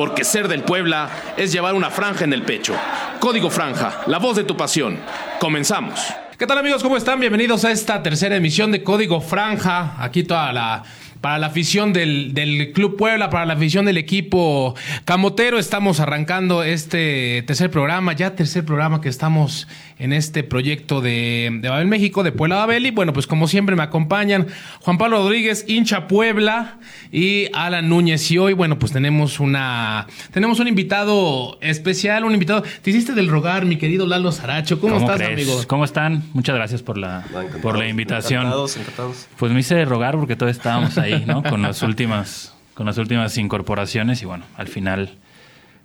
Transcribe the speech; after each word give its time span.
porque 0.00 0.24
ser 0.24 0.48
del 0.48 0.62
Puebla 0.62 1.10
es 1.36 1.52
llevar 1.52 1.74
una 1.74 1.90
franja 1.90 2.24
en 2.24 2.32
el 2.32 2.40
pecho. 2.40 2.74
Código 3.18 3.50
Franja, 3.50 4.00
la 4.06 4.18
voz 4.18 4.34
de 4.34 4.44
tu 4.44 4.56
pasión. 4.56 4.98
Comenzamos. 5.38 6.00
¿Qué 6.38 6.46
tal 6.46 6.56
amigos? 6.56 6.82
¿Cómo 6.82 6.96
están? 6.96 7.20
Bienvenidos 7.20 7.66
a 7.66 7.70
esta 7.70 8.02
tercera 8.02 8.34
emisión 8.34 8.72
de 8.72 8.82
Código 8.82 9.20
Franja. 9.20 9.96
Aquí 9.98 10.22
toda 10.22 10.54
la 10.54 10.84
para 11.20 11.38
la 11.38 11.48
afición 11.48 11.92
del, 11.92 12.32
del, 12.34 12.72
Club 12.72 12.96
Puebla, 12.96 13.30
para 13.30 13.44
la 13.46 13.54
afición 13.54 13.84
del 13.84 13.98
equipo 13.98 14.74
Camotero. 15.04 15.58
Estamos 15.58 16.00
arrancando 16.00 16.62
este 16.62 17.42
tercer 17.46 17.70
programa, 17.70 18.12
ya 18.14 18.34
tercer 18.34 18.64
programa 18.64 19.00
que 19.00 19.08
estamos 19.08 19.68
en 19.98 20.14
este 20.14 20.42
proyecto 20.42 21.02
de, 21.02 21.58
de 21.60 21.68
Babel 21.68 21.86
México, 21.86 22.22
de 22.22 22.32
Puebla 22.32 22.56
Babel. 22.56 22.86
Y 22.86 22.90
bueno, 22.90 23.12
pues 23.12 23.26
como 23.26 23.48
siempre 23.48 23.76
me 23.76 23.82
acompañan 23.82 24.46
Juan 24.80 24.96
Pablo 24.96 25.18
Rodríguez, 25.18 25.64
hincha 25.68 26.08
Puebla, 26.08 26.78
y 27.12 27.48
Alan 27.54 27.88
Núñez. 27.88 28.30
Y 28.30 28.38
hoy, 28.38 28.52
bueno, 28.52 28.78
pues 28.78 28.92
tenemos 28.92 29.40
una 29.40 30.06
tenemos 30.32 30.60
un 30.60 30.68
invitado 30.68 31.58
especial, 31.60 32.24
un 32.24 32.32
invitado. 32.32 32.62
Te 32.82 32.90
hiciste 32.90 33.12
del 33.12 33.28
rogar, 33.28 33.64
mi 33.66 33.76
querido 33.76 34.06
Lalo 34.06 34.32
Saracho. 34.32 34.80
¿Cómo, 34.80 34.96
estás, 34.96 35.20
amigo? 35.20 35.60
¿Cómo 35.66 35.84
están? 35.84 36.22
Muchas 36.32 36.54
gracias 36.56 36.82
por 36.82 36.96
la, 36.96 37.24
por 37.62 37.78
la 37.78 37.88
invitación. 37.88 38.42
Encantados, 38.42 38.76
encantados. 38.76 39.28
Pues 39.36 39.52
me 39.52 39.60
hice 39.60 39.74
de 39.74 39.84
rogar 39.84 40.16
porque 40.16 40.36
todos 40.36 40.52
estábamos 40.52 40.96
ahí, 40.98 41.09
¿no? 41.26 41.42
Con 41.42 41.62
las 41.62 41.82
últimas, 41.82 42.54
con 42.74 42.86
las 42.86 42.98
últimas 42.98 43.36
incorporaciones 43.38 44.22
y 44.22 44.26
bueno, 44.26 44.44
al 44.56 44.68
final 44.68 45.18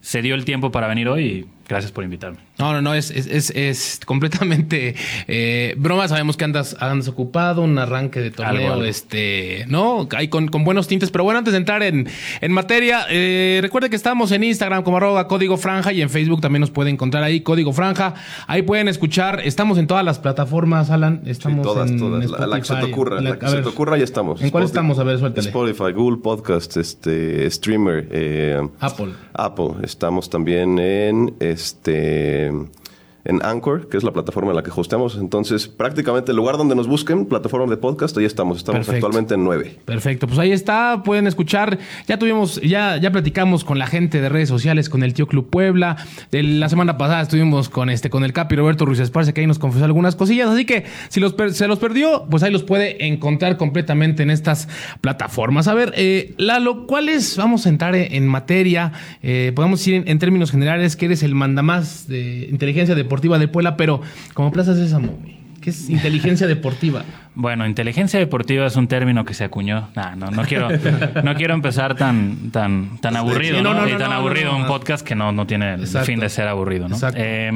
se 0.02 0.22
dio 0.22 0.36
el 0.36 0.46
tiempo 0.46 0.72
para 0.72 0.88
venir 0.88 1.08
hoy 1.08 1.48
gracias 1.68 1.92
por 1.92 2.04
invitarme. 2.04 2.38
No, 2.58 2.72
no, 2.72 2.82
no, 2.82 2.94
es, 2.94 3.12
es, 3.12 3.50
es, 3.50 4.00
completamente 4.06 4.96
eh, 5.28 5.76
broma. 5.78 6.08
Sabemos 6.08 6.38
que 6.38 6.46
andas, 6.46 6.78
andas 6.80 7.08
ocupado, 7.08 7.62
un 7.62 7.78
arranque 7.78 8.22
de 8.22 8.32
torneo, 8.32 8.84
este, 8.86 9.66
¿no? 9.68 10.08
Hay 10.16 10.30
con, 10.30 10.48
con, 10.48 10.64
buenos 10.64 10.88
tintes. 10.88 11.12
Pero 11.12 11.26
bueno, 11.26 11.40
antes 11.40 11.52
de 11.52 11.58
entrar 11.58 11.84
en, 11.84 12.08
en 12.40 12.52
materia, 12.52 13.06
eh, 13.10 13.60
recuerde 13.62 13.90
que 13.90 13.96
estamos 13.96 14.32
en 14.32 14.44
Instagram 14.44 14.84
como 14.84 14.98
arroba 14.98 15.28
código 15.28 15.58
franja 15.58 15.92
y 15.92 16.02
en 16.02 16.10
Facebook 16.10 16.42
también 16.42 16.62
nos 16.62 16.72
puede 16.72 16.90
encontrar 16.90 17.24
ahí 17.24 17.42
código 17.42 17.74
franja. 17.74 18.14
Ahí 18.48 18.62
pueden 18.62 18.88
escuchar. 18.88 19.42
Estamos 19.44 19.78
en 19.78 19.88
todas 19.88 20.06
las 20.06 20.20
plataformas, 20.20 20.90
Alan. 20.92 21.22
Estamos 21.26 21.58
sí, 21.58 21.64
todas, 21.64 21.92
en 21.92 22.00
todas. 22.00 22.30
La, 22.30 22.48
la, 22.48 22.60
que 22.60 22.66
se 22.66 22.76
te 22.76 22.84
ocurra. 22.86 23.22
La, 23.22 23.32
la 23.32 23.40
que 23.40 23.48
se 23.48 23.62
te 23.62 23.68
ocurra, 23.68 23.98
ya 23.98 24.04
estamos. 24.06 24.42
¿En 24.42 24.50
cuál 24.50 24.64
estamos? 24.64 24.98
A 25.00 25.04
ver, 25.04 25.20
suéltale. 25.20 25.48
Spotify, 25.48 25.92
Google 25.94 26.22
Podcast, 26.22 26.78
este, 26.78 27.50
Streamer. 27.52 28.08
Eh, 28.12 28.68
Apple. 28.80 29.14
Apple. 29.34 29.72
Estamos 29.84 30.30
también 30.30 30.80
en 30.80 31.36
este 31.56 32.52
en 33.26 33.44
Anchor, 33.44 33.90
que 33.90 33.98
es 33.98 34.04
la 34.04 34.14
plataforma 34.14 34.52
en 34.52 34.56
la 34.56 34.64
que 34.64 34.72
hosteamos. 34.74 35.18
Entonces, 35.18 35.68
prácticamente 35.68 36.32
el 36.32 36.38
lugar 36.38 36.58
donde 36.58 36.76
nos 36.76 36.88
busquen, 36.88 37.26
plataforma 37.26 37.70
de 37.70 37.78
podcast, 37.78 38.16
ahí 38.18 38.26
estamos. 38.26 38.58
Estamos 38.58 38.86
Perfecto. 38.86 39.08
actualmente 39.08 39.34
en 39.34 39.44
nueve. 39.44 39.78
Perfecto, 39.84 40.28
pues 40.28 40.38
ahí 40.38 40.52
está, 40.52 41.02
pueden 41.04 41.26
escuchar. 41.26 41.80
Ya 42.08 42.20
tuvimos, 42.20 42.62
ya, 42.62 42.98
ya 42.98 43.12
platicamos 43.12 43.64
con 43.64 43.80
la 43.80 43.88
gente 43.88 44.22
de 44.22 44.30
redes 44.30 44.48
sociales, 44.48 44.90
con 44.90 45.02
el 45.02 45.16
tío 45.16 45.28
Club 45.28 45.50
Puebla. 45.50 45.98
De 46.32 46.44
la 46.44 46.70
semana 46.70 47.00
pasada 47.00 47.22
estuvimos 47.22 47.68
con 47.68 47.90
este, 47.90 48.12
con 48.12 48.24
el 48.24 48.32
Capi 48.32 48.56
Roberto 48.56 48.86
Ruiz 48.86 49.00
Esparce, 49.00 49.34
que 49.34 49.42
ahí 49.42 49.48
nos 49.48 49.58
confesó 49.58 49.86
algunas 49.86 50.16
cosillas. 50.16 50.50
Así 50.50 50.66
que 50.66 50.86
si 51.10 51.20
los 51.20 51.34
se 51.52 51.68
los 51.68 51.80
perdió, 51.80 52.28
pues 52.30 52.44
ahí 52.44 52.52
los 52.52 52.64
puede 52.64 53.08
encontrar 53.08 53.58
completamente 53.58 54.22
en 54.22 54.30
estas 54.30 54.68
plataformas. 55.02 55.68
A 55.68 55.74
ver, 55.74 55.94
eh, 55.98 56.36
Lalo, 56.38 56.86
¿cuáles? 56.86 57.38
Vamos 57.38 57.66
a 57.66 57.70
entrar 57.70 57.96
en 57.96 58.28
materia. 58.28 58.92
Eh, 59.24 59.52
podemos 59.56 59.80
decir 59.80 59.96
en, 59.96 60.08
en, 60.08 60.20
términos 60.20 60.52
generales 60.52 60.96
que 60.96 61.06
eres 61.06 61.24
el 61.24 61.34
mandamás 61.34 62.08
de 62.08 62.48
inteligencia 62.52 62.94
deportiva 62.94 63.15
de 63.22 63.48
Puebla, 63.48 63.78
pero 63.78 64.02
como 64.34 64.52
Plaza 64.52 64.76
Sésamo, 64.76 65.20
¿qué 65.62 65.70
es 65.70 65.90
inteligencia 65.90 66.48
deportiva? 66.48 67.04
Bueno, 67.34 67.66
inteligencia 67.66 68.20
deportiva 68.20 68.66
es 68.66 68.76
un 68.76 68.88
término 68.88 69.26
que 69.26 69.34
se 69.34 69.44
acuñó. 69.44 69.90
Nah, 69.96 70.16
no, 70.16 70.32
no 70.32 70.44
quiero, 70.44 70.70
no 71.24 71.36
quiero 71.36 71.54
empezar 71.54 71.96
tan, 71.96 72.52
tan, 72.52 72.98
tan 73.02 73.16
aburrido, 73.16 73.58
sí, 73.58 73.64
no, 73.64 73.74
¿no? 73.74 73.88
y 73.88 73.98
tan 73.98 74.12
aburrido 74.12 74.56
un 74.56 74.68
podcast 74.68 75.06
que 75.06 75.16
no, 75.16 75.32
no 75.32 75.46
tiene 75.48 75.74
Exacto. 75.74 76.00
el 76.00 76.06
fin 76.06 76.20
de 76.20 76.30
ser 76.30 76.48
aburrido, 76.48 76.88
¿no? 76.88 76.98
Eh, 77.16 77.52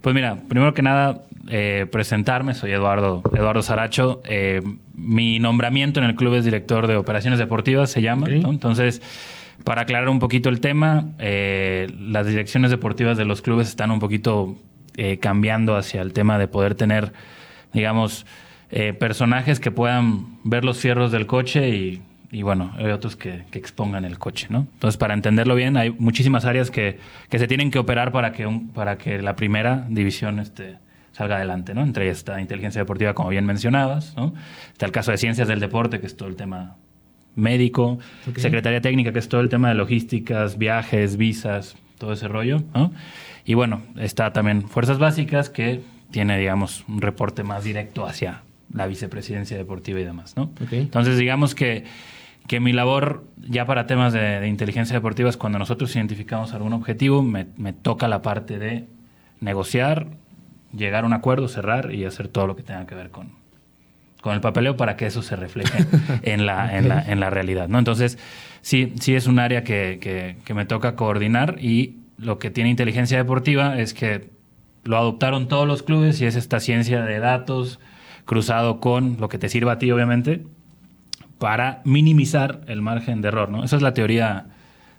pues 0.00 0.14
mira, 0.14 0.36
primero 0.48 0.72
que 0.72 0.82
nada, 0.82 1.22
eh, 1.48 1.86
presentarme, 1.90 2.54
soy 2.54 2.72
Eduardo, 2.72 3.22
Eduardo 3.34 3.62
Saracho. 3.62 4.22
Eh, 4.24 4.62
mi 4.94 5.38
nombramiento 5.38 6.00
en 6.00 6.06
el 6.06 6.14
club 6.14 6.34
es 6.34 6.44
director 6.44 6.86
de 6.86 6.96
operaciones 6.96 7.38
deportivas, 7.38 7.90
se 7.90 8.02
llama. 8.02 8.26
Entonces, 8.28 9.02
para 9.64 9.82
aclarar 9.82 10.08
un 10.08 10.18
poquito 10.18 10.48
el 10.48 10.60
tema, 10.60 11.06
eh, 11.18 11.88
las 11.98 12.26
direcciones 12.26 12.70
deportivas 12.70 13.16
de 13.16 13.24
los 13.24 13.42
clubes 13.42 13.68
están 13.68 13.90
un 13.90 13.98
poquito 13.98 14.56
eh, 14.96 15.18
cambiando 15.18 15.76
hacia 15.76 16.02
el 16.02 16.12
tema 16.12 16.38
de 16.38 16.48
poder 16.48 16.74
tener, 16.74 17.12
digamos, 17.72 18.26
eh, 18.70 18.92
personajes 18.92 19.60
que 19.60 19.70
puedan 19.70 20.38
ver 20.42 20.64
los 20.64 20.78
fierros 20.78 21.12
del 21.12 21.26
coche 21.26 21.68
y, 21.68 22.02
y 22.32 22.42
bueno, 22.42 22.72
hay 22.76 22.86
otros 22.86 23.14
que, 23.14 23.44
que, 23.50 23.58
expongan 23.58 24.04
el 24.04 24.18
coche, 24.18 24.48
¿no? 24.50 24.66
Entonces, 24.74 24.96
para 24.96 25.14
entenderlo 25.14 25.54
bien, 25.54 25.76
hay 25.76 25.90
muchísimas 25.90 26.44
áreas 26.44 26.70
que, 26.70 26.98
que 27.28 27.38
se 27.38 27.46
tienen 27.46 27.70
que 27.70 27.78
operar 27.78 28.10
para 28.10 28.32
que, 28.32 28.46
un, 28.46 28.70
para 28.70 28.98
que 28.98 29.22
la 29.22 29.36
primera 29.36 29.86
división 29.88 30.38
este, 30.38 30.78
salga 31.12 31.36
adelante, 31.36 31.74
¿no? 31.74 31.82
Entre 31.82 32.04
ellas 32.06 32.18
está 32.18 32.40
inteligencia 32.40 32.80
deportiva, 32.80 33.14
como 33.14 33.28
bien 33.28 33.46
mencionabas, 33.46 34.16
¿no? 34.16 34.34
Está 34.72 34.86
el 34.86 34.92
caso 34.92 35.12
de 35.12 35.18
ciencias 35.18 35.46
del 35.46 35.60
deporte, 35.60 36.00
que 36.00 36.06
es 36.06 36.16
todo 36.16 36.28
el 36.28 36.36
tema 36.36 36.76
médico, 37.36 37.98
okay. 38.28 38.42
secretaría 38.42 38.80
técnica, 38.80 39.12
que 39.12 39.18
es 39.18 39.28
todo 39.28 39.40
el 39.40 39.48
tema 39.48 39.68
de 39.68 39.74
logísticas, 39.74 40.58
viajes, 40.58 41.16
visas, 41.16 41.76
todo 41.98 42.12
ese 42.12 42.28
rollo, 42.28 42.62
¿no? 42.74 42.92
Y 43.46 43.54
bueno, 43.54 43.80
está 43.96 44.32
también 44.32 44.68
Fuerzas 44.68 44.98
Básicas, 44.98 45.48
que 45.48 45.80
tiene, 46.10 46.36
digamos, 46.36 46.84
un 46.88 47.00
reporte 47.00 47.44
más 47.44 47.62
directo 47.62 48.04
hacia 48.04 48.42
la 48.72 48.88
vicepresidencia 48.88 49.56
deportiva 49.56 50.00
y 50.00 50.04
demás, 50.04 50.36
¿no? 50.36 50.50
Okay. 50.64 50.80
Entonces, 50.80 51.16
digamos 51.16 51.54
que, 51.54 51.84
que 52.48 52.58
mi 52.58 52.72
labor 52.72 53.24
ya 53.36 53.64
para 53.64 53.86
temas 53.86 54.12
de, 54.12 54.40
de, 54.40 54.48
inteligencia 54.48 54.94
deportiva 54.94 55.30
es 55.30 55.36
cuando 55.36 55.60
nosotros 55.60 55.94
identificamos 55.94 56.54
algún 56.54 56.72
objetivo, 56.72 57.22
me, 57.22 57.46
me 57.56 57.72
toca 57.72 58.08
la 58.08 58.20
parte 58.20 58.58
de 58.58 58.86
negociar, 59.40 60.08
llegar 60.76 61.04
a 61.04 61.06
un 61.06 61.12
acuerdo, 61.12 61.46
cerrar 61.46 61.94
y 61.94 62.04
hacer 62.04 62.26
todo 62.26 62.48
lo 62.48 62.56
que 62.56 62.64
tenga 62.64 62.84
que 62.86 62.96
ver 62.96 63.10
con, 63.10 63.30
con 64.22 64.34
el 64.34 64.40
papeleo 64.40 64.76
para 64.76 64.96
que 64.96 65.06
eso 65.06 65.22
se 65.22 65.36
refleje 65.36 65.86
en, 66.22 66.46
la, 66.46 66.64
okay. 66.64 66.78
en, 66.78 66.88
la, 66.88 67.00
en 67.02 67.20
la 67.20 67.30
realidad, 67.30 67.68
¿no? 67.68 67.78
Entonces, 67.78 68.18
sí, 68.60 68.92
sí 69.00 69.14
es 69.14 69.28
un 69.28 69.38
área 69.38 69.62
que, 69.62 69.98
que, 70.00 70.36
que 70.44 70.52
me 70.52 70.64
toca 70.64 70.96
coordinar 70.96 71.58
y 71.60 72.00
lo 72.18 72.38
que 72.38 72.50
tiene 72.50 72.70
inteligencia 72.70 73.18
deportiva 73.18 73.78
es 73.78 73.94
que 73.94 74.30
lo 74.84 74.96
adoptaron 74.96 75.48
todos 75.48 75.66
los 75.66 75.82
clubes 75.82 76.20
y 76.20 76.26
es 76.26 76.36
esta 76.36 76.60
ciencia 76.60 77.02
de 77.02 77.18
datos 77.18 77.80
cruzado 78.24 78.80
con 78.80 79.16
lo 79.20 79.28
que 79.28 79.38
te 79.38 79.48
sirva 79.48 79.72
a 79.72 79.78
ti, 79.78 79.90
obviamente, 79.90 80.44
para 81.38 81.82
minimizar 81.84 82.62
el 82.66 82.82
margen 82.82 83.20
de 83.20 83.28
error, 83.28 83.50
¿no? 83.50 83.64
Esa 83.64 83.76
es 83.76 83.82
la 83.82 83.94
teoría 83.94 84.46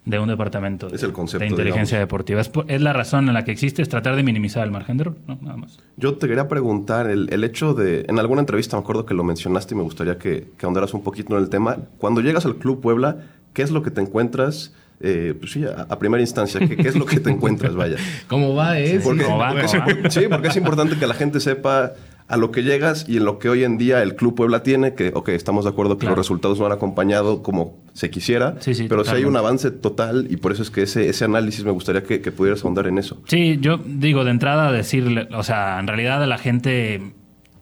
de 0.05 0.19
un 0.19 0.29
departamento 0.29 0.87
de, 0.87 0.95
es 0.95 1.03
el 1.03 1.11
concepto, 1.11 1.43
de 1.43 1.49
inteligencia 1.49 1.97
digamos. 1.97 2.07
deportiva. 2.07 2.39
Es, 2.39 2.51
es, 2.67 2.81
la 2.81 2.93
razón 2.93 3.27
en 3.27 3.33
la 3.33 3.43
que 3.43 3.51
existe, 3.51 3.81
es 3.81 3.89
tratar 3.89 4.15
de 4.15 4.23
minimizar 4.23 4.63
el 4.63 4.71
margen 4.71 4.95
de 4.95 5.01
error, 5.01 5.17
¿no? 5.27 5.37
Nada 5.41 5.57
más. 5.57 5.79
Yo 5.97 6.15
te 6.15 6.27
quería 6.27 6.47
preguntar, 6.47 7.09
el, 7.09 7.27
el, 7.33 7.43
hecho 7.43 7.73
de, 7.73 8.05
en 8.07 8.17
alguna 8.17 8.39
entrevista 8.39 8.77
me 8.77 8.83
acuerdo 8.83 9.05
que 9.05 9.13
lo 9.13 9.25
mencionaste 9.25 9.73
y 9.73 9.77
me 9.77 9.83
gustaría 9.83 10.17
que, 10.17 10.49
que 10.57 10.65
ahondaras 10.65 10.93
un 10.93 11.03
poquito 11.03 11.35
en 11.35 11.43
el 11.43 11.49
tema. 11.49 11.77
Cuando 11.97 12.21
llegas 12.21 12.45
al 12.45 12.55
Club 12.55 12.79
Puebla, 12.79 13.17
¿qué 13.53 13.63
es 13.63 13.71
lo 13.71 13.83
que 13.83 13.91
te 13.91 13.99
encuentras? 13.99 14.73
Eh, 14.99 15.35
pues 15.39 15.51
sí, 15.51 15.63
a, 15.63 15.85
a, 15.89 15.99
primera 15.99 16.21
instancia, 16.21 16.59
¿qué, 16.59 16.75
¿qué, 16.75 16.87
es 16.87 16.95
lo 16.95 17.05
que 17.05 17.19
te 17.19 17.29
encuentras? 17.29 17.75
Vaya. 17.75 17.97
¿Cómo 18.27 18.55
va? 18.55 18.73
Porque, 19.03 19.23
¿Cómo 19.23 19.37
va? 19.37 19.51
Porque, 19.51 19.67
¿Cómo 19.67 20.03
va? 20.03 20.09
Sí, 20.09 20.21
porque 20.29 20.47
es 20.47 20.57
importante 20.57 20.97
que 20.97 21.05
la 21.05 21.13
gente 21.13 21.39
sepa 21.39 21.93
a 22.27 22.35
lo 22.35 22.51
que 22.51 22.63
llegas 22.63 23.05
y 23.07 23.17
en 23.17 23.25
lo 23.25 23.39
que 23.39 23.47
hoy 23.47 23.63
en 23.63 23.77
día 23.77 24.01
el 24.01 24.15
Club 24.15 24.35
Puebla 24.35 24.63
tiene, 24.63 24.95
que, 24.95 25.11
ok, 25.13 25.29
estamos 25.29 25.63
de 25.63 25.69
acuerdo 25.69 25.97
que 25.97 26.01
claro. 26.01 26.17
los 26.17 26.25
resultados 26.25 26.59
no 26.59 26.65
han 26.65 26.73
acompañado 26.73 27.41
como 27.41 27.77
se 27.93 28.09
quisiera, 28.09 28.55
sí, 28.59 28.73
sí, 28.73 28.87
pero 28.89 29.05
sí 29.05 29.11
hay 29.11 29.23
un 29.23 29.37
avance 29.37 29.71
total 29.71 30.27
y 30.29 30.37
por 30.37 30.51
eso 30.51 30.61
es 30.61 30.69
que 30.69 30.81
ese, 30.81 31.07
ese 31.07 31.25
análisis 31.25 31.63
me 31.63 31.71
gustaría 31.71 32.03
que, 32.03 32.21
que 32.21 32.31
pudieras 32.31 32.63
ahondar 32.65 32.87
en 32.87 32.97
eso. 32.97 33.21
Sí, 33.27 33.57
yo 33.61 33.77
digo, 33.77 34.25
de 34.25 34.31
entrada 34.31 34.71
decirle, 34.71 35.29
o 35.31 35.43
sea, 35.43 35.79
en 35.79 35.87
realidad 35.87 36.25
la 36.27 36.37
gente 36.37 37.13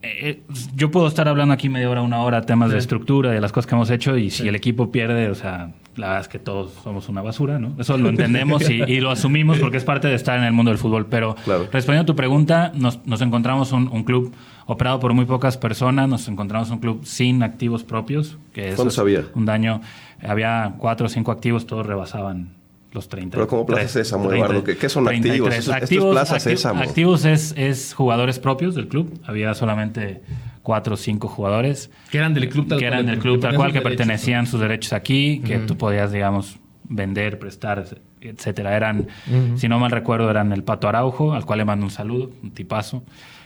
eh, 0.05 0.41
yo 0.75 0.91
puedo 0.91 1.07
estar 1.07 1.27
hablando 1.27 1.53
aquí 1.53 1.69
media 1.69 1.89
hora, 1.89 2.01
una 2.01 2.21
hora, 2.21 2.41
temas 2.41 2.69
sí. 2.69 2.73
de 2.73 2.79
estructura, 2.79 3.31
de 3.31 3.41
las 3.41 3.51
cosas 3.51 3.67
que 3.67 3.75
hemos 3.75 3.89
hecho, 3.89 4.17
y 4.17 4.29
sí. 4.29 4.43
si 4.43 4.49
el 4.49 4.55
equipo 4.55 4.91
pierde, 4.91 5.29
o 5.29 5.35
sea, 5.35 5.71
la 5.95 6.07
verdad 6.07 6.21
es 6.21 6.27
que 6.27 6.39
todos 6.39 6.73
somos 6.83 7.09
una 7.09 7.21
basura, 7.21 7.59
¿no? 7.59 7.73
Eso 7.79 7.97
lo 7.97 8.09
entendemos 8.09 8.69
y, 8.69 8.83
y, 8.83 8.99
lo 8.99 9.11
asumimos 9.11 9.59
porque 9.59 9.77
es 9.77 9.83
parte 9.83 10.07
de 10.07 10.15
estar 10.15 10.37
en 10.37 10.43
el 10.43 10.53
mundo 10.53 10.71
del 10.71 10.77
fútbol. 10.77 11.05
Pero 11.07 11.35
claro. 11.45 11.67
respondiendo 11.71 12.03
a 12.03 12.05
tu 12.05 12.15
pregunta, 12.15 12.71
nos, 12.75 13.05
nos 13.05 13.21
encontramos 13.21 13.71
un, 13.71 13.87
un, 13.87 14.03
club 14.03 14.33
operado 14.65 14.99
por 14.99 15.13
muy 15.13 15.25
pocas 15.25 15.57
personas, 15.57 16.09
nos 16.09 16.27
encontramos 16.27 16.69
un 16.69 16.79
club 16.79 17.05
sin 17.05 17.43
activos 17.43 17.83
propios, 17.83 18.37
que 18.53 18.69
es 18.69 18.93
sabía? 18.93 19.25
un 19.33 19.45
daño. 19.45 19.81
Había 20.21 20.75
cuatro 20.77 21.05
o 21.05 21.09
cinco 21.09 21.31
activos, 21.31 21.65
todos 21.65 21.85
rebasaban 21.85 22.49
los 22.95 23.07
30. 23.09 23.35
Pero 23.35 23.47
como 23.47 23.65
Plaza 23.65 23.87
Sésamo, 23.87 24.31
Eduardo, 24.31 24.63
¿qué, 24.63 24.77
¿qué, 24.77 24.89
son 24.89 25.05
33. 25.05 25.39
activos? 25.41 25.59
Esto, 25.59 25.73
activos, 25.73 25.91
esto 25.91 26.07
es 26.07 26.13
Plaza 26.13 26.35
acti 26.35 26.49
Sésamo. 26.49 26.81
Activos 26.81 27.25
es, 27.25 27.53
es, 27.57 27.93
jugadores 27.93 28.39
propios 28.39 28.73
del 28.73 28.87
club. 28.87 29.19
Había 29.25 29.53
solamente 29.53 30.21
cuatro 30.63 30.95
o 30.95 30.97
cinco 30.97 31.27
jugadores. 31.27 31.91
Que 32.09 32.17
eran 32.17 32.33
del 32.33 32.49
club 32.49 32.67
tal 32.67 32.79
que 32.79 32.85
cual. 32.85 32.93
eran 32.93 33.05
del 33.05 33.19
club 33.19 33.39
tal 33.39 33.55
cual, 33.55 33.71
que 33.71 33.79
derechos, 33.79 33.97
pertenecían 33.97 34.47
sus 34.47 34.59
derechos 34.59 34.93
aquí, 34.93 35.41
que 35.45 35.57
uh 35.57 35.61
-huh. 35.61 35.65
tú 35.67 35.77
podías, 35.77 36.11
digamos, 36.11 36.57
vender, 36.89 37.37
prestar, 37.37 37.85
etcétera. 38.19 38.75
Eran, 38.75 39.07
uh 39.27 39.31
-huh. 39.31 39.57
si 39.57 39.67
no 39.67 39.77
mal 39.79 39.91
recuerdo, 39.91 40.29
eran 40.29 40.51
el 40.51 40.63
Pato 40.63 40.87
Araujo, 40.87 41.33
al 41.33 41.45
cual 41.45 41.59
le 41.59 41.65
mando 41.65 41.85
un 41.85 41.91
saludo, 41.91 42.31
un 42.41 42.51
tipazo. 42.51 43.03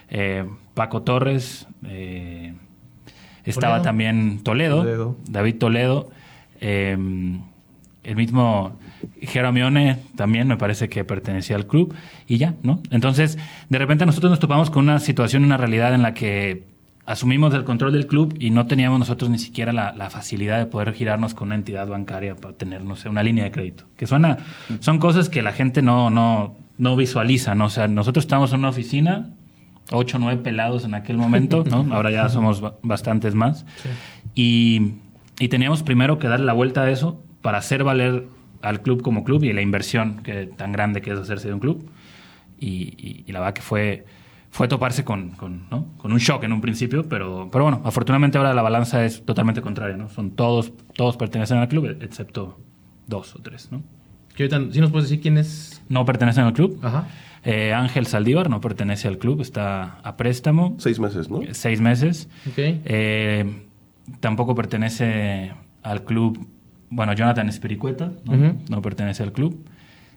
Eh, 0.10 0.46
Paco 0.74 1.02
Torres, 1.04 1.68
eh, 1.86 2.54
estaba 3.44 3.76
Toledo. 3.76 3.84
también 3.84 4.40
Toledo, 4.44 4.78
Toledo, 4.78 5.18
David 5.30 5.56
Toledo, 5.58 6.10
eh, 6.62 6.98
el 8.04 8.16
mismo 8.16 8.80
Jeremione 9.22 9.98
también 10.16 10.48
me 10.48 10.58
parece 10.58 10.90
que 10.90 11.04
pertenecía 11.04 11.56
al 11.56 11.68
club 11.68 11.94
y 12.28 12.38
ya, 12.38 12.56
¿no? 12.64 12.82
Entonces, 12.92 13.38
de 13.70 13.78
repente 13.78 14.06
nosotros 14.06 14.30
nos 14.30 14.40
topamos 14.40 14.70
con 14.70 14.84
una 14.84 15.00
situación, 15.00 15.44
una 15.44 15.58
realidad 15.58 15.94
en 15.94 16.02
la 16.02 16.14
que 16.14 16.64
asumimos 17.10 17.54
el 17.56 17.64
control 17.64 17.92
del 17.92 18.06
club 18.06 18.36
y 18.40 18.52
no 18.52 18.68
teníamos 18.68 19.00
nosotros 19.00 19.32
ni 19.32 19.40
siquiera 19.40 19.74
la, 19.74 20.10
facilidad 20.12 20.60
de 20.60 20.68
poder 20.68 20.94
girarnos 20.94 21.34
con 21.34 21.48
una 21.48 21.56
entidad 21.56 21.88
bancaria 21.88 22.36
para 22.36 22.54
tener, 22.56 22.84
no 22.84 22.96
sé, 22.96 23.10
una 23.10 23.24
línea 23.24 23.46
de 23.46 23.52
crédito. 23.52 23.86
Que 23.98 24.06
suena, 24.06 24.38
son 24.80 25.00
cosas 25.00 25.28
que 25.28 25.42
la 25.42 25.52
gente 25.52 25.82
no, 25.82 26.12
no, 26.12 26.56
no 26.78 26.96
visualiza, 26.96 27.56
¿no? 27.56 27.66
O 27.66 27.70
sea, 27.70 27.88
nosotros 27.88 28.26
estamos 28.26 28.54
en 28.54 28.60
una 28.60 28.70
oficina, 28.70 29.32
ocho 29.92 30.18
o 30.18 30.20
nueve 30.20 30.40
pelados 30.44 30.86
en 30.86 30.94
aquel 30.94 31.18
momento, 31.18 31.64
¿no? 31.64 31.88
Ahora 31.96 32.12
ya 32.12 32.30
somos 32.30 32.62
bastantes 32.84 33.34
más. 33.34 33.66
Y, 34.36 34.94
y 35.40 35.48
teníamos 35.48 35.82
primero 35.82 36.20
que 36.20 36.28
darle 36.28 36.46
la 36.46 36.54
vuelta 36.54 36.84
a 36.84 36.92
eso 36.92 37.24
para 37.42 37.58
hacer 37.58 37.84
valer 37.84 38.28
al 38.62 38.82
club 38.82 39.02
como 39.02 39.24
club 39.24 39.44
y 39.44 39.54
la 39.54 39.62
inversión 39.62 40.22
que 40.24 40.46
tan 40.46 40.72
grande 40.72 41.02
que 41.02 41.12
es 41.12 41.20
hacerse 41.20 41.48
de 41.48 41.54
un 41.54 41.60
club. 41.60 41.90
Y, 42.60 43.24
y 43.26 43.32
la 43.32 43.40
verdad 43.40 43.54
que 43.54 43.62
fue 43.62 44.06
fue 44.52 44.68
toparse 44.68 45.04
con, 45.04 45.32
con, 45.32 45.68
¿no? 45.70 45.88
con, 45.98 46.12
un 46.12 46.18
shock 46.18 46.44
en 46.44 46.54
un 46.54 46.62
principio, 46.62 47.08
pero, 47.08 47.50
pero 47.52 47.66
bueno, 47.66 47.82
afortunadamente 47.84 48.38
ahora 48.38 48.54
la 48.54 48.62
balanza 48.62 49.06
es 49.06 49.24
totalmente 49.24 49.62
contraria, 49.62 49.96
¿no? 49.96 50.10
Son 50.10 50.32
todos, 50.32 50.74
todos 50.96 51.18
pertenecen 51.18 51.58
al 51.58 51.68
club, 51.68 51.98
excepto 52.02 52.60
dos 53.08 53.36
o 53.36 53.40
tres, 53.42 53.72
¿no? 53.72 53.84
¿Sí 54.36 54.80
nos 54.80 54.90
puedes 54.90 55.10
decir 55.10 55.22
quién 55.22 55.38
es? 55.38 55.82
No 55.90 56.06
pertenecen 56.06 56.46
al 56.46 56.54
club. 56.54 56.80
Ajá. 56.82 57.08
Eh, 57.44 57.74
Ángel 57.74 58.06
Saldívar 58.06 58.50
no 58.50 58.62
pertenece 58.62 59.08
al 59.10 59.18
club, 59.18 59.42
está 59.42 60.00
a 60.02 60.16
préstamo. 60.16 60.76
Seis 60.80 61.00
meses, 61.00 61.30
¿no? 61.30 61.42
Seis 61.52 61.82
meses. 61.82 62.30
Okay. 62.50 62.82
Eh, 62.86 63.68
tampoco 64.22 64.56
pertenece 64.56 65.52
al 65.84 66.06
club, 66.06 66.48
bueno, 66.90 67.14
Jonathan 67.14 67.50
Espiricueta, 67.50 68.12
¿no? 68.26 68.56
no 68.70 68.82
pertenece 68.82 69.24
al 69.24 69.32
club. 69.32 69.66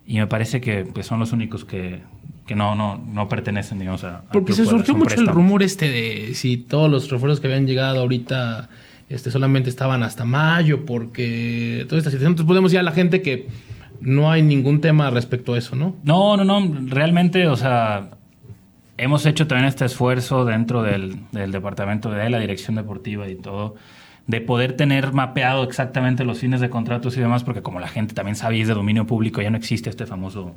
Y 0.06 0.18
me 0.18 0.26
parece 0.26 0.60
que 0.60 0.84
pues, 0.84 1.06
son 1.06 1.20
los 1.20 1.32
únicos 1.32 1.64
que, 1.64 2.00
que 2.46 2.54
no, 2.54 2.74
no, 2.74 2.98
no 2.98 3.28
pertenecen, 3.28 3.78
digamos, 3.78 4.02
a... 4.04 4.24
Porque 4.32 4.52
se 4.52 4.66
surgió 4.66 4.94
mucho 4.94 5.20
el 5.20 5.28
rumor 5.28 5.62
este 5.62 5.88
de 5.88 6.34
si 6.34 6.56
todos 6.56 6.90
los 6.90 7.08
refuerzos 7.10 7.40
que 7.40 7.46
habían 7.46 7.66
llegado 7.66 8.00
ahorita 8.00 8.68
este, 9.08 9.30
solamente 9.30 9.70
estaban 9.70 10.02
hasta 10.02 10.24
mayo, 10.24 10.84
porque 10.84 11.84
toda 11.88 11.98
esta 11.98 12.10
situación... 12.10 12.32
Entonces 12.32 12.48
podemos 12.48 12.72
decir 12.72 12.80
a 12.80 12.82
la 12.82 12.92
gente 12.92 13.22
que 13.22 13.46
no 14.00 14.30
hay 14.30 14.42
ningún 14.42 14.80
tema 14.80 15.10
respecto 15.10 15.54
a 15.54 15.58
eso, 15.58 15.76
¿no? 15.76 15.94
No, 16.02 16.36
no, 16.36 16.44
no, 16.44 16.80
realmente, 16.88 17.46
o 17.46 17.56
sea, 17.56 18.10
hemos 18.96 19.24
hecho 19.26 19.46
también 19.46 19.68
este 19.68 19.84
esfuerzo 19.84 20.44
dentro 20.44 20.82
del, 20.82 21.16
del 21.30 21.52
departamento 21.52 22.10
de 22.10 22.28
la 22.28 22.40
dirección 22.40 22.76
deportiva 22.76 23.28
y 23.28 23.36
todo, 23.36 23.76
de 24.26 24.40
poder 24.40 24.74
tener 24.74 25.12
mapeado 25.12 25.64
exactamente 25.64 26.24
los 26.24 26.38
fines 26.38 26.60
de 26.60 26.70
contratos 26.70 27.16
y 27.16 27.20
demás, 27.20 27.44
porque 27.44 27.62
como 27.62 27.80
la 27.80 27.88
gente 27.88 28.14
también 28.14 28.36
sabe 28.36 28.58
y 28.58 28.60
es 28.62 28.68
de 28.68 28.74
dominio 28.74 29.06
público, 29.06 29.42
ya 29.42 29.50
no 29.50 29.56
existe 29.56 29.90
este 29.90 30.06
famoso 30.06 30.54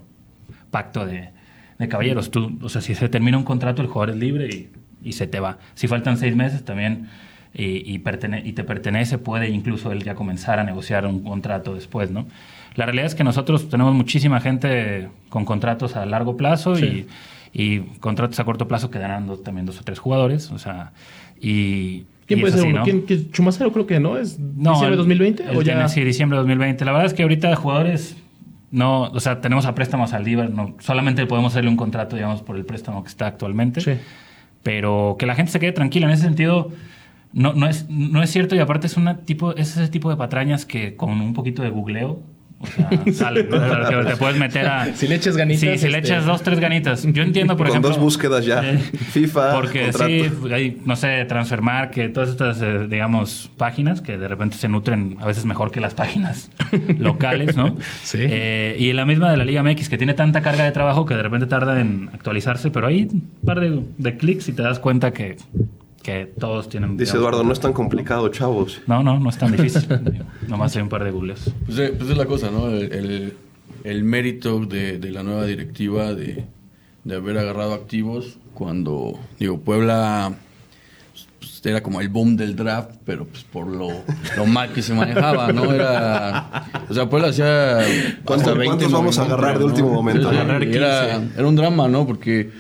pacto 0.72 1.06
de 1.06 1.32
de 1.78 1.88
caballeros. 1.88 2.32
Tú, 2.32 2.58
o 2.62 2.70
sea, 2.70 2.82
si 2.82 2.96
se 2.96 3.10
termina 3.10 3.38
un 3.38 3.44
contrato, 3.44 3.82
el 3.82 3.88
jugador 3.88 4.16
es 4.16 4.18
libre 4.18 4.48
y, 4.48 4.70
y 5.04 5.14
se 5.14 5.28
te 5.28 5.40
va. 5.40 5.58
Si 5.74 5.88
faltan 5.88 6.18
seis 6.18 6.36
meses 6.36 6.64
también 6.64 7.10
y, 7.54 7.66
y, 7.66 7.96
y, 7.96 8.54
te 8.54 8.64
pertenece, 8.64 9.18
puede 9.18 9.50
incluso 9.50 9.92
él 9.92 10.04
ya 10.04 10.16
comenzar 10.16 10.60
a 10.60 10.64
negociar 10.64 11.06
un 11.06 11.24
contrato 11.24 11.76
después, 11.76 12.12
¿no? 12.12 12.28
La 12.76 12.86
realidad 12.86 13.06
es 13.06 13.16
que 13.16 13.24
nosotros 13.24 13.70
tenemos 13.70 13.94
muchísima 13.94 14.42
gente 14.42 15.10
con 15.30 15.46
contratos 15.46 15.96
a 15.96 16.06
largo 16.06 16.36
plazo 16.36 16.78
y, 16.78 17.08
y, 17.54 17.80
contratos 18.00 18.40
a 18.40 18.44
corto 18.44 18.68
plazo 18.68 18.90
que 18.90 19.00
darán 19.00 19.32
también 19.44 19.66
dos 19.66 19.80
o 19.80 19.84
tres 19.84 20.00
jugadores, 20.00 20.52
o 20.52 20.60
sea, 20.60 20.92
y... 21.40 22.06
¿Quién 22.26 22.42
puede 22.42 22.54
ser 22.54 22.68
uno? 22.68 22.84
¿Quién, 22.84 23.06
Chumacero 23.32 23.72
creo 23.72 23.86
que 23.86 24.00
no, 24.00 24.18
es 24.18 24.38
diciembre 24.40 24.92
de 24.92 24.98
2020 24.98 25.44
o 25.56 25.62
ya... 25.62 25.88
Sí, 25.88 26.04
diciembre 26.04 26.38
de 26.38 26.42
2020. 26.42 26.86
La 26.86 26.92
verdad 26.92 27.06
es 27.06 27.14
que 27.14 27.24
ahorita 27.24 27.56
jugadores 27.56 28.18
no, 28.72 29.04
o 29.04 29.20
sea, 29.20 29.42
tenemos 29.42 29.66
a 29.66 29.76
préstamos 29.76 30.14
al 30.14 30.26
Diver, 30.26 30.50
no, 30.50 30.76
solamente 30.80 31.26
podemos 31.28 31.54
hacerle 31.54 31.70
un 31.70 31.78
contrato, 31.78 32.16
digamos, 32.16 32.42
por 32.42 32.58
el 32.58 32.66
préstamo 32.66 33.04
que 33.04 33.10
está 33.10 33.28
actualmente. 33.28 33.80
Sí. 33.80 33.94
Pero 34.64 35.16
que 35.20 35.26
la 35.26 35.36
gente 35.36 35.52
se 35.52 35.60
quede 35.60 35.72
tranquila. 35.72 36.08
En 36.08 36.14
ese 36.14 36.24
sentido, 36.24 36.72
no, 37.32 37.54
no, 37.54 37.68
es, 37.68 37.88
no 37.90 38.22
es 38.24 38.32
cierto 38.32 38.56
y 38.56 38.60
aparte 38.60 38.88
es, 38.88 38.98
una 38.98 39.20
tipo, 39.20 39.56
es 39.56 39.78
ese 39.78 39.88
tipo 39.88 40.10
de 40.10 40.18
patrañas 40.18 40.66
que 40.66 40.96
con 40.96 41.22
un 41.22 41.34
poquito 41.34 41.62
de 41.62 41.70
googleo 41.70 42.22
o 42.66 43.04
sea, 43.06 43.14
sale, 43.14 43.44
te 44.08 44.18
puedes 44.18 44.38
meter 44.38 44.68
a... 44.68 44.94
Si 44.96 45.08
le 45.08 45.16
echas 45.16 45.38
ganitas. 45.38 45.62
Sí, 45.62 45.78
si 45.78 45.88
le 45.90 45.98
este, 45.98 46.10
echas 46.10 46.26
dos, 46.26 46.42
tres 46.42 46.60
ganitas. 46.60 47.06
Yo 47.12 47.24
entiendo, 47.24 47.56
por 47.58 47.68
ejemplo... 47.68 47.90
Con 47.90 48.00
dos 48.00 48.04
búsquedas 48.04 48.46
ya. 48.46 48.62
Eh, 48.64 48.78
FIFA, 48.78 49.54
Porque 49.54 49.92
sí, 49.94 50.30
hay, 50.52 50.82
no 50.86 50.96
sé, 50.96 51.26
que 51.92 52.10
todas 52.10 52.30
estas, 52.30 52.62
eh, 52.62 52.88
digamos, 52.90 53.50
páginas 53.58 54.02
que 54.02 54.18
de 54.18 54.28
repente 54.28 54.58
se 54.58 54.68
nutren 54.68 55.18
a 55.20 55.26
veces 55.26 55.46
mejor 55.46 55.72
que 55.72 55.80
las 55.80 55.94
páginas 55.94 56.50
locales, 57.00 57.56
¿no? 57.56 57.76
Sí. 58.04 58.20
Eh, 58.22 58.76
y 58.80 58.94
la 58.94 59.06
misma 59.06 59.32
de 59.32 59.38
la 59.38 59.46
Liga 59.46 59.64
MX, 59.64 59.90
que 59.90 59.98
tiene 59.98 60.14
tanta 60.14 60.42
carga 60.42 60.64
de 60.64 60.72
trabajo 60.72 61.06
que 61.06 61.16
de 61.16 61.24
repente 61.24 61.48
tarda 61.48 61.80
en 61.80 62.10
actualizarse, 62.14 62.72
pero 62.72 62.88
hay 62.88 63.04
un 63.12 63.30
par 63.46 63.60
de, 63.60 63.82
de 63.98 64.18
clics 64.18 64.50
y 64.50 64.54
te 64.54 64.64
das 64.64 64.80
cuenta 64.80 65.12
que 65.12 65.38
que 66.06 66.32
todos 66.40 66.70
tienen... 66.70 66.98
Dice 66.98 67.18
Eduardo, 67.18 67.44
no 67.44 67.52
es 67.52 67.60
tan 67.60 67.74
complicado, 67.74 68.30
chavos. 68.30 68.80
No, 68.86 69.02
no, 69.02 69.20
no 69.20 69.28
es 69.28 69.40
tan 69.40 69.52
difícil. 69.52 69.88
Nomás 70.48 70.76
hay 70.76 70.84
un 70.84 70.90
par 70.90 71.04
de 71.04 71.10
googles. 71.10 71.52
Pues, 71.66 71.80
eh, 71.80 71.96
pues, 71.98 72.12
es 72.12 72.16
la 72.16 72.28
cosa, 72.28 72.52
¿no? 72.52 72.70
El, 72.70 73.34
el, 73.84 74.04
mérito 74.04 74.60
de, 74.60 75.00
de, 75.00 75.10
la 75.10 75.24
nueva 75.24 75.46
directiva 75.46 76.14
de, 76.14 76.46
de, 77.06 77.16
haber 77.16 77.40
agarrado 77.40 77.74
activos 77.74 78.38
cuando, 78.54 79.18
digo, 79.40 79.60
Puebla 79.62 80.36
pues, 81.40 81.66
era 81.66 81.82
como 81.82 82.00
el 82.02 82.10
boom 82.10 82.38
del 82.38 82.56
draft, 82.56 82.92
pero 83.04 83.26
pues 83.26 83.44
por 83.44 83.66
lo, 83.66 83.88
lo 84.38 84.46
mal 84.46 84.72
que 84.74 84.84
se 84.84 84.94
manejaba, 84.94 85.52
¿no? 85.54 85.74
Era... 85.74 86.68
O 86.88 86.94
sea, 86.94 87.10
Puebla 87.10 87.30
hacía... 87.30 87.80
¿Cuántos, 88.24 88.56
¿cuántos 88.64 88.92
vamos 88.92 89.18
a 89.18 89.24
agarrar 89.24 89.58
de 89.58 89.66
último 89.66 89.90
momento? 89.90 90.32
Era, 90.32 91.20
era, 91.36 91.48
un 91.48 91.56
drama, 91.56 91.88
¿no? 91.88 92.06
Porque... 92.06 92.52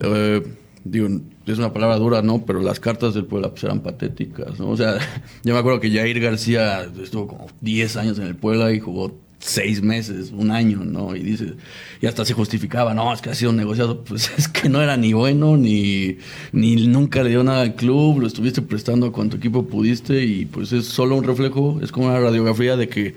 Eh, 0.00 0.42
digo, 0.84 1.08
es 1.46 1.58
una 1.58 1.72
palabra 1.72 1.96
dura, 1.96 2.22
¿no? 2.22 2.44
Pero 2.46 2.60
las 2.60 2.80
cartas 2.80 3.14
del 3.14 3.26
Puebla 3.26 3.50
pues, 3.50 3.64
eran 3.64 3.80
patéticas, 3.80 4.58
¿no? 4.58 4.70
O 4.70 4.76
sea, 4.76 4.98
yo 5.44 5.52
me 5.52 5.60
acuerdo 5.60 5.80
que 5.80 5.90
Jair 5.90 6.20
García 6.20 6.86
estuvo 7.02 7.26
como 7.26 7.46
10 7.60 7.96
años 7.96 8.18
en 8.18 8.26
el 8.26 8.36
Puebla 8.36 8.72
y 8.72 8.80
jugó 8.80 9.14
6 9.40 9.82
meses, 9.82 10.32
un 10.32 10.50
año, 10.50 10.84
¿no? 10.84 11.14
Y 11.14 11.20
dice, 11.20 11.54
y 12.00 12.06
hasta 12.06 12.24
se 12.24 12.32
justificaba, 12.32 12.94
no, 12.94 13.12
es 13.12 13.20
que 13.20 13.30
ha 13.30 13.34
sido 13.34 13.50
un 13.50 13.56
negociado. 13.56 14.04
Pues 14.08 14.30
es 14.38 14.48
que 14.48 14.68
no 14.68 14.80
era 14.80 14.96
ni 14.96 15.12
bueno, 15.12 15.56
ni, 15.56 16.18
ni 16.52 16.86
nunca 16.86 17.22
le 17.22 17.30
dio 17.30 17.44
nada 17.44 17.62
al 17.62 17.74
club, 17.74 18.20
lo 18.20 18.26
estuviste 18.26 18.62
prestando 18.62 19.12
cuanto 19.12 19.36
equipo 19.36 19.66
pudiste 19.66 20.24
y 20.24 20.46
pues 20.46 20.72
es 20.72 20.86
solo 20.86 21.16
un 21.16 21.24
reflejo, 21.24 21.78
es 21.82 21.92
como 21.92 22.06
una 22.06 22.20
radiografía 22.20 22.76
de 22.76 22.88
que 22.88 23.14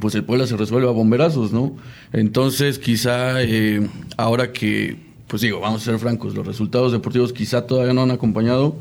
pues 0.00 0.14
el 0.14 0.24
Puebla 0.24 0.46
se 0.46 0.56
resuelve 0.56 0.88
a 0.88 0.92
bomberazos, 0.92 1.52
¿no? 1.52 1.76
Entonces, 2.12 2.78
quizá 2.78 3.42
eh, 3.42 3.86
ahora 4.16 4.52
que 4.52 4.96
pues 5.26 5.42
digo, 5.42 5.60
vamos 5.60 5.82
a 5.82 5.84
ser 5.84 5.98
francos, 5.98 6.34
los 6.34 6.46
resultados 6.46 6.92
deportivos 6.92 7.32
quizá 7.32 7.66
todavía 7.66 7.94
no 7.94 8.02
han 8.02 8.10
acompañado, 8.10 8.76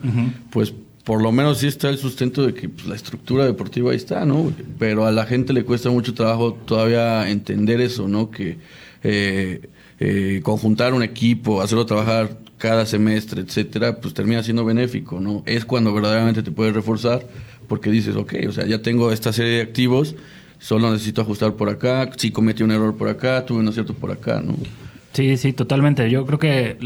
pues 0.51 0.73
por 1.03 1.21
lo 1.21 1.31
menos 1.31 1.59
sí 1.59 1.67
está 1.67 1.89
el 1.89 1.97
sustento 1.97 2.45
de 2.45 2.53
que 2.53 2.69
pues, 2.69 2.87
la 2.87 2.95
estructura 2.95 3.45
deportiva 3.45 3.91
ahí 3.91 3.97
está, 3.97 4.25
¿no? 4.25 4.53
Pero 4.79 5.05
a 5.05 5.11
la 5.11 5.25
gente 5.25 5.51
le 5.53 5.65
cuesta 5.65 5.89
mucho 5.89 6.13
trabajo 6.13 6.53
todavía 6.53 7.29
entender 7.29 7.81
eso, 7.81 8.07
¿no? 8.07 8.31
Que 8.31 8.57
eh, 9.03 9.69
eh, 9.99 10.39
conjuntar 10.43 10.93
un 10.93 11.03
equipo, 11.03 11.61
hacerlo 11.61 11.85
trabajar 11.85 12.37
cada 12.57 12.85
semestre, 12.85 13.41
etcétera, 13.41 13.99
pues 13.99 14.13
termina 14.13 14.41
siendo 14.43 14.63
benéfico, 14.63 15.19
¿no? 15.19 15.43
Es 15.45 15.65
cuando 15.65 15.93
verdaderamente 15.93 16.43
te 16.43 16.51
puedes 16.51 16.73
reforzar 16.73 17.27
porque 17.67 17.89
dices, 17.89 18.15
ok, 18.15 18.33
o 18.47 18.51
sea, 18.53 18.65
ya 18.65 18.81
tengo 18.81 19.11
esta 19.11 19.33
serie 19.33 19.53
de 19.53 19.61
activos, 19.61 20.15
solo 20.59 20.89
necesito 20.91 21.21
ajustar 21.21 21.55
por 21.55 21.69
acá, 21.69 22.09
si 22.15 22.31
cometí 22.31 22.63
un 22.63 22.71
error 22.71 22.95
por 22.95 23.09
acá, 23.09 23.45
tuve 23.45 23.59
un 23.59 23.67
acierto 23.67 23.93
por 23.93 24.11
acá, 24.11 24.41
¿no? 24.41 24.55
Sí, 25.13 25.37
sí, 25.37 25.53
totalmente. 25.53 26.09
Yo 26.09 26.25
creo 26.25 26.39
que 26.39 26.77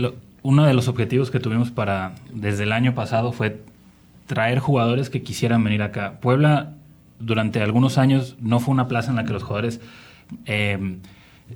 uno 0.44 0.66
de 0.66 0.74
los 0.74 0.88
objetivos 0.88 1.32
que 1.32 1.40
tuvimos 1.40 1.72
para 1.72 2.14
desde 2.32 2.64
el 2.64 2.72
año 2.72 2.94
pasado 2.94 3.32
fue 3.32 3.62
traer 4.28 4.60
jugadores 4.60 5.10
que 5.10 5.24
quisieran 5.24 5.64
venir 5.64 5.82
acá. 5.82 6.20
Puebla 6.22 6.74
durante 7.20 7.62
algunos 7.62 7.98
años 7.98 8.36
no 8.40 8.60
fue 8.60 8.74
una 8.74 8.88
plaza 8.88 9.10
en 9.10 9.16
la 9.16 9.26
que 9.26 9.34
los 9.34 9.44
jugadores 9.44 9.80
eh, 10.46 10.78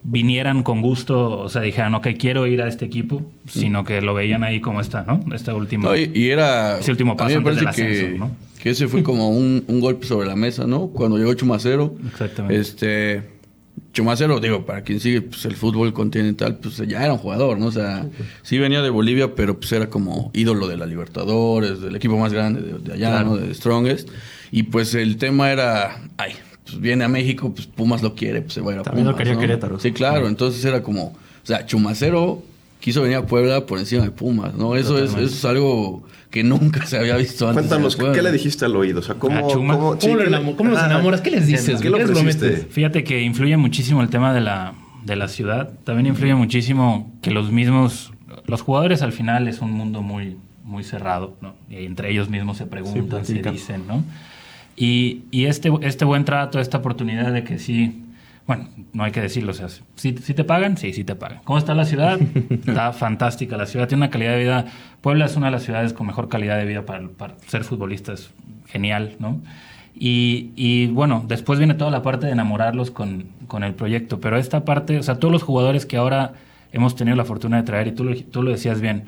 vinieran 0.03 0.63
con 0.63 0.81
gusto, 0.81 1.39
o 1.39 1.49
sea, 1.49 1.61
dijeran, 1.61 1.93
ok, 1.95 2.07
quiero 2.17 2.47
ir 2.47 2.61
a 2.61 2.67
este 2.67 2.85
equipo, 2.85 3.21
sino 3.47 3.83
que 3.83 4.01
lo 4.01 4.13
veían 4.13 4.43
ahí 4.43 4.61
como 4.61 4.79
está, 4.79 5.03
¿no? 5.03 5.19
Este 5.35 5.51
último, 5.51 5.93
y, 5.95 6.29
era, 6.29 6.79
ese 6.79 6.91
último 6.91 7.17
paso 7.17 7.37
antes 7.37 7.57
del 7.57 7.67
ascenso, 7.67 8.05
que, 8.05 8.17
¿no? 8.17 8.31
que 8.61 8.69
ese 8.69 8.87
fue 8.87 9.03
como 9.03 9.29
un, 9.29 9.65
un, 9.67 9.79
golpe 9.81 10.07
sobre 10.07 10.27
la 10.27 10.37
mesa, 10.37 10.65
¿no? 10.65 10.87
Cuando 10.87 11.17
llegó 11.17 11.33
Chumacero. 11.33 11.95
Exactamente. 12.07 12.59
Este 12.59 13.40
Chumacero, 13.93 14.39
digo, 14.39 14.65
para 14.65 14.83
quien 14.83 14.99
sigue 14.99 15.21
pues, 15.21 15.43
el 15.45 15.55
fútbol 15.55 15.93
continental, 15.93 16.57
pues 16.57 16.77
ya 16.77 17.03
era 17.03 17.13
un 17.13 17.19
jugador, 17.19 17.57
¿no? 17.57 17.67
O 17.67 17.71
sea, 17.71 18.05
sí 18.41 18.57
venía 18.57 18.81
de 18.81 18.89
Bolivia, 18.89 19.35
pero 19.35 19.59
pues 19.59 19.71
era 19.73 19.89
como 19.89 20.31
ídolo 20.33 20.67
de 20.67 20.77
la 20.77 20.85
Libertadores, 20.85 21.81
del 21.81 21.95
equipo 21.95 22.17
más 22.17 22.31
grande 22.31 22.61
de, 22.61 22.93
allá, 22.93 23.23
¿no? 23.23 23.35
De 23.35 23.53
Strongest. 23.53 24.09
Y 24.51 24.63
pues 24.63 24.95
el 24.95 25.17
tema 25.17 25.51
era, 25.51 26.01
ay, 26.17 26.33
pues 26.63 26.79
viene 26.79 27.03
a 27.03 27.09
México, 27.09 27.53
pues 27.53 27.67
Pumas 27.67 28.01
lo 28.01 28.15
quiere, 28.15 28.41
pues 28.41 28.53
se 28.53 28.61
va 28.61 28.71
a 28.71 28.75
ir 28.75 28.79
a 28.79 28.83
También 28.83 29.05
Pumas. 29.05 29.19
lo 29.19 29.23
quería 29.25 29.39
Querétaro. 29.39 29.79
Sí, 29.79 29.91
claro, 29.91 30.27
entonces 30.27 30.63
era 30.63 30.81
como, 30.81 31.07
o 31.07 31.15
sea, 31.43 31.65
Chumacero 31.65 32.43
quiso 32.81 33.01
venir 33.03 33.17
a 33.17 33.25
Puebla 33.25 33.65
por 33.65 33.79
encima 33.79 34.03
de 34.03 34.11
Pumas, 34.11 34.55
¿no? 34.55 34.75
Eso 34.75 34.97
es, 34.97 35.11
eso 35.11 35.21
es 35.21 35.45
algo 35.45 36.03
que 36.29 36.43
nunca 36.43 36.85
se 36.85 36.97
había 36.97 37.15
visto 37.15 37.47
antes. 37.47 37.67
Cuéntanos, 37.67 37.95
¿qué 37.95 38.21
le 38.21 38.31
dijiste 38.31 38.65
al 38.65 38.75
oído? 38.75 38.99
O 38.99 39.03
sea, 39.03 39.15
¿cómo, 39.15 39.47
¿Cómo, 39.47 39.97
¿Cómo, 40.57 40.69
los 40.69 40.83
enamoras? 40.83 41.21
¿Qué 41.21 41.31
les 41.31 41.47
dices? 41.47 41.79
¿Qué, 41.79 41.89
lo 41.89 41.97
Fíjate 42.69 43.03
que 43.03 43.21
influye 43.21 43.55
muchísimo 43.55 44.01
el 44.01 44.09
tema 44.09 44.33
de 44.33 44.41
la, 44.41 44.73
de 45.05 45.15
la 45.15 45.27
ciudad. 45.27 45.71
También 45.83 46.07
influye 46.07 46.35
muchísimo 46.35 47.13
que 47.21 47.31
los 47.31 47.51
mismos... 47.51 48.11
Los 48.45 48.61
jugadores 48.61 49.01
al 49.01 49.11
final 49.11 49.47
es 49.47 49.61
un 49.61 49.71
mundo 49.71 50.01
muy, 50.01 50.37
muy 50.63 50.83
cerrado, 50.83 51.35
¿no? 51.41 51.53
Y 51.69 51.85
entre 51.85 52.11
ellos 52.11 52.29
mismos 52.29 52.57
se 52.57 52.65
preguntan, 52.65 53.25
se 53.25 53.41
dicen, 53.41 53.83
¿no? 53.87 54.03
Y, 54.75 55.23
y 55.31 55.45
este, 55.45 55.69
este 55.81 56.05
buen 56.05 56.25
trato, 56.25 56.59
esta 56.59 56.79
oportunidad 56.79 57.31
de 57.33 57.43
que 57.43 57.59
sí 57.59 58.03
bueno, 58.51 58.67
no 58.91 59.05
hay 59.05 59.13
que 59.13 59.21
decirlo, 59.21 59.51
o 59.51 59.53
sea, 59.53 59.69
si, 59.95 60.11
te 60.11 60.43
pagan, 60.43 60.75
sí, 60.75 60.91
sí 60.91 61.05
te 61.05 61.15
pagan. 61.15 61.39
¿Cómo 61.45 61.57
está 61.57 61.73
la 61.73 61.85
ciudad? 61.85 62.19
está 62.49 62.91
fantástica. 62.91 63.55
La 63.55 63.65
ciudad 63.65 63.87
tiene 63.87 64.03
una 64.03 64.09
calidad 64.09 64.31
de 64.31 64.39
vida. 64.39 64.65
Puebla 64.99 65.23
es 65.23 65.37
una 65.37 65.45
de 65.45 65.53
las 65.53 65.63
ciudades 65.63 65.93
con 65.93 66.05
mejor 66.05 66.27
calidad 66.27 66.57
de 66.57 66.65
vida 66.65 66.85
para, 66.85 67.07
ser 67.47 67.63
futbolista, 67.63 68.11
es 68.11 68.29
genial, 68.67 69.15
¿no? 69.19 69.39
Y, 69.95 70.87
bueno, 70.87 71.23
después 71.25 71.59
viene 71.59 71.75
toda 71.75 71.91
la 71.91 72.01
parte 72.01 72.25
de 72.25 72.33
enamorarlos 72.33 72.91
con, 72.91 73.29
el 73.63 73.73
proyecto, 73.73 74.19
pero 74.19 74.35
esta 74.35 74.65
parte, 74.65 74.97
o 74.97 75.03
sea, 75.03 75.15
todos 75.15 75.31
los 75.31 75.43
jugadores 75.43 75.85
que 75.85 75.95
ahora 75.95 76.33
hemos 76.73 76.97
tenido 76.97 77.15
la 77.15 77.23
fortuna 77.23 77.55
de 77.55 77.63
traer, 77.63 77.87
y 77.87 77.91
tú 77.93 78.13
tú 78.31 78.43
lo 78.43 78.51
decías 78.51 78.81
bien, 78.81 79.05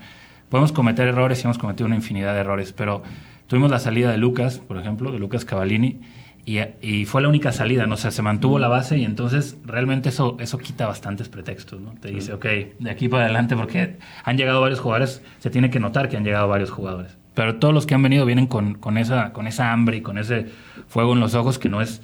podemos 0.48 0.72
cometer 0.72 1.10
errores 1.10 1.42
y 1.42 1.44
hemos 1.44 1.58
cometido 1.58 1.88
una 1.88 1.98
infinidad 1.98 2.34
de 2.34 2.40
errores, 2.40 2.72
pero 2.72 3.04
tuvimos 3.48 3.72
la 3.72 3.80
salida 3.80 4.10
de 4.10 4.18
Lucas, 4.18 4.60
por 4.60 4.78
ejemplo, 4.78 5.12
de 5.12 5.20
Lucas 5.20 5.44
Cavallini, 5.44 6.00
y, 6.46 7.06
fue 7.06 7.22
la 7.22 7.30
única 7.30 7.54
salida, 7.54 7.88
¿no? 7.88 7.94
O 7.96 7.98
sea, 7.98 8.12
se 8.12 8.22
mantuvo 8.22 8.60
la 8.60 8.68
base 8.68 8.98
y 8.98 9.06
entonces 9.06 9.58
realmente 9.66 10.10
eso, 10.10 10.36
eso 10.40 10.58
quita 10.58 10.88
bastantes 10.88 11.30
pretextos, 11.30 11.80
¿no? 11.80 11.94
Te 12.02 12.10
dice, 12.10 12.34
ok, 12.34 12.46
de 12.80 12.90
aquí 12.90 13.08
para 13.08 13.24
adelante, 13.24 13.56
porque 13.56 13.98
han 14.26 14.38
llegado 14.38 14.60
varios 14.60 14.82
jugadores, 14.82 15.24
se 15.40 15.50
tiene 15.50 15.70
que 15.70 15.80
notar 15.80 16.10
que 16.10 16.18
han 16.18 16.26
llegado 16.26 16.50
varios 16.50 16.70
jugadores. 16.70 17.18
Pero 17.34 17.56
todos 17.56 17.74
los 17.74 17.86
que 17.86 17.96
han 17.96 18.04
venido 18.04 18.26
vienen 18.26 18.48
con, 18.48 18.76
con, 18.76 18.98
esa, 18.98 19.32
con 19.32 19.48
esa 19.48 19.72
hambre 19.72 19.98
y 19.98 20.02
con 20.02 20.18
ese 20.18 20.48
fuego 20.88 21.14
en 21.14 21.22
los 21.22 21.34
ojos 21.34 21.58
que 21.58 21.70
no, 21.70 21.82
es, 21.82 22.02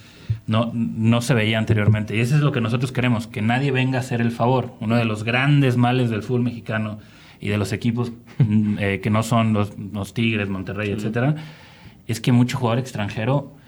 no, 0.48 0.72
no 0.74 1.22
se 1.22 1.34
veía 1.34 1.60
anteriormente. 1.60 2.16
Y 2.16 2.22
eso 2.22 2.36
es 2.36 2.42
lo 2.42 2.52
que 2.52 2.62
nosotros 2.62 2.92
queremos, 2.92 3.28
que 3.28 3.42
nadie 3.42 3.72
venga 3.72 3.98
a 3.98 4.02
hacer 4.02 4.22
el 4.22 4.32
favor. 4.32 4.74
Uno 4.80 4.96
de 4.96 5.06
los 5.06 5.24
grandes 5.24 5.78
males 5.78 6.10
del 6.10 6.24
fútbol 6.24 6.44
mexicano 6.44 7.00
y 7.42 7.50
de 7.50 7.58
los 7.58 7.74
equipos 7.74 8.12
mm, 8.40 8.78
eh, 8.80 9.00
que 9.02 9.10
no 9.10 9.22
son 9.22 9.54
los, 9.54 9.78
los 9.78 10.14
Tigres, 10.14 10.50
Monterrey, 10.50 10.92
etcétera, 10.92 11.36
es 12.08 12.20
que 12.22 12.32
mucho 12.32 12.58
jugador 12.58 12.80
extranjero 12.80 13.59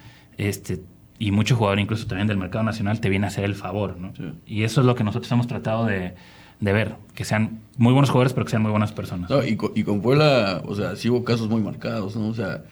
este, 0.49 0.81
y 1.19 1.31
mucho 1.31 1.55
jugador 1.55 1.79
incluso 1.79 2.07
también 2.07 2.27
del 2.27 2.37
mercado 2.37 2.63
nacional 2.63 2.99
te 2.99 3.09
viene 3.09 3.27
a 3.27 3.29
hacer 3.29 3.43
el 3.43 3.53
favor, 3.53 3.97
¿no? 3.97 4.11
Y 4.47 4.63
eso 4.63 4.81
es 4.81 4.87
lo 4.87 4.95
que 4.95 5.03
nosotros 5.03 5.31
hemos 5.31 5.45
tratado 5.45 5.85
de, 5.85 6.15
ver, 6.59 6.95
que 7.13 7.25
sean 7.25 7.59
muy 7.77 7.93
buenos 7.93 8.09
jugadores, 8.09 8.33
pero 8.33 8.45
que 8.45 8.49
sean 8.49 8.63
muy 8.63 8.71
buenas 8.71 8.91
personas. 8.91 9.29
y, 9.45 9.83
con, 9.83 10.01
Puebla, 10.01 10.63
o 10.65 10.75
sea, 10.75 10.95
sí 10.95 11.09
hubo 11.09 11.23
casos 11.23 11.47
muy 11.47 11.61
marcados, 11.61 12.15
¿no? 12.15 12.27
O 12.27 12.33
sea, 12.33 12.63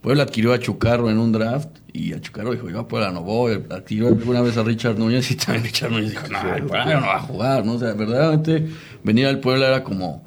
Puebla 0.00 0.22
adquirió 0.22 0.54
a 0.54 0.58
Chucarro 0.58 1.10
en 1.10 1.18
un 1.18 1.32
draft 1.32 1.68
y 1.92 2.14
a 2.14 2.20
Chucarro 2.20 2.52
dijo, 2.52 2.70
yo 2.70 2.80
a 2.80 2.88
Puebla 2.88 3.10
no 3.10 3.22
voy. 3.22 3.62
Adquirió 3.70 4.08
alguna 4.08 4.40
vez 4.40 4.56
a 4.56 4.62
Richard 4.62 4.98
Núñez 4.98 5.30
y 5.30 5.34
también 5.36 5.64
Richard 5.64 5.90
Núñez 5.90 6.12
dijo, 6.12 6.28
no, 6.28 6.66
Puebla 6.66 7.00
no 7.00 7.06
va 7.08 7.16
a 7.16 7.20
jugar, 7.20 7.66
¿no? 7.66 7.74
O 7.74 7.78
sea, 7.78 7.92
verdaderamente 7.92 8.68
venir 9.04 9.26
al 9.26 9.40
Puebla 9.40 9.68
era 9.68 9.84
como 9.84 10.24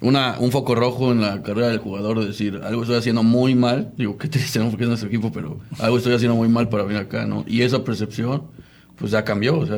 una, 0.00 0.36
un 0.38 0.50
foco 0.50 0.74
rojo 0.74 1.12
en 1.12 1.20
la 1.20 1.42
carrera 1.42 1.68
del 1.68 1.78
jugador, 1.78 2.20
de 2.20 2.26
decir, 2.26 2.60
algo 2.64 2.82
estoy 2.82 2.96
haciendo 2.96 3.22
muy 3.22 3.54
mal, 3.54 3.92
digo, 3.96 4.16
qué 4.16 4.28
triste, 4.28 4.58
¿no? 4.58 4.70
Porque 4.70 4.84
es 4.84 4.88
nuestro 4.88 5.08
equipo, 5.08 5.30
pero 5.30 5.60
algo 5.78 5.98
estoy 5.98 6.14
haciendo 6.14 6.36
muy 6.36 6.48
mal 6.48 6.68
para 6.68 6.84
venir 6.84 7.02
acá, 7.02 7.26
¿no? 7.26 7.44
Y 7.46 7.62
esa 7.62 7.84
percepción, 7.84 8.44
pues 8.96 9.12
ya 9.12 9.24
cambió, 9.24 9.58
o 9.58 9.66
sea, 9.66 9.76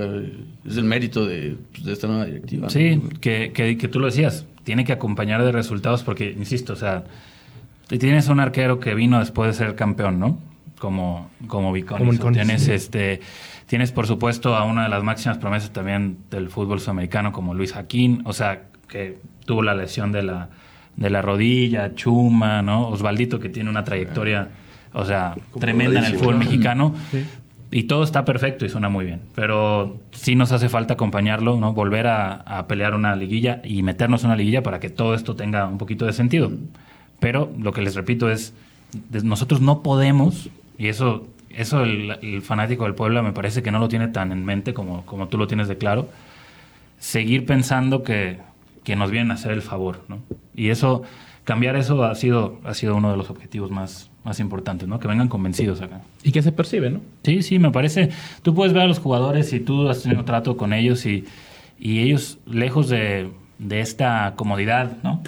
es 0.67 0.77
el 0.77 0.85
mérito 0.85 1.27
de, 1.27 1.57
pues, 1.73 1.87
esta 1.87 2.07
nueva 2.07 2.27
directiva. 2.27 2.71
Sí, 2.71 3.03
que, 3.21 3.53
que, 3.53 3.77
que, 3.77 3.89
tú 3.89 3.99
lo 3.99 4.07
decías, 4.07 4.47
tiene 4.63 4.85
que 4.85 4.93
acompañar 4.93 5.45
de 5.45 5.51
resultados, 5.51 6.05
porque, 6.05 6.31
insisto, 6.31 6.75
o 6.75 6.77
sea, 6.77 7.05
tienes 7.89 8.29
un 8.29 8.39
arquero 8.39 8.79
que 8.79 8.95
vino 8.95 9.19
después 9.19 9.49
de 9.49 9.65
ser 9.65 9.75
campeón, 9.75 10.21
¿no? 10.21 10.39
Como, 10.79 11.31
como 11.47 11.73
Tienes, 11.73 12.67
este, 12.67 13.21
tienes, 13.67 13.93
por 13.93 14.09
supuesto, 14.09 14.57
a 14.57 14.65
una 14.65 14.85
de 14.85 14.89
las 14.89 15.05
máximas 15.05 15.39
promesas 15.39 15.73
también 15.73 16.19
del 16.31 16.49
fútbol 16.49 16.81
sudamericano, 16.81 17.33
como 17.33 17.55
Luis 17.55 17.73
Jaquín, 17.73 18.23
o 18.25 18.33
sea, 18.33 18.65
que 18.93 19.19
tuvo 19.47 19.63
la 19.63 19.75
lesión 19.75 20.13
de 20.13 20.23
la, 20.23 20.51
de 20.97 21.09
la 21.09 21.23
rodilla, 21.23 21.95
Chuma, 21.95 22.61
¿no? 22.61 22.89
Osvaldito, 22.89 23.41
que 23.41 23.49
tiene 23.49 23.71
una 23.71 23.85
trayectoria, 23.85 24.51
o 24.93 25.07
sea, 25.07 25.35
tremenda 25.59 26.01
en 26.01 26.05
el 26.05 26.17
fútbol 26.17 26.37
mexicano. 26.37 26.95
Y 27.71 27.85
todo 27.85 28.05
está 28.05 28.27
perfecto 28.27 28.67
y 28.67 28.69
suena 28.69 28.91
muy 28.91 29.07
bien. 29.07 29.23
Pero 29.35 29.99
sí 30.11 30.35
nos 30.35 30.53
hace 30.53 30.69
falta 30.69 30.93
acompañarlo, 30.93 31.59
¿no? 31.59 31.73
Volver 31.73 32.07
a, 32.07 32.67
pelear 32.69 32.95
una 32.95 33.17
liguilla 33.17 33.63
y 33.65 33.83
meternos 33.83 34.25
en 34.25 34.27
una 34.27 34.37
liguilla 34.37 34.63
para 34.63 34.79
que 34.79 34.91
todo 34.91 35.15
esto 35.15 35.35
tenga 35.37 35.67
un 35.67 35.79
poquito 35.79 36.05
de 36.05 36.13
sentido. 36.13 36.53
Pero 37.19 37.51
lo 37.59 37.73
que 37.73 37.81
les 37.81 37.95
repito 37.95 38.31
es, 38.31 38.53
nosotros 39.11 39.63
no 39.63 39.83
podemos, 39.83 40.51
y 40.77 40.89
eso, 40.89 41.27
eso 41.49 41.83
el, 41.83 42.43
fanático 42.43 42.85
del 42.85 42.95
pueblo 42.95 43.23
me 43.23 43.33
parece 43.33 43.63
que 43.63 43.71
no 43.71 43.79
lo 43.79 43.89
tiene 43.89 44.09
tan 44.09 44.33
en 44.33 44.45
mente 44.45 44.75
como, 44.75 45.07
como 45.07 45.29
tú 45.29 45.39
lo 45.39 45.47
tienes 45.47 45.67
de 45.67 45.79
claro, 45.79 46.11
seguir 46.99 47.47
pensando 47.47 48.03
que 48.03 48.39
que 48.85 48.97
nos 48.97 49.11
vienen 49.11 49.31
a 49.31 49.35
hacer 49.35 49.53
el 49.53 49.63
favor, 49.63 50.05
¿no? 50.09 50.19
Y 50.55 50.71
eso, 50.71 51.03
cambiar 51.45 51.77
eso 51.77 52.05
ha 52.05 52.15
sido, 52.15 52.59
ha 52.65 52.75
sido 52.75 52.97
uno 52.97 53.11
de 53.11 53.17
los 53.17 53.31
objetivos 53.31 53.71
más, 53.71 54.11
más 54.25 54.41
importantes, 54.41 54.89
¿no? 54.89 54.99
Que 54.99 55.09
vengan 55.09 55.29
convencidos 55.29 55.81
acá. 55.81 56.01
Y 56.23 56.33
que 56.33 56.43
se 56.43 56.53
percibe, 56.53 56.91
¿no? 56.91 57.01
Sí, 57.23 57.43
sí, 57.43 57.59
me 57.59 57.71
parece. 57.71 58.11
Tú 58.43 58.55
puedes 58.55 58.73
ver 58.73 58.83
a 58.83 58.87
los 58.87 58.99
jugadores 58.99 59.53
y 59.53 59.61
tú 59.61 59.89
has 59.89 60.03
tenido 60.03 60.25
trato 60.25 60.57
con 60.57 60.73
ellos 60.73 61.07
y, 61.07 61.25
y 61.79 62.01
ellos, 62.01 62.39
lejos 62.47 62.89
de, 62.89 63.31
de 63.59 63.81
esta 63.81 64.35
comodidad, 64.37 64.99
¿no? 65.03 65.23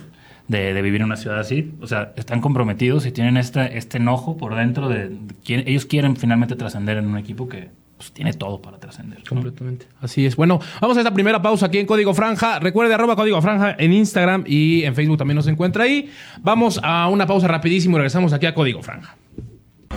De, 0.48 0.74
de, 0.74 0.82
vivir 0.82 1.00
en 1.00 1.06
una 1.06 1.16
ciudad 1.16 1.40
así, 1.40 1.72
o 1.80 1.86
sea, 1.86 2.12
están 2.16 2.42
comprometidos 2.42 3.06
y 3.06 3.12
tienen 3.12 3.38
este, 3.38 3.78
este 3.78 3.96
enojo 3.96 4.36
por 4.36 4.54
dentro 4.54 4.90
de, 4.90 5.08
de 5.08 5.18
ellos 5.46 5.86
quieren 5.86 6.16
finalmente 6.16 6.54
trascender 6.54 6.98
en 6.98 7.06
un 7.06 7.16
equipo 7.16 7.48
que, 7.48 7.70
pues, 8.04 8.12
tiene 8.12 8.32
todo 8.34 8.60
para 8.60 8.78
trascender. 8.78 9.22
Completamente. 9.26 9.86
Así 10.00 10.26
es. 10.26 10.36
Bueno, 10.36 10.60
vamos 10.80 10.96
a 10.96 11.00
esta 11.00 11.14
primera 11.14 11.40
pausa 11.40 11.66
aquí 11.66 11.78
en 11.78 11.86
Código 11.86 12.12
Franja. 12.12 12.58
Recuerde 12.58 12.92
arroba 12.92 13.16
Código 13.16 13.40
Franja 13.40 13.74
en 13.78 13.92
Instagram 13.92 14.44
y 14.46 14.84
en 14.84 14.94
Facebook 14.94 15.16
también 15.16 15.36
nos 15.36 15.46
encuentra 15.46 15.84
ahí. 15.84 16.10
Vamos 16.42 16.78
a 16.82 17.08
una 17.08 17.26
pausa 17.26 17.48
rapidísimo 17.48 17.96
y 17.96 17.98
regresamos 17.98 18.32
aquí 18.32 18.46
a 18.46 18.54
Código 18.54 18.82
Franja. 18.82 19.16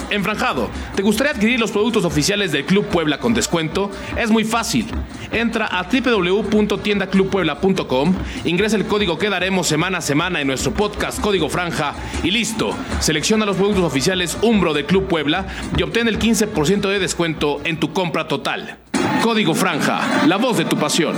Enfranjado, 0.10 0.70
¿te 0.96 1.04
gustaría 1.04 1.34
adquirir 1.34 1.60
los 1.60 1.72
productos 1.72 2.06
oficiales 2.06 2.52
del 2.52 2.66
Club 2.66 2.86
Puebla 2.86 3.20
con 3.20 3.34
descuento? 3.34 3.92
Es 4.18 4.30
muy 4.30 4.44
fácil. 4.44 4.88
Entra 5.32 5.68
a 5.68 5.84
www.tiendaclubpuebla.com, 5.84 8.14
ingresa 8.46 8.78
el 8.78 8.86
código 8.86 9.18
que 9.18 9.30
daremos 9.30 9.68
semana 9.68 10.00
a 10.00 10.02
semana 10.02 10.42
en 10.42 10.48
nuestro 10.48 10.74
podcast 10.74 11.20
Código 11.20 11.50
Franja 11.50 11.94
y 12.24 12.32
listo. 12.32 12.76
Selecciona 13.00 13.46
los 13.46 13.58
productos 13.58 13.84
oficiales 13.84 14.38
Umbro 14.42 14.74
de 14.74 14.86
Club 14.86 15.08
Puebla 15.08 15.46
y 15.76 15.84
obtén 15.84 16.08
el 16.08 16.20
15% 16.20 16.90
de 16.90 17.00
descuento 17.00 17.62
en 17.64 17.80
tu 17.80 17.94
compra 17.94 18.28
total. 18.28 18.78
Código 19.22 19.54
Franja, 19.54 20.26
la 20.28 20.38
voz 20.38 20.58
de 20.58 20.66
tu 20.66 20.78
pasión. 20.78 21.16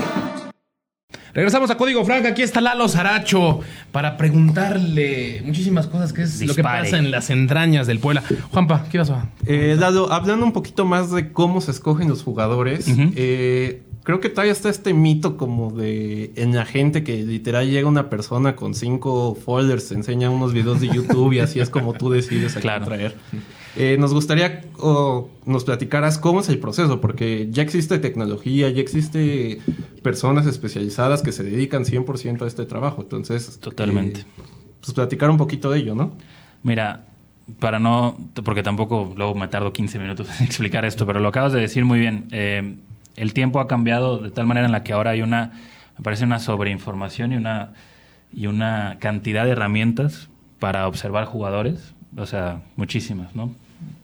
Regresamos 1.39 1.71
a 1.71 1.77
Código 1.77 2.03
Franca. 2.03 2.27
Aquí 2.27 2.41
está 2.41 2.59
Lalo 2.59 2.89
Zaracho 2.89 3.61
para 3.93 4.17
preguntarle 4.17 5.41
muchísimas 5.45 5.87
cosas, 5.87 6.11
que 6.11 6.23
es 6.23 6.41
lo 6.45 6.53
que 6.53 6.61
pasa 6.61 6.97
en 6.97 7.11
las 7.11 7.29
entrañas 7.29 7.87
del 7.87 7.99
Puebla. 7.99 8.21
Juanpa, 8.51 8.83
¿qué 8.91 8.97
vas 8.97 9.09
a 9.09 9.25
eh, 9.45 9.77
Lalo, 9.79 10.11
hablando 10.11 10.45
un 10.45 10.51
poquito 10.51 10.83
más 10.83 11.11
de 11.11 11.31
cómo 11.31 11.61
se 11.61 11.71
escogen 11.71 12.09
los 12.09 12.23
jugadores, 12.23 12.87
eh, 13.15 13.83
creo 14.03 14.19
que 14.19 14.27
todavía 14.27 14.51
está 14.51 14.67
este 14.69 14.93
mito 14.93 15.37
como 15.37 15.71
de 15.71 16.33
en 16.35 16.53
la 16.53 16.65
gente 16.65 17.05
que 17.05 17.23
literal 17.23 17.69
llega 17.71 17.87
una 17.87 18.09
persona 18.09 18.57
con 18.57 18.73
cinco 18.73 19.33
folders, 19.33 19.93
enseña 19.93 20.29
unos 20.29 20.51
videos 20.51 20.81
de 20.81 20.89
YouTube 20.89 21.31
y 21.31 21.39
así 21.39 21.61
es 21.61 21.69
como 21.69 21.93
tú 21.93 22.09
decides 22.09 22.57
a 22.57 22.59
claro. 22.59 22.83
traer. 22.83 23.15
Eh, 23.79 23.97
nos 23.97 24.13
gustaría 24.13 24.61
o 24.77 25.29
nos 25.45 25.63
platicaras 25.63 26.17
cómo 26.17 26.41
es 26.41 26.49
el 26.49 26.59
proceso, 26.59 26.99
porque 26.99 27.47
ya 27.49 27.63
existe 27.63 27.97
tecnología, 27.97 28.69
ya 28.69 28.81
existe 28.81 29.59
personas 30.03 30.45
especializadas 30.45 31.21
que 31.21 31.31
se 31.31 31.43
dedican 31.43 31.85
100% 31.85 32.41
a 32.41 32.47
este 32.47 32.65
trabajo. 32.65 33.01
Entonces, 33.01 33.57
totalmente. 33.59 34.21
Eh, 34.21 34.25
pues 34.81 34.93
platicar 34.93 35.29
un 35.29 35.37
poquito 35.37 35.71
de 35.71 35.79
ello, 35.79 35.95
¿no? 35.95 36.11
Mira, 36.61 37.05
para 37.59 37.79
no, 37.79 38.17
porque 38.43 38.63
tampoco 38.63 39.13
luego 39.15 39.33
me 39.33 39.47
tardo 39.47 39.71
15 39.71 39.97
minutos 39.97 40.27
en 40.39 40.45
explicar 40.45 40.83
esto, 40.83 41.05
pero 41.05 41.19
lo 41.19 41.29
acabas 41.29 41.53
de 41.53 41.61
decir 41.61 41.85
muy 41.85 41.99
bien. 41.99 42.27
Eh, 42.31 42.75
el 43.15 43.33
tiempo 43.33 43.61
ha 43.61 43.67
cambiado 43.67 44.17
de 44.19 44.29
tal 44.29 44.45
manera 44.45 44.65
en 44.65 44.73
la 44.73 44.83
que 44.83 44.91
ahora 44.91 45.11
hay 45.11 45.21
una, 45.21 45.53
me 45.97 46.03
parece 46.03 46.25
una 46.25 46.39
sobreinformación 46.39 47.31
y 47.31 47.37
una, 47.37 47.73
y 48.33 48.47
una 48.47 48.97
cantidad 48.99 49.45
de 49.45 49.51
herramientas 49.51 50.27
para 50.59 50.85
observar 50.85 51.25
jugadores 51.25 51.93
o 52.17 52.25
sea, 52.25 52.61
muchísimas, 52.75 53.35
¿no? 53.35 53.53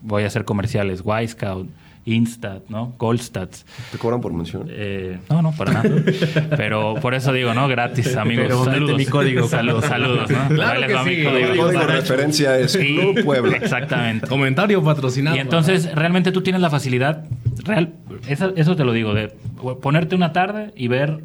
Voy 0.02 0.24
a 0.24 0.28
hacer 0.28 0.46
comerciales, 0.46 1.04
Scout, 1.28 1.70
Instat, 2.08 2.70
¿no? 2.70 2.94
Goldstats. 3.00 3.66
¿Te 3.92 3.98
cobran 3.98 4.22
por 4.22 4.32
mención? 4.32 4.68
Eh, 4.70 5.18
no, 5.28 5.42
no, 5.42 5.52
para 5.54 5.74
nada. 5.74 5.90
Pero 6.56 6.96
por 7.02 7.16
eso 7.16 7.34
digo, 7.34 7.56
¿no? 7.56 7.68
Gratis, 7.68 8.16
amigos. 8.16 8.46
Pero 8.48 8.64
saludos. 8.64 8.98
mi 8.98 9.06
código. 9.08 9.48
Saludos, 9.48 9.86
saludos, 9.86 10.30
¿no? 10.30 10.48
Claro 10.56 10.82
que 10.82 11.10
sí. 11.10 11.22
El 11.22 11.58
código 11.58 11.68
de 11.70 11.88
referencia 11.88 12.60
es 12.60 12.78
Club 12.78 13.24
Puebla. 13.24 13.58
Exactamente. 13.58 14.28
Comentario 14.28 14.84
patrocinado. 14.84 15.36
Y 15.36 15.40
entonces, 15.40 15.94
realmente 15.96 16.32
tú 16.32 16.42
tienes 16.42 16.62
la 16.62 16.70
facilidad, 16.70 17.26
real, 17.64 17.96
eso, 18.28 18.54
eso 18.56 18.76
te 18.76 18.84
lo 18.84 18.94
digo, 18.94 19.16
de 19.16 19.30
ponerte 19.82 20.16
una 20.16 20.32
tarde 20.32 20.74
y 20.76 20.88
ver 20.88 21.24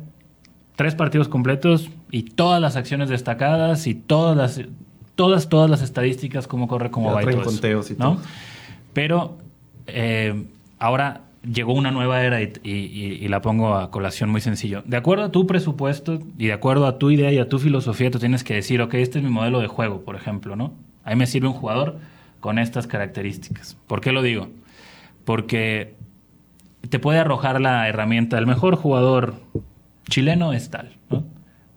tres 0.77 0.95
partidos 0.95 1.29
completos 1.29 1.91
y 2.11 2.23
todas 2.23 2.59
las 2.59 2.77
acciones 2.77 3.11
destacadas 3.11 3.87
y 3.87 3.95
todas 3.95 4.35
las 4.35 4.63
todas 5.21 5.51
todas 5.51 5.69
las 5.69 5.83
estadísticas 5.83 6.47
cómo 6.47 6.67
corre 6.67 6.91
cómo 6.91 7.13
va 7.13 7.23
y 7.23 7.27
todo 7.27 7.83
¿no? 7.99 8.19
Pero 8.95 9.37
eh, 9.87 10.47
ahora 10.79 11.25
llegó 11.43 11.75
una 11.75 11.91
nueva 11.91 12.25
era 12.25 12.41
y, 12.41 13.29
la 13.29 13.43
pongo 13.43 13.75
a 13.75 13.91
colación 13.91 14.31
muy 14.31 14.41
sencillo. 14.41 14.83
De 14.87 14.97
acuerdo 14.97 15.25
a 15.25 15.31
tu 15.31 15.47
presupuesto 15.47 16.21
y 16.39 16.47
de 16.47 16.55
acuerdo 16.55 16.87
a 16.87 16.97
tu 16.97 17.11
idea 17.11 17.31
y 17.31 17.39
a 17.39 17.51
tu 17.51 17.59
filosofía, 17.59 18.11
tú 18.11 18.19
tienes 18.19 18.45
que 18.45 18.55
decir, 18.55 18.81
ok, 18.81 18.95
este 18.95 19.19
es 19.19 19.25
mi 19.25 19.31
modelo 19.31 19.61
de 19.61 19.67
juego, 19.67 20.01
por 20.01 20.17
ejemplo, 20.17 20.57
¿no? 20.57 20.73
Ahí 21.05 21.17
me 21.17 21.27
sirve 21.27 21.49
un 21.49 21.53
jugador 21.53 21.99
con 22.41 22.59
estas 22.59 22.87
características. 22.87 23.77
¿Por 23.87 24.01
qué 24.01 24.13
lo 24.13 24.23
digo? 24.23 24.49
Porque 25.27 25.97
te 26.89 26.99
puede 26.99 27.19
arrojar 27.19 27.61
la 27.61 27.87
herramienta, 27.91 28.39
el 28.39 28.47
mejor 28.47 28.77
jugador 28.77 29.35
chileno 30.09 30.55
es 30.55 30.71
tal, 30.71 30.97
¿no? 31.11 31.25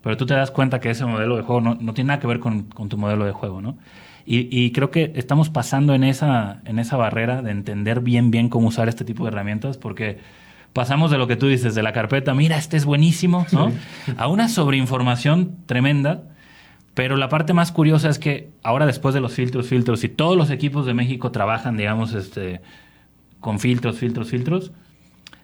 Pero 0.04 0.18
tú 0.18 0.26
te 0.26 0.34
das 0.34 0.50
cuenta 0.50 0.80
que 0.80 0.90
ese 0.90 1.06
modelo 1.06 1.36
de 1.36 1.42
juego 1.42 1.62
no, 1.62 1.94
tiene 1.94 2.08
nada 2.08 2.20
que 2.20 2.26
ver 2.26 2.38
con, 2.38 2.64
con 2.64 2.90
tu 2.90 2.98
modelo 2.98 3.24
de 3.24 3.32
juego, 3.32 3.62
¿no? 3.62 3.78
Y, 4.26 4.70
creo 4.72 4.90
que 4.90 5.12
estamos 5.16 5.50
pasando 5.50 5.94
en 5.94 6.02
esa, 6.02 6.62
en 6.64 6.78
esa 6.78 6.96
barrera 6.96 7.42
de 7.42 7.50
entender 7.50 8.00
bien, 8.00 8.30
bien 8.30 8.48
cómo 8.48 8.68
usar 8.68 8.88
este 8.88 9.04
tipo 9.04 9.24
de 9.24 9.28
herramientas, 9.28 9.76
porque 9.76 10.18
pasamos 10.72 11.10
de 11.10 11.18
lo 11.18 11.26
que 11.26 11.36
tú 11.36 11.46
dices, 11.46 11.74
de 11.74 11.82
la 11.82 11.92
carpeta, 11.92 12.32
mira, 12.32 12.56
este 12.56 12.78
es 12.78 12.86
buenísimo, 12.86 13.46
¿no? 13.52 13.70
A 14.16 14.28
una 14.28 14.48
sobreinformación 14.48 15.56
tremenda. 15.66 16.22
Pero 16.94 17.16
la 17.16 17.28
parte 17.28 17.52
más 17.52 17.70
curiosa 17.70 18.08
es 18.08 18.18
que 18.18 18.50
ahora 18.62 18.86
después 18.86 19.14
de 19.14 19.20
los 19.20 19.34
filtros, 19.34 19.66
filtros, 19.68 20.04
y 20.04 20.08
todos 20.08 20.36
los 20.38 20.50
equipos 20.50 20.86
de 20.86 20.94
México 20.94 21.30
trabajan, 21.30 21.76
digamos, 21.76 22.14
este, 22.14 22.62
con 23.40 23.58
filtros, 23.58 23.98
filtros, 23.98 24.28
filtros, 24.28 24.72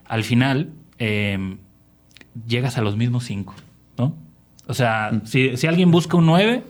al 0.06 0.22
final 0.22 0.70
em, 0.98 1.58
llegas 2.46 2.78
a 2.78 2.82
los 2.82 2.96
mismos 2.96 3.24
cinco, 3.24 3.54
¿no? 3.98 4.14
O 4.70 4.74
sea, 4.74 5.10
mm. 5.12 5.26
si, 5.26 5.56
si 5.56 5.66
alguien 5.66 5.90
busca 5.90 6.16
un 6.16 6.26
9, 6.26 6.62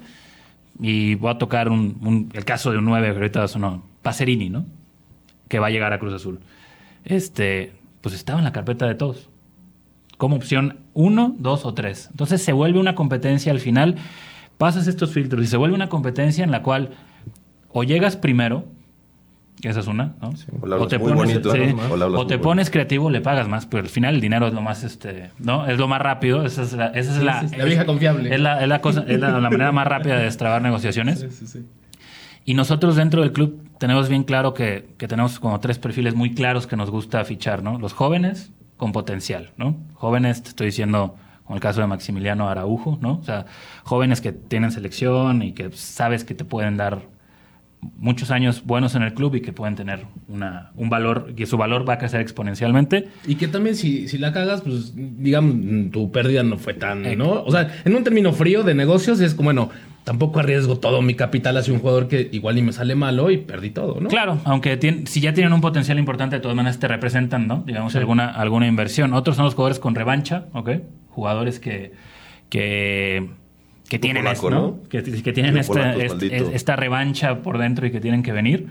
y 0.80 1.14
voy 1.16 1.30
a 1.30 1.38
tocar 1.38 1.69
un, 1.69 2.30
el 2.33 2.45
caso 2.45 2.73
de 2.73 2.78
un 2.78 2.87
9 2.87 3.11
que 3.11 3.16
ahorita 3.16 3.47
sonó, 3.49 3.85
Pacerini, 4.02 4.49
¿no? 4.49 4.64
Que 5.49 5.59
va 5.59 5.66
a 5.66 5.71
llegar 5.71 5.92
a 5.92 5.99
Cruz 5.99 6.14
Azul. 6.14 6.40
Este, 7.04 7.75
pues 8.00 8.14
estaba 8.14 8.38
en 8.38 8.45
la 8.45 8.52
carpeta 8.52 8.87
de 8.87 8.95
todos. 8.95 9.28
Como 10.16 10.37
opción 10.37 10.78
1, 10.95 11.37
2 11.38 11.64
o 11.66 11.75
3. 11.75 12.09
Entonces 12.12 12.42
se 12.42 12.52
vuelve 12.52 12.78
una 12.78 12.95
competencia 12.95 13.52
al 13.52 13.61
final, 13.61 13.97
pasas 14.57 14.87
estos 14.87 15.12
filtros 15.12 15.45
y 15.45 15.47
se 15.47 15.59
vuelve 15.59 15.75
una 15.75 15.90
competencia 15.90 16.45
en 16.45 16.50
la 16.50 16.62
cual 16.62 16.90
o 17.73 17.85
llegas 17.85 18.16
primero, 18.16 18.64
esa 19.69 19.81
es 19.81 19.87
una, 19.87 20.14
¿no? 20.21 20.31
o, 20.62 20.87
te 20.87 20.99
pones, 20.99 21.37
o, 21.37 22.26
te 22.26 22.38
pones, 22.38 22.71
creativo, 22.71 23.11
le 23.11 23.21
pagas 23.21 23.49
más, 23.49 23.67
pero 23.67 23.83
al 23.83 23.88
final 23.88 24.14
el 24.14 24.21
dinero 24.21 24.47
es 24.47 24.55
lo 24.55 24.62
más, 24.62 24.85
este, 24.85 25.31
¿no? 25.38 25.67
Es 25.67 25.79
lo 25.79 25.88
más 25.88 26.00
rápido, 26.00 26.45
esa 26.45 26.62
es 26.62 26.73
la, 26.73 26.87
esa 26.88 27.17
es 27.17 27.23
la, 27.23 27.43
la 27.43 27.64
vieja 27.64 27.85
confiable. 27.85 28.35
Es 28.35 28.40
la, 28.40 28.62
es 28.62 28.69
la 28.69 28.81
cosa, 28.81 29.05
es 29.07 29.21
la, 29.21 29.38
manera 29.38 29.73
más 29.73 29.87
rápida 29.87 30.17
de 30.17 30.25
destrabar 30.25 30.62
negociaciones. 30.62 31.26
Y 32.45 32.55
nosotros 32.55 32.97
dentro 32.97 33.21
del 33.21 33.33
club 33.33 33.69
tenemos 33.79 34.09
bien 34.09 34.25
claro 34.25 34.55
que, 34.55 34.88
que, 34.97 35.07
tenemos 35.07 35.38
como 35.38 35.61
tres 35.61 35.79
perfiles 35.79 36.14
muy 36.14 36.35
claros 36.35 36.67
que 36.67 36.76
nos 36.76 36.90
gusta 36.90 37.25
fichar, 37.25 37.62
¿no? 37.62 37.79
Los 37.79 37.93
jóvenes 37.93 38.52
con 38.76 38.93
potencial, 38.93 39.52
¿no? 39.57 39.76
Jóvenes, 39.95 40.43
te 40.43 40.49
estoy 40.49 40.67
diciendo, 40.67 41.17
como 41.45 41.57
el 41.57 41.61
caso 41.61 41.83
de 41.83 41.87
Maximiliano 41.87 42.49
Araujo, 42.49 42.99
¿no? 43.00 43.19
O 43.19 43.25
sea, 43.25 43.45
jóvenes 43.85 44.23
que 44.23 44.33
tienen 44.33 44.73
selección 44.73 45.43
y 45.43 45.52
que 45.52 45.71
sabes 45.73 46.25
que 46.25 46.35
te 46.35 46.47
pueden 46.47 46.79
dar 46.79 47.02
muchos 47.97 48.31
años 48.31 48.63
buenos 48.65 48.95
en 48.95 49.03
el 49.03 49.15
club 49.15 49.35
y 49.35 49.41
que 49.41 49.53
pueden 49.53 49.75
tener 49.75 50.05
una, 50.29 50.73
un 50.77 50.91
valor, 50.91 51.35
que 51.35 51.47
su 51.47 51.57
valor 51.57 51.89
va 51.89 51.95
a 51.95 51.99
crecer 51.99 52.21
exponencialmente. 52.21 53.09
Y 53.27 53.37
que 53.37 53.49
también 53.49 53.75
si, 53.77 54.09
si 54.09 54.19
la 54.19 54.33
cagas, 54.33 54.63
pues 54.63 54.93
digamos, 54.95 55.91
tu 55.91 56.11
pérdida 56.11 56.43
no 56.43 56.59
fue 56.59 56.75
tan, 56.75 57.03
¿no? 57.17 57.43
O 57.43 57.51
sea, 57.51 57.69
en 57.85 57.95
un 57.95 58.05
término 58.05 58.33
frío 58.33 58.63
de 58.63 58.75
negocios 58.75 59.21
es 59.21 59.35
como, 59.35 59.49
bueno, 59.49 59.71
tampoco 60.05 60.41
arriesgo 60.41 60.79
todo 60.79 61.03
mi 61.03 61.15
capital 61.15 61.57
hacia 61.57 61.73
un 61.73 61.81
jugador 61.81 62.09
que 62.09 62.29
igual 62.33 62.59
y 62.59 62.63
me 62.63 62.73
sale 62.73 62.95
malo 62.95 63.31
y 63.31 63.39
perdí 63.39 63.71
todo, 63.71 64.01
¿no? 64.01 64.09
Claro, 64.09 64.41
aunque 64.45 64.79
si 65.07 65.21
ya 65.21 65.33
tienen 65.33 65.53
un 65.53 65.61
potencial 65.61 65.99
importante, 65.99 66.37
de 66.37 66.41
todas 66.41 66.57
maneras 66.57 66.79
te 66.79 66.89
representan, 66.89 67.47
¿no? 67.47 67.63
Digamos, 67.67 67.95
alguna, 67.97 68.31
alguna 68.31 68.67
inversión. 68.67 69.15
Otros 69.15 69.37
son 69.37 69.47
los 69.47 69.55
jugadores 69.55 69.79
con 69.79 69.95
revancha, 69.95 70.47
¿ok? 70.53 70.71
Jugadores 71.09 71.61
que... 71.61 71.93
que 72.49 73.40
que 73.91 73.99
tienen, 73.99 74.25
que, 74.89 75.33
tienen 75.33 75.57
esta, 75.59 76.76
revancha 76.76 77.43
por 77.43 77.59
dentro 77.59 77.89
y 77.89 77.91
que 77.91 78.00
tienen 78.00 78.23
que 78.23 78.31
venir. 78.31 78.69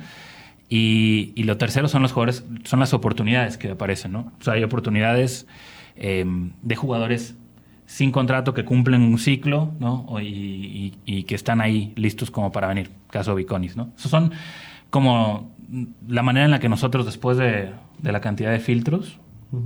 Y, 0.69 1.43
lo 1.43 1.57
tercero 1.57 1.89
son 1.89 2.01
los 2.01 2.13
jugadores, 2.13 2.45
son 2.63 2.79
las 2.79 2.93
oportunidades 2.93 3.57
que 3.57 3.71
aparecen, 3.71 4.13
¿no? 4.13 4.31
O 4.39 4.43
sea, 4.43 4.53
hay 4.53 4.63
oportunidades 4.63 5.45
eh, 5.97 6.25
de 6.61 6.75
jugadores 6.77 7.35
sin 7.85 8.13
contrato 8.13 8.53
que 8.53 8.63
cumplen 8.63 9.01
un 9.01 9.19
ciclo, 9.19 9.73
¿no? 9.79 10.07
Y, 10.21 11.23
que 11.27 11.35
están 11.35 11.59
ahí 11.59 11.91
listos 11.97 12.31
como 12.31 12.53
para 12.53 12.67
venir. 12.67 12.89
Caso 13.09 13.35
Viconis, 13.35 13.75
¿no? 13.75 13.91
Eso 13.97 14.07
son 14.07 14.31
como 14.89 15.51
la 16.07 16.23
manera 16.23 16.45
en 16.45 16.51
la 16.51 16.59
que 16.59 16.69
nosotros, 16.69 17.05
después 17.05 17.37
de, 17.37 17.71
la 18.01 18.21
cantidad 18.21 18.51
de 18.51 18.59
filtros, 18.59 19.19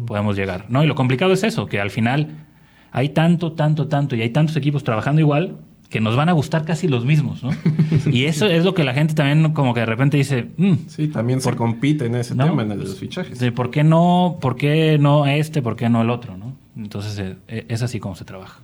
podemos 0.07 0.35
llegar, 0.35 0.65
¿no? 0.69 0.83
Y 0.83 0.87
lo 0.87 0.95
complicado 0.95 1.31
es 1.31 1.43
eso, 1.43 1.67
que 1.67 1.79
al 1.79 1.91
final 1.91 2.47
hay 2.93 3.09
tanto, 3.09 3.53
tanto, 3.53 3.87
tanto 3.87 4.15
y 4.15 4.21
hay 4.21 4.29
tantos 4.29 4.55
equipos 4.55 4.83
trabajando 4.83 5.19
igual 5.19 5.57
que 5.89 5.99
nos 5.99 6.15
van 6.15 6.29
a 6.29 6.31
gustar 6.31 6.63
casi 6.63 6.87
los 6.87 7.05
mismos, 7.05 7.43
¿no? 7.43 7.49
y 8.11 8.25
eso 8.25 8.45
es 8.45 8.63
lo 8.63 8.75
que 8.75 8.83
la 8.83 8.93
gente 8.93 9.15
también 9.15 9.51
como 9.53 9.73
que 9.73 9.79
de 9.81 9.85
repente 9.87 10.15
dice... 10.15 10.49
Mm, 10.57 10.73
sí, 10.87 11.07
también 11.07 11.41
se 11.41 11.55
compite 11.55 12.05
en 12.05 12.15
ese 12.15 12.35
tema, 12.35 12.61
en 12.61 12.71
el 12.71 12.79
de 12.79 12.85
los 12.85 12.99
fichajes. 12.99 13.39
¿Por 13.51 13.71
qué 13.71 13.83
no, 13.83 14.37
por 14.39 14.55
qué 14.55 14.97
no 14.99 15.25
este, 15.25 15.63
por 15.63 15.75
qué 15.75 15.89
no 15.89 16.03
el 16.03 16.11
otro, 16.11 16.37
no? 16.37 16.55
Entonces 16.77 17.17
eh, 17.17 17.35
eh, 17.47 17.65
es 17.67 17.81
así 17.81 17.99
como 17.99 18.15
se 18.15 18.25
trabaja. 18.25 18.59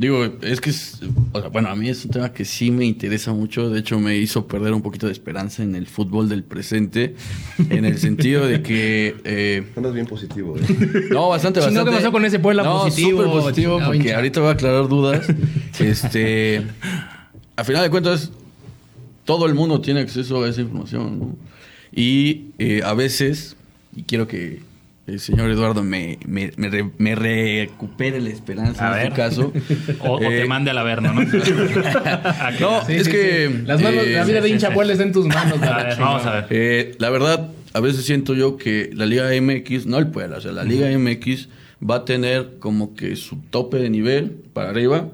Digo, 0.00 0.24
es 0.40 0.62
que, 0.62 0.72
bueno, 1.52 1.68
a 1.68 1.76
mí 1.76 1.90
es 1.90 2.06
un 2.06 2.10
tema 2.10 2.32
que 2.32 2.46
sí 2.46 2.70
me 2.70 2.86
interesa 2.86 3.34
mucho. 3.34 3.68
De 3.68 3.80
hecho, 3.80 4.00
me 4.00 4.16
hizo 4.16 4.46
perder 4.46 4.72
un 4.72 4.80
poquito 4.80 5.04
de 5.04 5.12
esperanza 5.12 5.62
en 5.62 5.74
el 5.74 5.86
fútbol 5.86 6.26
del 6.26 6.42
presente, 6.42 7.16
en 7.68 7.84
el 7.84 7.98
sentido 7.98 8.46
de 8.46 8.62
que... 8.62 9.14
Eh, 9.24 9.62
bien 9.92 10.06
positivo. 10.06 10.56
¿eh? 10.56 10.62
No, 11.10 11.28
bastante, 11.28 11.60
bastante. 11.60 11.90
¿Qué 11.90 11.96
pasó 11.98 12.12
con 12.12 12.24
ese 12.24 12.38
Puebla 12.38 12.62
no, 12.62 12.84
positivo? 12.84 13.24
Súper 13.24 13.42
positivo, 13.42 13.78
porque 13.84 14.14
ahorita 14.14 14.40
voy 14.40 14.48
a 14.48 14.52
aclarar 14.52 14.88
dudas. 14.88 15.26
este, 15.78 16.62
a 17.56 17.64
final 17.64 17.82
de 17.82 17.90
cuentas, 17.90 18.30
todo 19.26 19.44
el 19.44 19.54
mundo 19.54 19.82
tiene 19.82 20.00
acceso 20.00 20.42
a 20.42 20.48
esa 20.48 20.62
información, 20.62 21.18
¿no? 21.18 21.36
Y 21.92 22.52
eh, 22.58 22.80
a 22.82 22.94
veces, 22.94 23.54
y 23.94 24.04
quiero 24.04 24.26
que 24.26 24.60
el 25.12 25.20
señor 25.20 25.50
Eduardo 25.50 25.82
me, 25.82 26.18
me, 26.26 26.52
me, 26.56 27.14
recupere 27.14 28.20
la 28.20 28.30
esperanza 28.30 29.00
en 29.00 29.06
este 29.06 29.16
caso. 29.16 29.52
o, 30.00 30.18
te 30.18 30.42
eh, 30.42 30.46
mande 30.46 30.70
al 30.70 30.78
Averno, 30.78 31.12
¿no? 31.12 31.22
no, 32.60 32.88
es 32.88 33.08
que... 33.08 33.62
Las 33.66 33.82
manos, 33.82 34.06
la 34.06 34.24
vida 34.24 34.40
de 34.40 34.48
hincha 34.48 34.68
está 34.68 35.02
en 35.02 35.12
tus 35.12 35.26
manos. 35.26 35.62
A 35.62 35.82
ver, 35.82 35.98
vamos 35.98 36.26
a 36.26 36.34
ver. 36.34 36.46
Eh, 36.50 36.94
la 36.98 37.10
verdad, 37.10 37.50
a 37.72 37.80
veces 37.80 38.04
siento 38.04 38.34
yo 38.34 38.56
que 38.56 38.90
la 38.94 39.06
Liga 39.06 39.28
MX, 39.40 39.86
no 39.86 39.98
el 39.98 40.08
Puebla, 40.08 40.38
o 40.38 40.40
sea, 40.40 40.52
la 40.52 40.64
Liga 40.64 40.88
MX 40.96 41.48
va 41.88 41.96
a 41.96 42.04
tener 42.04 42.58
como 42.58 42.94
que 42.94 43.16
su 43.16 43.36
tope 43.50 43.78
de 43.78 43.90
nivel 43.90 44.30
para 44.52 44.70
arriba, 44.70 45.08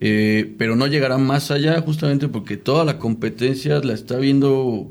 eh, 0.00 0.54
pero 0.58 0.76
no 0.76 0.86
llegará 0.86 1.18
más 1.18 1.50
allá 1.50 1.80
justamente 1.82 2.28
porque 2.28 2.56
toda 2.56 2.84
la 2.84 2.98
competencia 2.98 3.80
la 3.80 3.92
está 3.92 4.16
viendo 4.16 4.90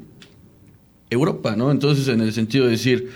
Europa, 1.10 1.56
¿no? 1.56 1.71
Entonces, 1.71 2.08
en 2.08 2.21
el 2.21 2.32
sentido 2.34 2.65
de 2.65 2.71
decir 2.71 3.10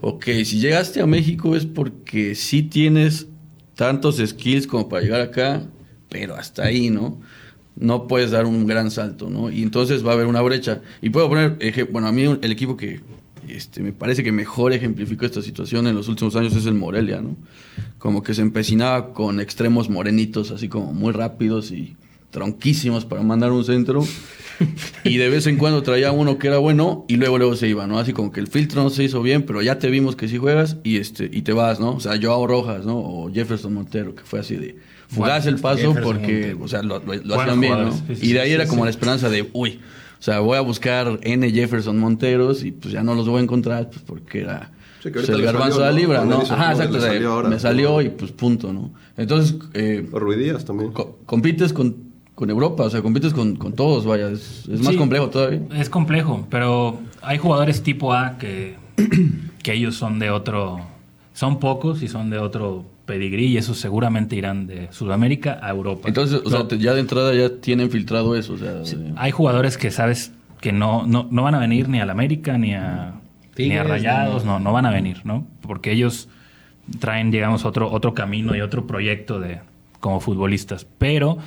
ok, 0.00 0.24
si 0.44 0.60
llegaste 0.60 1.00
a 1.00 1.06
México 1.06 1.56
es 1.56 1.66
porque 1.66 2.34
sí 2.34 2.62
tienes 2.62 3.26
tantos 3.74 4.16
skills 4.16 4.66
como 4.66 4.88
para 4.88 5.02
llegar 5.02 5.20
acá, 5.20 5.62
pero 6.08 6.34
hasta 6.34 6.64
ahí, 6.64 6.90
¿no? 6.90 7.20
No 7.76 8.08
puedes 8.08 8.32
dar 8.32 8.44
un 8.44 8.66
gran 8.66 8.90
salto, 8.90 9.30
¿no? 9.30 9.50
Y 9.50 9.62
entonces 9.62 10.04
va 10.04 10.10
a 10.10 10.14
haber 10.14 10.26
una 10.26 10.40
brecha. 10.42 10.82
Y 11.00 11.10
puedo 11.10 11.28
poner, 11.28 11.58
bueno, 11.92 12.08
a 12.08 12.12
mí 12.12 12.22
el 12.24 12.52
equipo 12.52 12.76
que 12.76 13.00
este, 13.48 13.82
me 13.82 13.92
parece 13.92 14.22
que 14.22 14.32
mejor 14.32 14.72
ejemplificó 14.72 15.24
esta 15.24 15.42
situación 15.42 15.86
en 15.86 15.94
los 15.94 16.08
últimos 16.08 16.36
años 16.36 16.54
es 16.54 16.66
el 16.66 16.74
Morelia, 16.74 17.20
¿no? 17.20 17.36
Como 17.98 18.22
que 18.22 18.34
se 18.34 18.42
empecinaba 18.42 19.12
con 19.12 19.40
extremos 19.40 19.88
morenitos, 19.88 20.50
así 20.50 20.68
como 20.68 20.92
muy 20.92 21.12
rápidos 21.12 21.70
y 21.70 21.96
tronquísimos 22.30 23.04
para 23.04 23.22
mandar 23.22 23.52
un 23.52 23.64
centro 23.64 24.04
y 25.04 25.16
de 25.16 25.28
vez 25.28 25.46
en 25.46 25.56
cuando 25.56 25.82
traía 25.82 26.12
uno 26.12 26.38
que 26.38 26.48
era 26.48 26.58
bueno 26.58 27.04
y 27.08 27.16
luego 27.16 27.38
luego 27.38 27.56
se 27.56 27.68
iba, 27.68 27.86
¿no? 27.86 27.98
Así 27.98 28.12
como 28.12 28.32
que 28.32 28.40
el 28.40 28.48
filtro 28.48 28.82
no 28.82 28.90
se 28.90 29.04
hizo 29.04 29.22
bien, 29.22 29.42
pero 29.42 29.62
ya 29.62 29.78
te 29.78 29.88
vimos 29.88 30.16
que 30.16 30.28
sí 30.28 30.38
juegas 30.38 30.76
y 30.82 30.98
este 30.98 31.30
y 31.32 31.42
te 31.42 31.52
vas, 31.52 31.80
¿no? 31.80 31.92
O 31.92 32.00
sea, 32.00 32.18
Joao 32.20 32.46
Rojas, 32.46 32.84
¿no? 32.84 32.98
O 32.98 33.32
Jefferson 33.32 33.72
Montero, 33.72 34.14
que 34.14 34.24
fue 34.24 34.40
así 34.40 34.56
de 34.56 34.76
fugaz 35.08 35.46
el 35.46 35.56
paso 35.56 35.94
porque, 36.02 36.56
o 36.60 36.68
sea, 36.68 36.82
lo, 36.82 36.96
hacían 36.96 37.60
bien, 37.60 37.88
¿no? 37.88 37.94
y 38.08 38.32
de 38.32 38.40
ahí 38.40 38.52
era 38.52 38.66
como 38.66 38.84
la 38.84 38.90
esperanza 38.90 39.30
de, 39.30 39.48
uy, 39.52 39.80
o 40.18 40.22
sea, 40.22 40.40
voy 40.40 40.58
a 40.58 40.60
buscar 40.60 41.18
N 41.22 41.50
Jefferson 41.50 41.98
Monteros 41.98 42.64
y 42.64 42.72
pues 42.72 42.92
ya 42.92 43.02
no 43.02 43.14
los 43.14 43.28
voy 43.28 43.40
a 43.40 43.42
encontrar 43.42 43.88
pues 43.88 44.02
porque 44.04 44.40
era 44.40 44.72
pues, 45.02 45.28
el 45.28 45.42
garbanzo 45.42 45.78
de 45.78 45.84
la 45.86 45.92
libra, 45.92 46.24
¿no? 46.24 46.42
Ajá, 46.42 46.72
exacto. 46.72 47.48
me 47.48 47.58
salió 47.58 48.02
y 48.02 48.10
pues 48.10 48.32
punto, 48.32 48.72
¿no? 48.72 48.92
Entonces... 49.16 49.56
Eh, 49.74 50.06
Ruidías 50.10 50.64
también. 50.64 50.92
compites 51.24 51.72
con 51.72 52.07
con 52.38 52.50
Europa, 52.50 52.84
o 52.84 52.90
sea, 52.90 53.02
compites 53.02 53.34
con, 53.34 53.56
todos, 53.74 54.06
vaya, 54.06 54.28
es, 54.28 54.68
más 54.80 54.94
complejo 54.94 55.28
todavía. 55.28 55.60
Es 55.74 55.90
complejo, 55.90 56.46
pero 56.48 57.00
hay 57.20 57.36
jugadores 57.36 57.82
tipo 57.82 58.12
A 58.12 58.38
que, 58.38 58.76
que 59.64 59.72
ellos 59.72 59.96
son 59.96 60.20
de 60.20 60.30
otro, 60.30 60.78
son 61.34 61.58
pocos 61.58 62.00
y 62.00 62.06
son 62.06 62.30
de 62.30 62.38
otro 62.38 62.84
pedigrí 63.06 63.46
y 63.46 63.56
eso 63.56 63.74
seguramente 63.74 64.36
irán 64.36 64.68
de 64.68 64.86
Sudamérica 64.92 65.58
a 65.60 65.70
Europa. 65.70 66.06
Entonces, 66.06 66.40
o 66.44 66.48
sea, 66.48 66.68
ya 66.78 66.94
de 66.94 67.00
entrada 67.00 67.34
ya 67.34 67.56
tienen 67.56 67.90
filtrado 67.90 68.36
eso. 68.36 68.52
O 68.52 68.56
sea, 68.56 68.82
Hay 69.16 69.32
jugadores 69.32 69.76
que 69.76 69.90
sabes 69.90 70.30
que 70.60 70.70
no, 70.70 71.08
no, 71.08 71.26
no 71.32 71.42
van 71.42 71.56
a 71.56 71.58
venir 71.58 71.88
ni 71.88 71.98
al 71.98 72.08
América 72.08 72.56
ni 72.56 72.72
a, 72.72 73.14
ni 73.56 73.76
a 73.76 73.82
Rayados, 73.82 74.44
no, 74.44 74.60
no 74.60 74.72
van 74.72 74.86
a 74.86 74.92
venir, 74.92 75.22
¿no? 75.24 75.44
Porque 75.60 75.90
ellos 75.90 76.28
traen, 77.00 77.32
digamos, 77.32 77.64
otro, 77.64 77.90
otro 77.90 78.14
camino 78.14 78.54
y 78.54 78.60
otro 78.60 78.86
proyecto 78.86 79.40
de 79.40 79.58
como 79.98 80.20
futbolistas. 80.20 80.86
Pero 80.98 81.38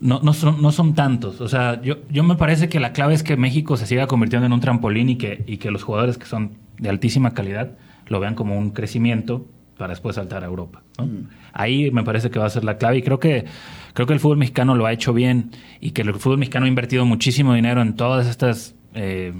no, 0.00 0.20
no, 0.22 0.32
son, 0.32 0.60
no 0.60 0.72
son 0.72 0.94
tantos. 0.94 1.40
O 1.40 1.48
sea, 1.48 1.80
yo, 1.82 1.96
yo 2.10 2.22
me 2.22 2.36
parece 2.36 2.68
que 2.68 2.80
la 2.80 2.92
clave 2.92 3.14
es 3.14 3.22
que 3.22 3.36
México 3.36 3.76
se 3.76 3.86
siga 3.86 4.06
convirtiendo 4.06 4.46
en 4.46 4.52
un 4.52 4.60
trampolín 4.60 5.08
y 5.08 5.16
que, 5.16 5.44
y 5.46 5.56
que 5.56 5.70
los 5.70 5.82
jugadores 5.82 6.18
que 6.18 6.26
son 6.26 6.52
de 6.78 6.88
altísima 6.88 7.34
calidad 7.34 7.72
lo 8.06 8.20
vean 8.20 8.34
como 8.34 8.56
un 8.56 8.70
crecimiento 8.70 9.46
para 9.76 9.92
después 9.92 10.16
saltar 10.16 10.42
a 10.44 10.46
Europa. 10.46 10.82
Mm. 10.98 11.28
Ahí 11.52 11.90
me 11.90 12.02
parece 12.02 12.30
que 12.30 12.38
va 12.38 12.46
a 12.46 12.50
ser 12.50 12.64
la 12.64 12.76
clave 12.76 12.98
y 12.98 13.02
creo 13.02 13.18
que, 13.18 13.46
creo 13.94 14.06
que 14.06 14.12
el 14.12 14.20
fútbol 14.20 14.38
mexicano 14.38 14.74
lo 14.74 14.86
ha 14.86 14.92
hecho 14.92 15.12
bien 15.12 15.52
y 15.80 15.92
que 15.92 16.02
el 16.02 16.14
fútbol 16.14 16.38
mexicano 16.38 16.66
ha 16.66 16.68
invertido 16.68 17.04
muchísimo 17.06 17.54
dinero 17.54 17.80
en 17.80 17.94
todas 17.94 18.26
estas 18.26 18.74
eh, 18.94 19.32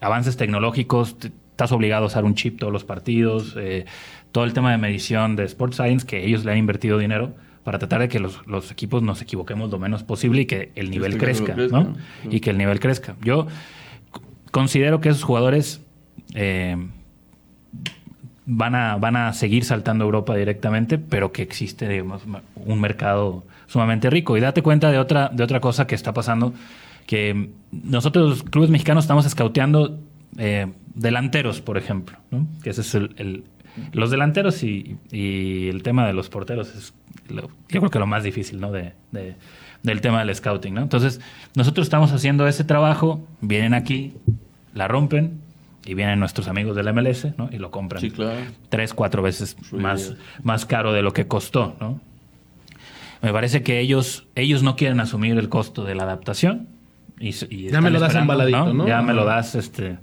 avances 0.00 0.36
tecnológicos. 0.36 1.16
Estás 1.50 1.72
obligado 1.72 2.04
a 2.04 2.06
usar 2.06 2.24
un 2.24 2.34
chip 2.34 2.58
todos 2.58 2.72
los 2.72 2.84
partidos, 2.84 3.54
eh, 3.58 3.84
todo 4.32 4.44
el 4.44 4.52
tema 4.52 4.72
de 4.72 4.78
medición 4.78 5.36
de 5.36 5.44
Sports 5.44 5.76
Science, 5.76 6.06
que 6.06 6.24
ellos 6.24 6.44
le 6.44 6.52
han 6.52 6.58
invertido 6.58 6.98
dinero 6.98 7.34
para 7.64 7.78
tratar 7.78 8.00
de 8.00 8.08
que 8.08 8.18
los, 8.18 8.70
equipos 8.70 9.02
nos 9.02 9.22
equivoquemos 9.22 9.70
lo 9.70 9.78
menos 9.78 10.02
posible 10.02 10.42
y 10.42 10.46
que 10.46 10.72
el 10.74 10.90
nivel 10.90 11.18
crezca, 11.18 11.54
¿no? 11.54 11.94
Y 12.28 12.40
que 12.40 12.50
el 12.50 12.58
nivel 12.58 12.80
crezca. 12.80 13.14
Yo 13.22 13.46
considero 14.50 15.00
que 15.00 15.08
esos 15.08 15.22
jugadores 15.22 15.80
eh, 16.34 16.76
van, 18.46 18.74
a, 18.74 18.96
van 18.96 19.16
a 19.16 19.32
seguir 19.32 19.64
saltando 19.64 20.04
a 20.04 20.06
Europa 20.06 20.36
directamente, 20.36 20.98
pero 20.98 21.32
que 21.32 21.42
existe 21.42 21.88
digamos, 21.88 22.22
un 22.56 22.80
mercado 22.80 23.44
sumamente 23.66 24.10
rico. 24.10 24.36
Y 24.36 24.40
date 24.40 24.62
cuenta 24.62 24.90
de 24.90 24.98
otra, 24.98 25.28
de 25.28 25.42
otra 25.42 25.60
cosa 25.60 25.86
que 25.86 25.94
está 25.94 26.12
pasando, 26.12 26.52
que 27.06 27.50
nosotros 27.70 28.28
los 28.28 28.42
clubes 28.42 28.70
mexicanos 28.70 29.04
estamos 29.04 29.26
escauteando 29.26 29.98
eh, 30.38 30.68
delanteros, 30.94 31.60
por 31.60 31.78
ejemplo, 31.78 32.18
¿no? 32.30 32.46
que 32.62 32.70
ese 32.70 32.82
es 32.82 32.94
el, 32.94 33.44
los 33.92 34.10
delanteros 34.10 34.62
y, 34.62 34.98
el 35.10 35.82
tema 35.82 36.06
de 36.06 36.12
los 36.12 36.28
porteros 36.28 36.74
es 36.74 36.94
yo 37.28 37.80
creo 37.80 37.90
que 37.90 37.98
lo 37.98 38.06
más 38.06 38.22
difícil, 38.22 38.60
¿no? 38.60 38.72
De, 38.72 38.92
del 39.82 40.00
tema 40.00 40.24
del 40.24 40.34
scouting, 40.34 40.74
¿no? 40.74 40.82
Entonces, 40.82 41.20
nosotros 41.54 41.86
estamos 41.86 42.12
haciendo 42.12 42.46
ese 42.46 42.64
trabajo, 42.64 43.26
vienen 43.40 43.74
aquí, 43.74 44.14
la 44.74 44.88
rompen 44.88 45.40
y 45.84 45.94
vienen 45.94 46.20
nuestros 46.20 46.48
amigos 46.48 46.76
del 46.76 46.92
MLS, 46.92 47.36
¿no? 47.36 47.48
Y 47.50 47.58
lo 47.58 47.70
compran. 47.70 48.00
Sí, 48.00 48.10
claro. 48.10 48.40
Tres, 48.68 48.94
cuatro 48.94 49.22
veces 49.22 49.56
más, 49.72 50.14
más 50.42 50.66
caro 50.66 50.92
de 50.92 51.02
lo 51.02 51.12
que 51.12 51.26
costó, 51.26 51.76
¿no? 51.80 52.00
Me 53.22 53.32
parece 53.32 53.62
que 53.62 53.78
ellos, 53.78 54.26
ellos 54.34 54.62
no 54.62 54.74
quieren 54.74 54.98
asumir 54.98 55.38
el 55.38 55.48
costo 55.48 55.84
de 55.84 55.94
la 55.94 56.02
adaptación. 56.02 56.68
Y, 57.20 57.30
ya 57.68 57.80
me 57.80 57.90
lo 57.90 58.00
das 58.00 58.16
embaladito, 58.16 58.74
¿no? 58.74 58.86
Ya 58.86 59.00
me 59.00 59.14
lo 59.14 59.24
das 59.24 59.54
este, 59.54 59.98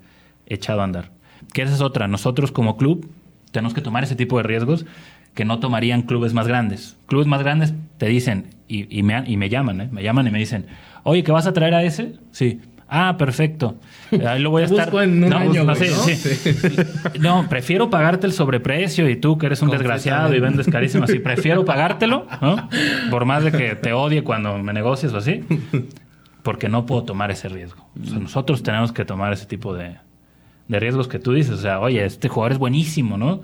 echado 0.46 0.82
a 0.82 0.86
andar. 0.86 1.12
Que 1.54 1.64
esa 1.64 1.76
es 1.76 1.82
otra. 1.82 2.08
Nosotros 2.08 2.54
como 2.54 2.78
club 2.78 3.10
tenemos 3.52 3.74
que 3.74 3.82
tomar 3.82 4.04
ese 4.04 4.16
tipo 4.16 4.38
de 4.38 4.44
riesgos 4.44 4.86
que 5.34 5.46
no 5.46 5.60
tomarían 5.60 6.02
clubes 6.04 6.34
más 6.34 6.48
grandes. 6.48 6.98
Clubes 7.08 7.28
más 7.28 7.42
grandes 7.42 7.74
te 7.98 8.08
dicen, 8.08 8.48
y, 8.68 9.04
me, 9.04 9.24
y 9.26 9.38
me 9.38 9.50
llaman, 9.50 9.82
¿eh? 9.82 9.90
me 9.92 10.04
llaman 10.04 10.28
y 10.28 10.32
me 10.32 10.40
dicen, 10.40 10.66
oye, 11.04 11.24
¿que 11.24 11.32
vas 11.32 11.48
a 11.48 11.54
traer 11.54 11.74
a 11.74 11.84
ese? 11.84 12.14
Sí. 12.32 12.60
Ah, 12.92 13.16
perfecto. 13.18 13.76
Ahí 14.28 14.42
lo 14.42 14.50
voy 14.50 14.64
a 14.64 14.66
estar. 14.68 14.90
En 14.96 15.24
un 15.24 15.30
no, 15.30 15.38
año, 15.38 15.64
no, 15.64 15.74
no, 17.20 17.48
prefiero 17.48 17.90
pagarte 17.90 18.26
el 18.26 18.34
sobreprecio 18.34 19.08
y 19.08 19.16
tú 19.16 19.38
que 19.38 19.46
eres 19.46 19.62
un 19.62 19.70
desgraciado 19.70 20.34
y 20.36 20.40
vendes 20.40 20.68
carísimo 20.68 21.04
así, 21.04 21.20
prefiero 21.20 21.66
pagártelo, 21.66 22.28
¿no? 22.42 22.68
Por 23.12 23.26
más 23.26 23.44
de 23.44 23.52
que 23.52 23.76
te 23.76 23.94
odie 23.94 24.24
cuando 24.24 24.58
me 24.58 24.74
negocies 24.74 25.14
o 25.14 25.18
así, 25.18 25.44
porque 26.42 26.68
no 26.68 26.88
puedo 26.88 27.04
tomar 27.04 27.30
ese 27.30 27.48
riesgo. 27.48 27.88
nosotros 27.96 28.64
tenemos 28.64 28.92
que 28.92 29.06
tomar 29.06 29.34
ese 29.34 29.46
tipo 29.46 29.76
de, 29.76 29.98
de 30.70 30.80
riesgos 30.80 31.10
que 31.10 31.20
tú 31.20 31.34
dices. 31.34 31.56
O 31.56 31.62
sea, 31.62 31.82
oye, 31.82 32.06
este 32.06 32.30
jugador 32.30 32.54
es 32.54 32.58
buenísimo, 32.58 33.18
¿no? 33.18 33.42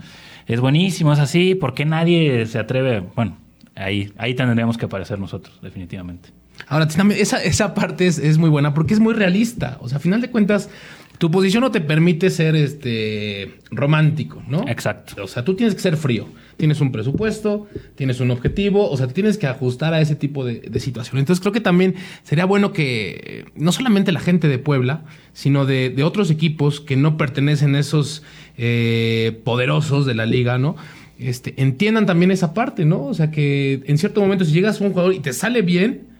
Es 0.48 0.62
buenísimo, 0.62 1.12
es 1.12 1.20
así, 1.20 1.56
¿por 1.56 1.74
qué 1.74 1.86
nadie 1.86 2.46
se 2.46 2.60
atreve? 2.60 3.04
Bueno, 3.16 3.36
ahí, 3.76 4.14
ahí 4.18 4.36
tendríamos 4.36 4.78
que 4.78 4.86
aparecer 4.86 5.20
nosotros, 5.20 5.60
definitivamente. 5.62 6.30
Ahora, 6.68 6.88
esa, 7.18 7.44
esa 7.44 7.74
parte 7.74 8.08
es, 8.08 8.18
es, 8.18 8.38
muy 8.38 8.50
buena 8.50 8.74
porque 8.74 8.94
es 8.94 9.00
muy 9.00 9.14
realista. 9.14 9.78
O 9.82 9.90
sea, 9.90 9.98
a 9.98 10.00
final 10.00 10.22
de 10.22 10.30
cuentas, 10.30 10.70
tu 11.18 11.32
posición 11.32 11.62
no 11.62 11.72
te 11.72 11.82
permite 11.82 12.30
ser 12.30 12.56
este 12.56 13.56
romántico, 13.72 14.44
¿no? 14.48 14.68
Exacto. 14.68 15.24
O 15.24 15.28
sea, 15.28 15.44
tú 15.44 15.56
tienes 15.56 15.76
que 15.76 15.82
ser 15.82 15.98
frío. 15.98 16.28
Tienes 16.58 16.80
un 16.80 16.92
presupuesto, 16.92 17.68
tienes 17.96 18.22
un 18.22 18.32
objetivo, 18.32 18.90
o 18.90 18.96
sea, 18.96 19.08
te 19.08 19.14
tienes 19.14 19.38
que 19.38 19.46
ajustar 19.46 19.94
a 19.94 20.00
ese 20.00 20.16
tipo 20.16 20.46
de, 20.46 20.62
de 20.62 20.80
situación. 20.80 21.20
Entonces, 21.20 21.42
creo 21.42 21.52
que 21.52 21.60
también 21.60 21.96
sería 22.24 22.46
bueno 22.46 22.72
que 22.72 23.46
no 23.56 23.72
solamente 23.74 24.14
la 24.14 24.22
gente 24.22 24.48
de 24.48 24.58
Puebla, 24.58 25.04
sino 25.34 25.66
de, 25.66 25.90
de 25.90 26.04
otros 26.04 26.32
equipos 26.32 26.80
que 26.80 26.96
no 26.96 27.18
pertenecen 27.18 27.76
a 27.76 27.80
esos 27.80 28.24
eh, 28.58 29.42
poderosos 29.44 30.06
de 30.06 30.16
la 30.16 30.26
liga, 30.26 30.58
¿no? 30.58 30.78
Este, 31.20 31.54
entiendan 31.58 32.06
también 32.06 32.32
esa 32.32 32.54
parte, 32.54 32.86
¿no? 32.86 33.04
O 33.06 33.14
sea, 33.14 33.32
que 33.32 33.84
en 33.86 33.98
cierto 33.98 34.22
momento, 34.22 34.46
si 34.46 34.54
llegas 34.54 34.80
a 34.80 34.84
un 34.84 34.92
jugador 34.92 35.14
y 35.14 35.20
te 35.20 35.34
sale 35.34 35.62
bien, 35.62 36.15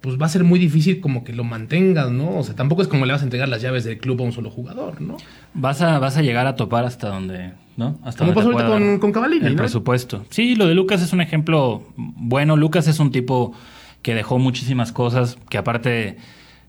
pues 0.00 0.20
va 0.20 0.26
a 0.26 0.28
ser 0.28 0.44
muy 0.44 0.58
difícil 0.58 1.00
como 1.00 1.24
que 1.24 1.32
lo 1.32 1.44
mantengas, 1.44 2.10
¿no? 2.10 2.38
O 2.38 2.42
sea, 2.42 2.54
tampoco 2.54 2.82
es 2.82 2.88
como 2.88 3.04
le 3.04 3.12
vas 3.12 3.20
a 3.20 3.24
entregar 3.24 3.48
las 3.48 3.60
llaves 3.60 3.84
del 3.84 3.98
club 3.98 4.20
a 4.20 4.24
un 4.24 4.32
solo 4.32 4.50
jugador, 4.50 5.00
¿no? 5.00 5.16
Vas 5.52 5.82
a, 5.82 5.98
vas 5.98 6.16
a 6.16 6.22
llegar 6.22 6.46
a 6.46 6.56
topar 6.56 6.84
hasta 6.84 7.08
donde, 7.08 7.52
¿no? 7.76 7.98
Hasta 8.02 8.24
como 8.24 8.34
pasó 8.34 8.50
ahorita 8.50 8.66
con, 8.66 8.98
con 8.98 9.12
Cavallini, 9.12 9.46
El 9.46 9.56
presupuesto. 9.56 10.24
Sí, 10.30 10.54
lo 10.54 10.66
de 10.66 10.74
Lucas 10.74 11.02
es 11.02 11.12
un 11.12 11.20
ejemplo 11.20 11.82
bueno. 11.96 12.56
Lucas 12.56 12.88
es 12.88 12.98
un 12.98 13.10
tipo 13.10 13.52
que 14.00 14.14
dejó 14.14 14.38
muchísimas 14.38 14.92
cosas, 14.92 15.36
que 15.50 15.58
aparte 15.58 16.16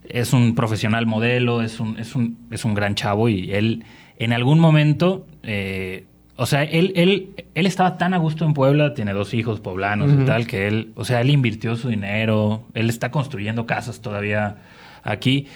es 0.04 0.34
un 0.34 0.54
profesional 0.54 1.06
modelo, 1.06 1.62
es 1.62 1.80
un, 1.80 1.98
es 2.00 2.16
un, 2.16 2.38
es 2.52 2.66
un 2.66 2.74
gran 2.74 2.96
chavo 2.96 3.30
y 3.30 3.52
él 3.52 3.86
en 4.18 4.34
algún 4.34 4.60
momento... 4.60 5.26
Eh, 5.44 6.06
o 6.38 6.46
sea, 6.46 6.64
él, 6.64 6.94
él, 6.96 7.30
él 7.54 7.66
estaba 7.66 7.98
tan 7.98 8.14
a 8.14 8.18
gusto 8.18 8.46
en 8.46 8.54
Puebla, 8.54 8.94
tiene 8.94 9.14
dos 9.14 9.34
hijos 9.34 9.60
poblanos 9.60 10.12
y 10.12 10.26
tal, 10.26 10.48
que 10.48 10.68
él, 10.68 10.92
o 10.96 11.06
sea, 11.06 11.22
él 11.22 11.30
invirtió 11.30 11.76
su 11.76 11.90
dinero, 11.90 12.64
él 12.74 12.90
está 12.90 13.12
construyendo 13.12 13.66
casas 13.66 14.02
todavía 14.02 14.58
aquí, 15.04 15.48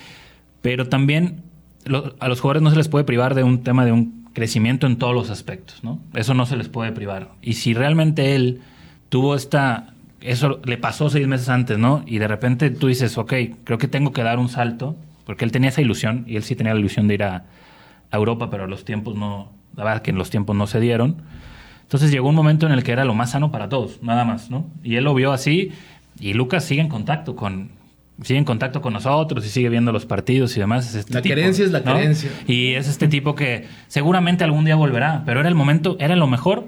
pero 0.61 0.87
también 0.87 1.43
a 2.19 2.27
los 2.27 2.41
jugadores 2.41 2.63
no 2.63 2.71
se 2.71 2.75
les 2.77 2.87
puede 2.87 3.05
privar 3.05 3.35
de 3.35 3.43
un 3.43 3.63
tema 3.63 3.85
de 3.85 3.91
un 3.91 4.25
crecimiento 4.33 4.85
en 4.85 4.97
todos 4.97 5.13
los 5.13 5.29
aspectos, 5.29 5.83
¿no? 5.83 5.99
Eso 6.13 6.33
no 6.33 6.45
se 6.45 6.57
les 6.57 6.67
puede 6.67 6.91
privar. 6.91 7.29
Y 7.41 7.53
si 7.53 7.73
realmente 7.73 8.35
él 8.35 8.61
tuvo 9.09 9.35
esta, 9.35 9.93
eso 10.19 10.59
le 10.65 10.77
pasó 10.77 11.09
seis 11.09 11.27
meses 11.27 11.47
antes, 11.49 11.77
¿no? 11.77 12.03
Y 12.05 12.17
de 12.17 12.27
repente 12.27 12.69
tú 12.69 12.87
dices, 12.87 13.17
ok, 13.17 13.33
creo 13.63 13.77
que 13.77 13.87
tengo 13.87 14.11
que 14.11 14.23
dar 14.23 14.39
un 14.39 14.49
salto, 14.49 14.97
porque 15.25 15.45
él 15.45 15.51
tenía 15.51 15.69
esa 15.69 15.81
ilusión 15.81 16.25
y 16.27 16.35
él 16.35 16.43
sí 16.43 16.55
tenía 16.55 16.73
la 16.73 16.79
ilusión 16.79 17.07
de 17.07 17.13
ir 17.13 17.23
a, 17.23 17.45
a 18.11 18.17
Europa, 18.17 18.49
pero 18.49 18.67
los 18.67 18.83
tiempos 18.83 19.15
no, 19.15 19.54
la 19.75 19.83
verdad 19.83 20.01
que 20.01 20.11
en 20.11 20.17
los 20.17 20.29
tiempos 20.29 20.55
no 20.55 20.67
se 20.67 20.79
dieron. 20.79 21.21
Entonces 21.83 22.11
llegó 22.11 22.29
un 22.29 22.35
momento 22.35 22.65
en 22.65 22.71
el 22.71 22.83
que 22.83 22.91
era 22.91 23.05
lo 23.05 23.13
más 23.13 23.31
sano 23.31 23.51
para 23.51 23.69
todos, 23.69 24.01
nada 24.01 24.25
más, 24.25 24.49
¿no? 24.49 24.67
Y 24.83 24.95
él 24.95 25.03
lo 25.03 25.13
vio 25.13 25.31
así 25.31 25.71
y 26.19 26.33
Lucas 26.33 26.63
sigue 26.63 26.81
en 26.81 26.89
contacto 26.89 27.35
con 27.35 27.69
sigue 28.21 28.39
en 28.39 28.45
contacto 28.45 28.81
con 28.81 28.93
nosotros 28.93 29.45
y 29.45 29.49
sigue 29.49 29.69
viendo 29.69 29.91
los 29.91 30.05
partidos 30.05 30.55
y 30.55 30.59
demás. 30.59 30.95
Este 30.95 31.13
la 31.13 31.21
querencia 31.21 31.65
es 31.65 31.71
la 31.71 31.83
querencia. 31.83 32.31
Y 32.47 32.73
es 32.73 32.87
este 32.87 33.07
tipo 33.07 33.35
que 33.35 33.67
seguramente 33.87 34.43
algún 34.43 34.65
día 34.65 34.75
volverá, 34.75 35.23
pero 35.25 35.41
era 35.41 35.49
el 35.49 35.55
momento, 35.55 35.97
era 35.99 36.15
lo 36.15 36.27
mejor 36.27 36.65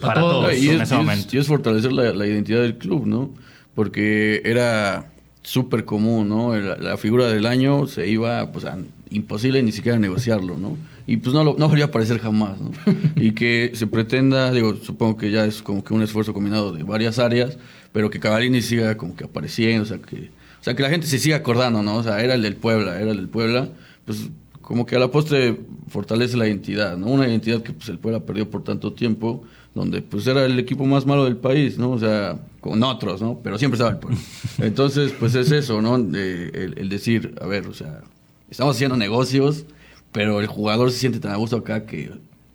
para 0.00 0.20
todos, 0.20 0.56
y 0.56 0.70
en 0.70 0.80
ese 0.80 0.96
momento. 0.96 1.36
y 1.36 1.38
es 1.38 1.46
fortalecer 1.46 1.92
la, 1.92 2.26
identidad 2.26 2.60
del 2.62 2.76
club, 2.76 3.06
¿no? 3.06 3.30
Porque 3.74 4.42
era 4.44 5.12
súper 5.42 5.84
común, 5.84 6.28
¿no? 6.28 6.56
La, 6.56 6.96
figura 6.96 7.28
del 7.28 7.46
año 7.46 7.86
se 7.86 8.08
iba, 8.08 8.50
pues, 8.52 8.66
imposible 9.10 9.62
ni 9.62 9.72
siquiera 9.72 9.98
negociarlo, 9.98 10.56
¿no? 10.56 10.76
y 11.10 11.16
pues 11.16 11.34
no, 11.34 11.42
lo, 11.42 11.56
no 11.58 11.68
volvió 11.68 11.86
a 11.86 11.88
aparecer 11.88 12.20
jamás, 12.20 12.60
¿no? 12.60 12.70
y 13.16 13.32
que 13.32 13.72
se 13.74 13.88
pretenda, 13.88 14.52
digo, 14.52 14.76
supongo 14.76 15.16
que 15.16 15.32
ya 15.32 15.44
es 15.44 15.60
como 15.60 15.82
que 15.82 15.92
un 15.92 16.02
esfuerzo 16.02 16.32
combinado 16.32 16.70
de 16.72 16.84
varias 16.84 17.18
áreas, 17.18 17.58
pero 17.92 18.10
que 18.10 18.20
Cavallini 18.20 18.62
siga 18.62 18.96
como 18.96 19.16
que 19.16 19.24
apareciendo, 19.24 19.82
o 19.82 19.86
sea, 19.86 19.98
que, 19.98 20.30
o 20.60 20.62
sea, 20.62 20.76
que 20.76 20.84
la 20.84 20.88
gente 20.88 21.08
se 21.08 21.18
siga 21.18 21.38
acordando, 21.38 21.82
¿no? 21.82 21.96
O 21.96 22.02
sea, 22.04 22.22
era 22.22 22.34
el 22.34 22.42
del 22.42 22.54
Puebla, 22.54 23.00
era 23.00 23.10
el 23.10 23.16
del 23.16 23.28
Puebla, 23.28 23.70
pues 24.04 24.30
como 24.60 24.86
que 24.86 24.94
a 24.94 25.00
la 25.00 25.10
postre 25.10 25.58
fortalece 25.88 26.36
la 26.36 26.46
identidad, 26.46 26.96
¿no? 26.96 27.08
Una 27.08 27.26
identidad 27.26 27.60
que 27.60 27.72
pues 27.72 27.88
el 27.88 27.98
Puebla 27.98 28.20
perdió 28.20 28.48
por 28.48 28.62
tanto 28.62 28.92
tiempo, 28.92 29.42
donde 29.74 30.02
pues 30.02 30.28
era 30.28 30.44
el 30.44 30.60
equipo 30.60 30.84
más 30.86 31.06
malo 31.06 31.24
del 31.24 31.38
país, 31.38 31.76
¿no? 31.76 31.90
O 31.90 31.98
sea, 31.98 32.38
con 32.60 32.80
otros, 32.84 33.20
¿no? 33.20 33.40
Pero 33.42 33.58
siempre 33.58 33.78
estaba 33.78 33.90
el 33.90 33.98
Puebla. 33.98 34.20
Entonces, 34.58 35.12
pues 35.18 35.34
es 35.34 35.50
eso, 35.50 35.82
¿no? 35.82 35.96
el 35.96 36.88
decir, 36.88 37.34
a 37.40 37.48
ver, 37.48 37.66
o 37.66 37.74
sea, 37.74 38.02
estamos 38.50 38.76
haciendo 38.76 38.96
negocios, 38.96 39.66
pero 40.12 40.40
el 40.40 40.46
jugador 40.46 40.90
se 40.90 40.98
siente 40.98 41.20
tan 41.20 41.32
a 41.32 41.36
gusto 41.36 41.58
acá 41.58 41.86
que 41.86 42.10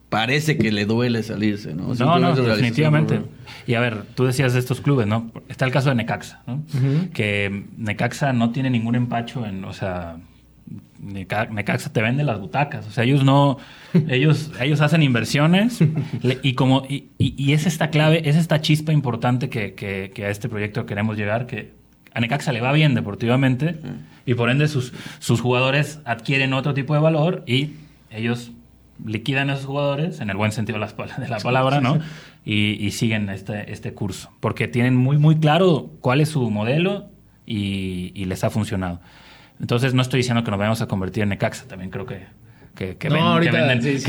parece 0.10 0.58
que 0.58 0.71
le 0.71 0.86
duele 0.86 1.23
salirse, 1.23 1.73
¿no? 1.73 1.93
No, 1.93 2.19
no, 2.19 2.36
definitivamente. 2.36 3.21
Y 3.67 3.73
a 3.73 3.79
ver, 3.79 4.03
tú 4.15 4.25
decías 4.25 4.53
de 4.53 4.60
estos 4.60 4.81
clubes, 4.81 5.08
¿no? 5.08 5.31
Está 5.49 5.65
el 5.65 5.71
caso 5.71 5.89
de 5.89 5.95
Necaxa, 5.95 6.41
¿no? 6.47 6.63
Que 7.13 7.65
Necaxa 7.77 8.31
no 8.34 8.51
tiene 8.51 8.69
ningún 8.69 8.95
empacho 8.95 9.45
en, 9.45 9.65
o 9.65 9.73
sea, 9.73 10.17
Necaxa 10.99 11.91
te 11.91 12.01
vende 12.01 12.23
las 12.23 12.39
butacas. 12.39 12.88
O 12.88 12.91
sea, 12.91 13.03
ellos 13.03 13.23
no, 13.23 13.58
ellos, 14.08 14.51
ellos 14.62 14.81
hacen 14.81 15.03
inversiones 15.03 15.79
y 16.41 16.53
como, 16.53 16.86
y, 16.88 17.51
es 17.51 17.65
esta 17.65 17.89
clave, 17.89 18.27
es 18.27 18.36
esta 18.36 18.62
chispa 18.62 18.93
importante 18.93 19.49
que, 19.49 20.13
a 20.23 20.29
este 20.29 20.49
proyecto 20.49 20.86
queremos 20.86 21.17
llegar, 21.17 21.45
que 21.45 21.73
a 22.15 22.19
Necaxa 22.19 22.51
le 22.51 22.62
va 22.62 22.71
bien 22.71 22.95
deportivamente 22.95 23.78
y 24.25 24.34
por 24.34 24.49
ende 24.49 24.67
sus, 24.67 24.93
sus 25.19 25.41
jugadores 25.41 25.99
adquieren 26.06 26.54
otro 26.54 26.73
tipo 26.73 26.95
de 26.95 27.01
valor 27.01 27.43
y 27.45 27.73
ellos 28.10 28.51
liquidan 29.06 29.49
a 29.49 29.54
esos 29.54 29.65
jugadores, 29.65 30.21
en 30.21 30.30
el 30.30 30.38
buen 30.38 30.54
sentido 30.54 30.80
de 30.80 31.28
la 31.28 31.39
palabra, 31.39 31.82
¿no? 31.82 31.99
Y, 32.47 32.91
siguen 32.91 33.28
este, 33.30 33.71
este 33.71 33.95
curso, 33.95 34.32
porque 34.39 34.67
tienen 34.67 34.95
muy, 34.95 35.17
muy 35.17 35.39
claro 35.39 35.89
cuál 35.99 36.21
es 36.21 36.30
su 36.30 36.51
modelo 36.51 37.10
y 37.47 38.23
les 38.25 38.43
ha 38.43 38.51
funcionado. 38.51 39.01
Entonces 39.60 39.93
no 39.93 40.01
estoy 40.01 40.19
diciendo 40.19 40.43
que 40.43 40.51
nos 40.51 40.60
vayamos 40.60 40.82
a 40.82 40.88
convertir 40.88 41.23
en 41.23 41.30
Necaxa, 41.30 41.67
también 41.67 41.89
creo 41.89 42.06
que, 42.06 42.28
que, 42.75 42.97
que, 42.97 43.09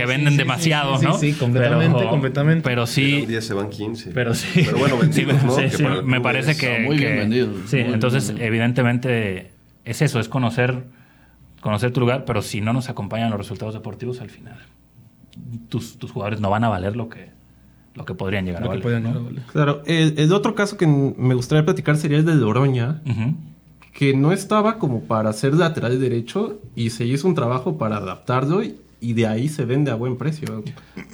venden, 0.07 0.37
demasiado, 0.37 1.01
¿no? 1.01 1.17
Sí, 1.17 1.33
completamente, 1.33 1.99
pero, 1.99 2.11
completamente. 2.11 2.63
Pero 2.69 2.87
sí. 2.87 3.21
un 3.23 3.29
día 3.29 3.41
se 3.41 3.55
van 3.55 3.71
15. 3.71 4.11
Pero 4.11 4.35
sí. 4.35 4.63
Pero 4.65 4.79
bueno, 4.79 4.99
vendidos, 5.01 5.43
¿no? 5.45 6.03
me 6.03 6.21
parece 6.21 6.57
que. 6.57 6.81
Muy 6.81 6.97
bien 6.97 7.17
vendido. 7.17 7.49
Sí, 7.67 7.79
entonces, 7.79 8.35
evidentemente, 8.39 9.53
es 9.85 10.03
eso, 10.03 10.19
es 10.19 10.29
conocer, 10.29 10.85
conocer 11.61 11.93
tu 11.93 12.01
lugar, 12.01 12.25
pero 12.25 12.43
si 12.43 12.61
no 12.61 12.73
nos 12.73 12.91
acompañan 12.91 13.31
los 13.31 13.39
resultados 13.39 13.73
deportivos, 13.73 14.21
al 14.21 14.31
final, 14.31 14.59
tus, 15.69 15.99
tus 15.99 16.11
jugadores 16.11 16.41
no 16.41 16.51
van 16.51 16.65
a 16.65 16.69
valer 16.69 16.97
lo 16.97 17.09
que, 17.09 17.31
lo 17.95 18.05
que 18.05 18.15
podrían 18.15 18.45
llegar 18.47 18.65
a 18.65 18.67
valer. 18.67 19.43
Claro, 19.53 19.83
el, 19.87 20.33
otro 20.33 20.55
caso 20.57 20.77
que 20.77 20.87
me 20.87 21.35
gustaría 21.35 21.65
platicar 21.65 21.97
sería 21.97 22.19
el 22.19 22.27
de 22.27 22.35
Loroña 22.35 23.01
que 23.97 24.13
no 24.13 24.31
estaba 24.31 24.79
como 24.79 25.05
para 25.05 25.33
ser 25.33 25.55
lateral 25.55 25.99
derecho 25.99 26.61
y 26.75 26.91
se 26.91 27.07
hizo 27.07 27.27
un 27.27 27.35
trabajo 27.35 27.79
para 27.79 27.97
adaptarlo 27.97 28.63
y, 28.63 28.77
de 29.01 29.27
ahí 29.27 29.49
se 29.49 29.65
vende 29.65 29.91
a 29.91 29.95
buen 29.95 30.19
precio 30.19 30.63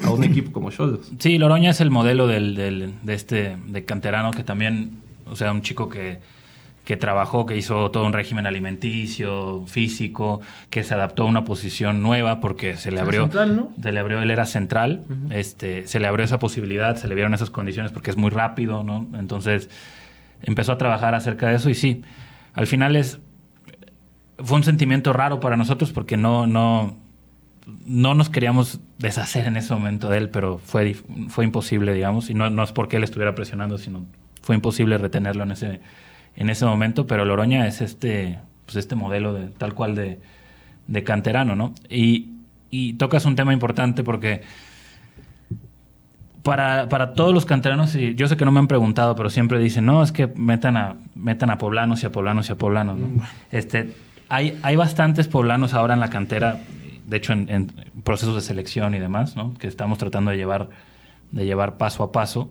a 0.02 0.10
un 0.10 0.24
equipo 0.24 0.50
como 0.50 0.70
Cholos. 0.70 1.12
Sí, 1.18 1.38
Loroña 1.38 1.70
es 1.70 1.80
el 1.80 1.90
modelo 1.90 2.26
del, 2.26 2.56
de 3.02 3.14
este 3.14 3.56
de 3.66 3.84
canterano 3.84 4.32
que 4.32 4.42
también, 4.42 4.98
o 5.26 5.36
sea, 5.36 5.52
un 5.52 5.62
chico 5.62 5.88
que, 5.88 6.18
que 6.84 6.96
trabajó, 6.96 7.46
que 7.46 7.56
hizo 7.56 7.92
todo 7.92 8.04
un 8.04 8.12
régimen 8.12 8.46
alimenticio, 8.46 9.64
físico, 9.66 10.40
que 10.68 10.82
se 10.82 10.94
adaptó 10.94 11.22
a 11.22 11.26
una 11.26 11.44
posición 11.44 12.02
nueva 12.02 12.40
porque 12.40 12.76
se 12.76 12.90
le 12.90 12.98
abrió, 12.98 13.22
central, 13.22 13.54
¿no? 13.54 13.72
se 13.80 13.92
le 13.92 14.00
abrió, 14.00 14.20
él 14.22 14.30
era 14.30 14.44
central, 14.44 15.04
este, 15.30 15.86
se 15.86 16.00
le 16.00 16.08
abrió 16.08 16.24
esa 16.24 16.40
posibilidad, 16.40 16.96
se 16.96 17.06
le 17.06 17.14
vieron 17.14 17.32
esas 17.32 17.50
condiciones 17.50 17.92
porque 17.92 18.10
es 18.10 18.16
muy 18.16 18.30
rápido, 18.30 18.82
¿no? 18.82 19.06
Entonces 19.16 19.70
empezó 20.42 20.72
a 20.72 20.78
trabajar 20.78 21.14
acerca 21.14 21.48
de 21.48 21.56
eso 21.56 21.70
y 21.70 21.74
sí, 21.74 22.02
al 22.54 22.66
final 22.66 22.96
es 22.96 23.20
fue 24.44 24.56
un 24.56 24.64
sentimiento 24.64 25.12
raro 25.12 25.40
para 25.40 25.56
nosotros 25.56 25.92
porque 25.92 26.16
no, 26.16 26.46
no, 26.46 26.96
no 27.86 28.14
nos 28.14 28.28
queríamos 28.30 28.80
deshacer 28.98 29.46
en 29.46 29.56
ese 29.56 29.72
momento 29.74 30.08
de 30.08 30.18
él, 30.18 30.30
pero 30.30 30.58
fue, 30.58 30.96
fue 31.28 31.44
imposible, 31.44 31.94
digamos, 31.94 32.30
y 32.30 32.34
no, 32.34 32.50
no 32.50 32.62
es 32.62 32.72
porque 32.72 32.96
él 32.96 33.04
estuviera 33.04 33.34
presionando, 33.34 33.78
sino 33.78 34.04
fue 34.42 34.56
imposible 34.56 34.98
retenerlo 34.98 35.44
en 35.44 35.52
ese, 35.52 35.80
en 36.36 36.50
ese 36.50 36.64
momento, 36.64 37.06
pero 37.06 37.24
Loroña 37.24 37.66
es 37.66 37.80
este, 37.80 38.38
pues 38.66 38.76
este 38.76 38.96
modelo 38.96 39.32
de, 39.32 39.48
tal 39.48 39.74
cual 39.74 39.94
de, 39.94 40.20
de 40.88 41.04
canterano, 41.04 41.54
¿no? 41.54 41.74
Y, 41.88 42.32
y 42.70 42.94
tocas 42.94 43.24
un 43.26 43.36
tema 43.36 43.52
importante 43.52 44.02
porque 44.02 44.42
para, 46.42 46.88
para 46.88 47.14
todos 47.14 47.32
los 47.32 47.46
canteranos, 47.46 47.94
y 47.94 48.14
yo 48.14 48.26
sé 48.26 48.36
que 48.36 48.44
no 48.44 48.50
me 48.50 48.58
han 48.58 48.66
preguntado, 48.66 49.14
pero 49.14 49.30
siempre 49.30 49.58
dicen, 49.58 49.86
no, 49.86 50.02
es 50.02 50.12
que 50.12 50.26
metan 50.26 50.76
a, 50.76 50.96
metan 51.14 51.50
a 51.50 51.58
poblanos 51.58 52.02
y 52.02 52.06
a 52.06 52.12
poblanos 52.12 52.48
y 52.48 52.52
a 52.52 52.56
poblanos. 52.56 52.98
¿no? 52.98 53.06
Mm. 53.06 53.20
Este, 53.52 53.92
hay, 54.28 54.58
hay 54.62 54.76
bastantes 54.76 55.28
poblanos 55.28 55.74
ahora 55.74 55.94
en 55.94 56.00
la 56.00 56.10
cantera, 56.10 56.60
de 57.06 57.16
hecho 57.16 57.32
en, 57.32 57.72
procesos 58.02 58.34
de 58.34 58.40
selección 58.40 58.94
y 58.94 58.98
demás, 58.98 59.36
¿no? 59.36 59.54
que 59.54 59.68
estamos 59.68 59.98
tratando 59.98 60.32
de 60.32 60.36
llevar, 60.36 60.68
de 61.30 61.44
llevar 61.44 61.76
paso 61.76 62.02
a 62.02 62.10
paso. 62.10 62.50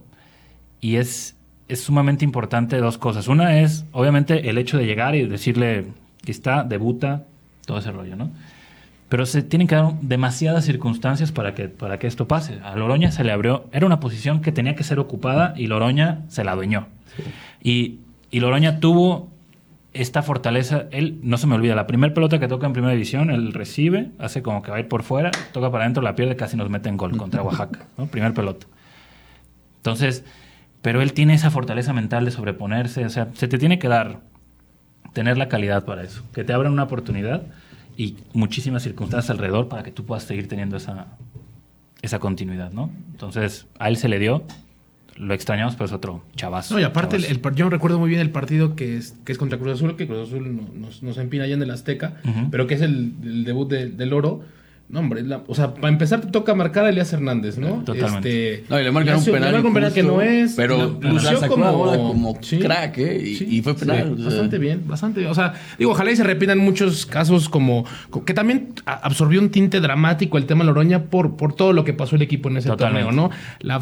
Y 0.80 0.96
es, 0.96 1.36
es 1.68 1.84
sumamente 1.84 2.24
importante 2.24 2.78
dos 2.78 2.98
cosas. 2.98 3.28
Una 3.28 3.60
es, 3.60 3.86
obviamente, 3.92 4.50
el 4.50 4.58
hecho 4.58 4.78
de 4.78 4.86
llegar 4.86 5.16
y 5.16 5.26
decirle, 5.28 5.86
que 6.24 6.32
está, 6.32 6.64
debuta, 6.64 7.24
todo 7.66 7.80
ese 7.80 7.92
rollo, 7.92 8.16
¿no? 8.16 8.32
Pero 9.12 9.26
se 9.26 9.44
tienen 9.44 9.68
que 9.68 9.76
dar 9.76 9.92
demasiadas 10.00 10.64
circunstancias 10.64 11.34
para 11.34 11.54
que, 11.54 11.68
para 11.68 12.00
que 12.00 12.08
esto 12.08 12.30
pase. 12.30 12.62
A 12.64 12.78
Loroña 12.78 13.12
se 13.12 13.26
le 13.26 13.34
abrió, 13.34 13.66
era 13.74 13.86
una 13.86 14.00
posición 14.00 14.40
que 14.40 14.54
tenía 14.54 14.74
que 14.74 14.86
ser 14.86 15.00
ocupada 15.00 15.54
y 15.58 15.68
Loroña 15.68 16.22
se 16.30 16.46
la 16.46 16.54
adueñó. 16.54 16.88
Y, 17.62 18.00
y 18.32 18.40
Loroña 18.40 18.80
tuvo 18.80 19.30
esta 19.92 20.22
fortaleza, 20.22 20.86
él 20.92 21.20
no 21.24 21.38
se 21.38 21.46
me 21.46 21.56
olvida, 21.56 21.76
la 21.76 21.88
primera 21.88 22.14
pelota 22.14 22.40
que 22.40 22.48
toca 22.48 22.68
en 22.68 22.72
primera 22.72 22.94
división, 22.94 23.32
él 23.32 23.52
recibe, 23.52 24.12
hace 24.18 24.42
como 24.42 24.62
que 24.62 24.72
va 24.72 24.78
a 24.78 24.80
ir 24.80 24.88
por 24.88 25.04
fuera, 25.04 25.32
toca 25.52 25.70
para 25.70 25.84
adentro, 25.84 26.02
la 26.02 26.16
pierde, 26.16 26.38
casi 26.38 26.56
nos 26.56 26.70
mete 26.70 26.88
en 26.88 26.96
gol 26.96 27.18
contra 27.18 27.44
Oaxaca, 27.44 27.88
¿no? 27.98 28.08
Primer 28.08 28.34
pelota. 28.34 28.66
Entonces, 29.76 30.24
pero 30.82 31.02
él 31.02 31.12
tiene 31.12 31.34
esa 31.34 31.52
fortaleza 31.52 31.92
mental 31.92 32.24
de 32.24 32.32
sobreponerse, 32.32 33.04
o 33.04 33.10
sea, 33.10 33.28
se 33.34 33.50
te 33.50 33.58
tiene 33.58 33.78
que 33.78 33.90
dar, 33.90 34.22
tener 35.12 35.38
la 35.38 35.50
calidad 35.50 35.84
para 35.84 36.02
eso, 36.02 36.24
que 36.34 36.46
te 36.46 36.54
abran 36.54 36.72
una 36.72 36.84
oportunidad 36.84 37.42
y 38.02 38.18
muchísimas 38.34 38.82
circunstancias 38.82 39.30
alrededor 39.30 39.68
para 39.68 39.84
que 39.84 39.92
tú 39.92 40.06
puedas 40.06 40.24
seguir 40.24 40.48
teniendo 40.48 40.76
esa, 40.76 41.06
esa 42.02 42.18
continuidad, 42.18 42.72
¿no? 42.72 42.90
Entonces, 43.12 43.68
a 43.78 43.90
él 43.90 43.98
se 43.98 44.10
le 44.10 44.18
dio, 44.18 44.44
lo 45.18 45.36
extrañamos, 45.36 45.76
pero 45.76 45.86
es 45.86 45.92
otro 45.92 46.24
chavazo. 46.36 46.74
No, 46.74 46.80
y 46.80 46.84
aparte, 46.84 47.18
el, 47.18 47.42
yo 47.54 47.70
recuerdo 47.70 48.00
muy 48.00 48.10
bien 48.10 48.20
el 48.20 48.32
partido 48.32 48.76
que 48.76 48.98
es, 48.98 49.14
que 49.24 49.32
es 49.32 49.38
contra 49.38 49.60
Cruz 49.60 49.74
Azul, 49.74 49.96
que 49.98 50.08
Cruz 50.08 50.30
Azul 50.30 50.82
nos, 50.82 51.04
nos 51.04 51.18
empina 51.20 51.44
allá 51.44 51.54
en 51.54 51.62
el 51.62 51.70
Azteca, 51.70 52.16
pero 52.50 52.66
que 52.66 52.74
es 52.74 52.82
el, 52.82 53.44
debut 53.44 53.70
del 53.70 54.14
Oro 54.14 54.42
no, 54.92 55.00
hombre, 55.00 55.24
o 55.48 55.56
sea, 55.56 55.74
para 55.74 55.88
empezar 55.88 56.20
te 56.20 56.28
toca 56.28 56.54
marcar 56.54 56.84
a 56.84 56.90
Elías 56.90 57.14
Hernández, 57.14 57.58
¿no? 57.58 57.82
Totalmente. 57.86 58.56
Este, 58.56 58.66
no, 58.70 58.78
y 58.78 58.84
le 58.84 58.92
marcan 58.92 59.20
un 59.20 59.24
penal. 59.24 59.42
Le 59.42 59.52
marcan 59.52 59.66
un 59.68 59.74
penal 59.74 59.94
que 59.94 60.04
no 60.04 60.22
es. 60.22 60.54
Pero 60.56 61.00
lució 61.00 61.48
como, 61.48 61.86
como 61.86 62.38
crack, 62.38 62.98
¿eh? 62.98 63.38
Y, 63.48 63.62
fue 63.62 63.74
penal. 63.74 64.16
bastante 64.16 64.58
bien, 64.58 64.84
bastante 64.86 65.22
bien. 65.22 65.32
O 65.32 65.34
sea, 65.34 65.54
digo, 65.80 65.92
ojalá 65.92 66.12
y 66.12 66.18
se 66.18 66.26
repitan 66.26 66.58
muchos 66.58 67.06
casos 67.06 67.48
como... 67.48 67.86
Que 68.26 68.34
también 68.34 68.74
absorbió 68.86 69.40
un 69.40 69.50
tinte 69.50 69.80
dramático 69.80 70.38
el 70.38 70.46
tema 70.46 70.66
Loroña 70.66 71.04
por, 71.06 71.38
por 71.38 71.56
todo 71.56 71.72
lo 71.72 71.86
que 71.86 71.94
pasó 71.94 72.18
el 72.18 72.22
equipo 72.22 72.50
en 72.50 72.58
ese 72.58 72.70
torneo, 72.76 73.14
¿no? 73.14 73.30
La, 73.62 73.80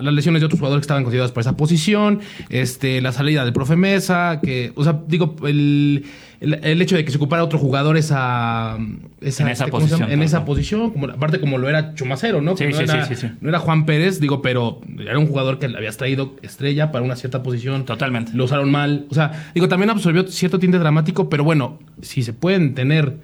las 0.00 0.14
lesiones 0.14 0.40
de 0.40 0.46
otros 0.46 0.60
jugadores 0.60 0.80
que 0.80 0.84
estaban 0.84 1.02
considerados 1.02 1.32
para 1.32 1.42
esa 1.42 1.58
posición, 1.58 2.20
este, 2.48 3.02
la 3.02 3.12
salida 3.12 3.44
del 3.44 3.52
profe 3.52 3.76
Mesa, 3.76 4.40
que... 4.42 4.72
O 4.76 4.82
sea, 4.82 4.98
digo, 5.06 5.36
el 5.44 6.06
el, 6.40 6.80
hecho 6.80 6.96
de 6.96 7.04
que 7.04 7.10
se 7.10 7.16
ocupara 7.16 7.42
otro 7.42 7.58
jugador 7.58 7.96
esa, 7.96 8.78
esa 9.20 9.42
en 9.42 9.48
esa 9.48 9.66
posición. 9.66 10.10
En 10.10 10.22
esa 10.22 10.44
posición, 10.44 10.90
como, 10.90 11.06
aparte 11.06 11.40
como 11.40 11.58
lo 11.58 11.68
era 11.68 11.94
Chumacero, 11.94 12.40
¿no? 12.40 12.56
Sí, 12.56 12.64
no, 12.66 12.76
sí, 12.76 12.82
era, 12.84 13.04
sí, 13.06 13.26
no 13.40 13.48
era 13.48 13.58
Juan 13.58 13.86
Pérez, 13.86 14.20
digo, 14.20 14.40
pero 14.40 14.80
era 15.00 15.18
un 15.18 15.26
jugador 15.26 15.58
que 15.58 15.68
le 15.68 15.76
habías 15.76 15.96
traído 15.96 16.36
estrella 16.42 16.92
para 16.92 17.04
una 17.04 17.16
cierta 17.16 17.42
posición. 17.42 17.84
Totalmente. 17.84 18.32
Lo 18.34 18.44
usaron 18.44 18.70
mal. 18.70 19.06
O 19.10 19.14
sea, 19.14 19.50
digo, 19.54 19.68
también 19.68 19.90
absorbió 19.90 20.26
cierto 20.28 20.58
tinte 20.58 20.78
dramático, 20.78 21.28
pero 21.28 21.42
bueno, 21.42 21.78
si 22.02 22.22
se 22.22 22.32
pueden 22.32 22.74
tener 22.74 23.16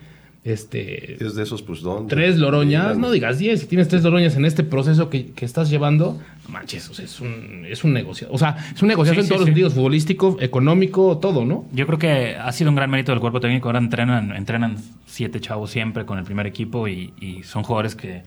este, 0.45 1.25
es 1.25 1.35
de 1.35 1.43
esos, 1.43 1.63
pues, 1.63 1.81
¿dónde? 1.81 2.15
Tres 2.15 2.37
loroñas, 2.37 2.99
no 2.99 3.11
digas 3.11 3.39
diez, 3.39 3.61
si 3.61 3.67
tienes 3.67 3.89
tres 3.89 4.03
loroñas 4.03 4.37
en 4.37 4.45
este 4.45 4.63
proceso 4.63 5.09
que, 5.09 5.33
estás 5.41 5.71
llevando, 5.71 6.21
manches, 6.49 6.91
o 6.91 6.95
sea, 6.95 7.07
es 7.07 7.19
un, 7.21 7.65
es 7.67 7.83
un 7.83 7.95
negocio. 7.95 8.29
O 8.31 8.37
sea, 8.37 8.59
es 8.75 8.83
un 8.83 8.89
negocio 8.89 9.15
en 9.15 9.27
todos 9.27 9.41
los 9.41 9.47
sentidos, 9.47 9.73
futbolístico, 9.73 10.37
económico, 10.41 11.17
todo, 11.17 11.47
¿no? 11.47 11.65
Yo 11.73 11.87
creo 11.87 11.99
que 11.99 12.37
ha 12.37 12.53
sido 12.53 12.69
un 12.69 12.77
gran 12.77 12.91
mérito 12.91 13.13
del 13.13 13.23
cuerpo 13.23 13.41
técnico. 13.41 13.69
Ahora 13.69 13.79
entrenan, 13.79 14.37
entrenan 14.37 14.77
siete 15.07 15.41
chavos 15.41 15.71
siempre 15.71 16.05
con 16.05 16.19
el 16.19 16.25
primer 16.25 16.47
equipo 16.47 16.89
y, 16.89 17.43
son 17.45 17.63
jugadores 17.63 17.95
que, 17.95 18.23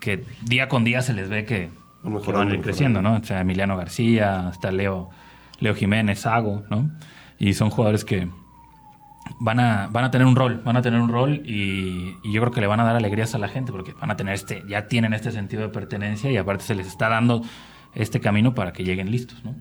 que 0.00 0.24
día 0.46 0.68
con 0.68 0.82
día 0.82 1.02
se 1.02 1.12
les 1.12 1.28
ve 1.28 1.44
que, 1.44 1.68
van 2.02 2.62
creciendo, 2.62 3.02
¿no? 3.02 3.16
O 3.16 3.22
sea, 3.22 3.42
Emiliano 3.42 3.76
García, 3.76 4.48
hasta 4.48 4.72
Leo, 4.72 5.10
Leo 5.60 5.74
Jiménez, 5.74 6.20
Sago, 6.20 6.62
¿no? 6.70 6.90
Y 7.38 7.52
son 7.52 7.68
jugadores 7.68 8.06
que 8.06 8.28
van 9.40 9.60
a, 9.60 9.88
van 9.90 10.04
a 10.04 10.10
tener 10.10 10.26
un 10.26 10.36
rol, 10.36 10.60
van 10.64 10.76
a 10.76 10.82
tener 10.82 11.00
un 11.00 11.08
rol 11.08 11.42
y, 11.44 12.16
yo 12.30 12.40
creo 12.40 12.52
que 12.52 12.60
le 12.60 12.66
van 12.66 12.80
a 12.80 12.84
dar 12.84 12.96
alegrías 12.96 13.34
a 13.34 13.38
la 13.38 13.48
gente 13.48 13.72
porque 13.72 13.92
van 13.92 14.10
a 14.10 14.16
tener 14.16 14.34
este, 14.34 14.62
ya 14.68 14.88
tienen 14.88 15.12
este 15.14 15.32
sentido 15.32 15.62
de 15.62 15.68
pertenencia 15.68 16.30
y 16.30 16.36
aparte 16.36 16.64
se 16.64 16.74
les 16.74 16.86
está 16.86 17.08
dando 17.08 17.42
este 17.94 18.20
camino 18.20 18.54
para 18.54 18.72
que 18.72 18.84
lleguen 18.84 19.10
listos, 19.10 19.44
¿no? 19.44 19.54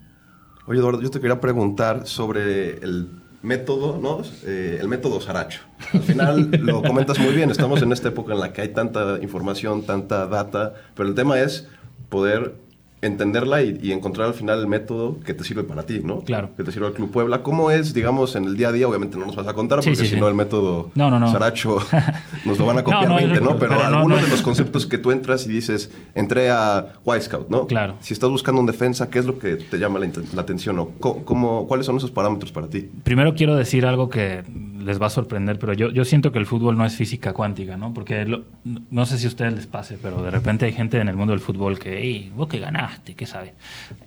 Oye, 0.66 0.80
Eduardo, 0.80 1.02
yo 1.02 1.12
te 1.12 1.20
quería 1.20 1.42
preguntar 1.42 2.08
sobre 2.08 2.78
el 2.78 3.10
método, 3.42 4.00
¿no? 4.02 4.22
Eh, 4.46 4.78
el 4.80 4.88
método 4.88 5.20
Saracho. 5.20 5.62
Al 5.92 6.02
final 6.02 6.52
lo 6.62 6.82
comentas 6.82 7.20
muy 7.20 7.34
bien, 7.34 7.52
estamos 7.52 7.82
en 7.82 7.92
esta 7.92 8.08
época 8.10 8.34
en 8.34 8.40
la 8.40 8.54
que 8.54 8.62
hay 8.62 8.70
tanta 8.70 9.20
información, 9.22 9.86
tanta 9.86 10.26
data, 10.28 10.74
pero 10.96 11.10
el 11.10 11.16
tema 11.16 11.40
es 11.40 11.68
poder 12.10 12.56
entenderla 13.06 13.62
y, 13.62 13.92
encontrar 13.92 14.28
al 14.28 14.34
final 14.34 14.60
el 14.60 14.68
método 14.68 15.20
que 15.20 15.34
te 15.34 15.44
sirve 15.44 15.64
para 15.64 15.84
ti, 15.84 16.02
¿no? 16.04 16.22
Claro. 16.22 16.50
Que 16.56 16.64
te 16.64 16.72
sirve 16.72 16.88
al 16.88 16.94
Club 16.94 17.12
Puebla. 17.12 17.44
¿Cómo 17.44 17.70
es, 17.70 17.94
digamos, 17.94 18.36
en 18.36 18.46
el 18.46 18.58
día 18.58 18.70
a 18.70 18.72
día? 18.72 18.88
Obviamente 18.88 19.18
no 19.18 19.26
nos 19.26 19.36
vas 19.36 19.48
a 19.48 19.54
contar, 19.54 19.80
porque 19.80 19.96
si 19.96 20.16
no 20.16 20.28
el 20.28 20.34
método 20.34 20.92
no, 20.96 21.10
no, 21.10 21.20
no. 21.20 21.32
Saracho 21.32 21.78
nos 22.46 22.58
lo 22.58 22.66
van 22.66 22.80
a 22.80 22.84
copiar 22.84 23.16
20, 23.16 23.42
¿no? 23.42 23.58
Pero, 23.58 23.80
algunos 23.80 24.22
de 24.22 24.28
los 24.30 24.42
conceptos 24.42 24.86
que 24.86 24.98
tú 24.98 25.12
entras 25.12 25.46
y 25.46 25.50
dices, 25.50 25.92
entré 26.16 26.50
a 26.50 26.94
White 27.04 27.26
Scout, 27.26 27.50
¿no? 27.50 27.68
Claro. 27.68 27.96
Si 28.00 28.14
estás 28.14 28.30
buscando 28.30 28.62
un 28.62 28.68
defensa, 28.68 29.10
¿qué 29.10 29.20
es 29.20 29.26
lo 29.26 29.38
que 29.38 29.56
te 29.56 29.78
llama 29.78 30.00
la, 30.00 30.42
atención? 30.42 30.80
¿O 30.80 30.92
cómo, 31.00 31.68
¿Cuáles 31.68 31.86
son 31.86 31.98
esos 31.98 32.12
parámetros 32.12 32.52
para 32.52 32.68
ti? 32.68 32.90
Primero 33.04 33.36
quiero 33.36 33.56
decir 33.56 33.86
algo 33.86 34.10
que 34.10 34.44
les 34.84 35.02
va 35.02 35.08
a 35.08 35.10
sorprender, 35.10 35.60
pero 35.60 35.74
yo, 35.74 35.90
yo 35.90 36.06
siento 36.06 36.32
que 36.32 36.40
el 36.40 36.46
fútbol 36.46 36.78
no 36.78 36.86
es 36.86 36.96
física 36.96 37.34
cuántica, 37.34 37.78
¿no? 37.78 37.94
Porque 37.94 38.26
no 38.64 39.06
sé 39.06 39.18
si 39.18 39.26
a 39.26 39.30
ustedes 39.30 39.54
les 39.54 39.68
pase, 39.68 39.98
pero 40.02 40.22
de 40.22 40.32
repente 40.32 40.66
hay 40.66 40.74
gente 40.74 41.00
en 41.00 41.08
el 41.08 41.16
mundo 41.16 41.32
del 41.32 41.40
fútbol 41.40 41.80
que, 41.80 42.00
hey, 42.02 42.32
vos 42.36 42.48
que 42.48 42.60
ganaste, 42.60 43.16
¿qué 43.16 43.26
sabes? 43.26 43.54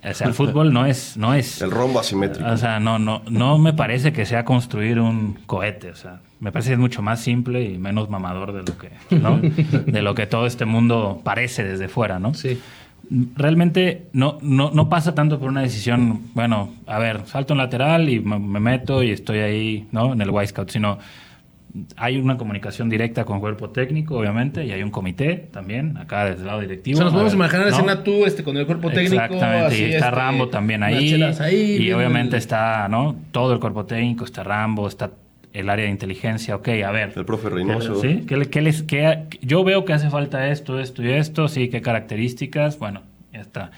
O 0.05 0.15
sea, 0.15 0.29
el 0.29 0.35
fútbol 0.35 0.73
no 0.73 0.87
es, 0.87 1.17
no 1.17 1.35
es... 1.35 1.63
El 1.63 1.71
rombo 1.71 2.01
asimétrico. 2.01 2.49
O 2.49 2.57
sea, 2.57 2.81
no, 2.81 2.99
no, 2.99 3.23
no 3.29 3.59
me 3.59 3.73
parece 3.73 4.13
que 4.13 4.27
sea 4.27 4.45
construir 4.45 5.01
un 5.01 5.35
cohete, 5.47 5.91
o 5.91 5.97
sea, 5.97 6.21
me 6.41 6.53
parece 6.53 6.71
que 6.71 6.75
es 6.75 6.81
mucho 6.81 7.03
más 7.03 7.21
simple 7.21 7.65
y 7.65 7.79
menos 7.79 8.11
mamador 8.11 8.53
de 8.53 8.61
lo 8.61 8.79
que, 8.79 8.91
¿no? 9.17 9.39
de 9.87 10.03
lo 10.03 10.15
que 10.15 10.27
todo 10.27 10.47
este 10.47 10.65
mundo 10.65 11.21
parece 11.25 11.65
desde 11.65 11.89
fuera, 11.89 12.19
¿no? 12.19 12.35
Sí 12.35 12.61
realmente 13.11 14.09
no, 14.13 14.39
no, 14.43 14.71
no, 14.71 14.89
pasa 14.89 15.15
tanto 15.15 15.39
por 15.39 15.49
una 15.49 15.63
decisión, 15.63 16.23
bueno, 16.35 16.75
a 16.87 16.99
ver, 16.99 17.27
salto 17.27 17.55
en 17.55 17.59
lateral 17.59 18.09
y 18.09 18.21
me, 18.21 18.39
meto 18.61 19.03
y 19.03 19.11
estoy 19.11 19.39
ahí, 19.39 19.89
¿no? 19.93 20.13
En 20.13 20.21
el 20.21 20.31
White 20.31 20.49
Scout, 20.49 20.71
sino 20.71 20.99
hay 21.97 22.17
una 22.17 22.39
comunicación 22.39 22.89
directa 22.89 23.25
con 23.25 23.37
el 23.37 23.41
cuerpo 23.41 23.71
técnico, 23.71 24.19
obviamente, 24.19 24.65
y 24.65 24.73
hay 24.73 24.83
un 24.83 24.91
comité 24.91 25.49
también, 25.53 25.97
acá 25.99 26.25
desde 26.25 26.41
el 26.41 26.47
lado 26.47 26.61
directivo. 26.61 26.97
O 26.97 26.99
sea, 26.99 27.05
nos 27.05 27.13
podemos 27.13 27.35
imaginar 27.35 27.67
¿no? 27.67 27.73
escena 27.73 28.03
tú 28.03 28.25
este, 28.25 28.43
con 28.43 28.57
el 28.57 28.67
cuerpo 28.67 28.91
técnico. 28.91 29.23
Exactamente, 29.23 29.79
y 29.79 29.85
está 29.85 30.07
este, 30.07 30.11
Rambo 30.11 30.49
también 30.49 30.83
ahí. 30.83 31.79
y 31.79 31.93
obviamente 31.93 32.37
está, 32.39 32.89
¿no? 32.89 33.17
Todo 33.31 33.53
el 33.53 33.61
cuerpo 33.61 33.85
técnico, 33.85 34.25
está 34.25 34.43
Rambo, 34.43 34.89
está 34.89 35.11
el 35.57 35.71
área 35.71 35.87
de 35.87 35.91
inteligencia, 35.91 36.55
ok, 36.55 36.69
a 36.87 36.91
ver. 36.91 37.13
El 37.17 37.25
profe 37.25 37.49
Reynoso. 37.49 38.01
¿Sí? 38.01 38.27
¿Qué, 38.27 38.37
les, 38.37 38.83
qué, 38.83 39.25
yo 39.41 39.65
veo 39.65 39.87
que 39.87 39.95
hace 39.95 40.11
falta 40.11 40.49
esto, 40.49 40.79
esto 40.79 41.03
y 41.03 41.11
esto, 41.11 41.49
sí, 41.49 41.69
qué 41.69 41.81
características, 41.81 42.79
bueno, 42.79 43.03
ya 43.33 43.41
está. 43.41 43.71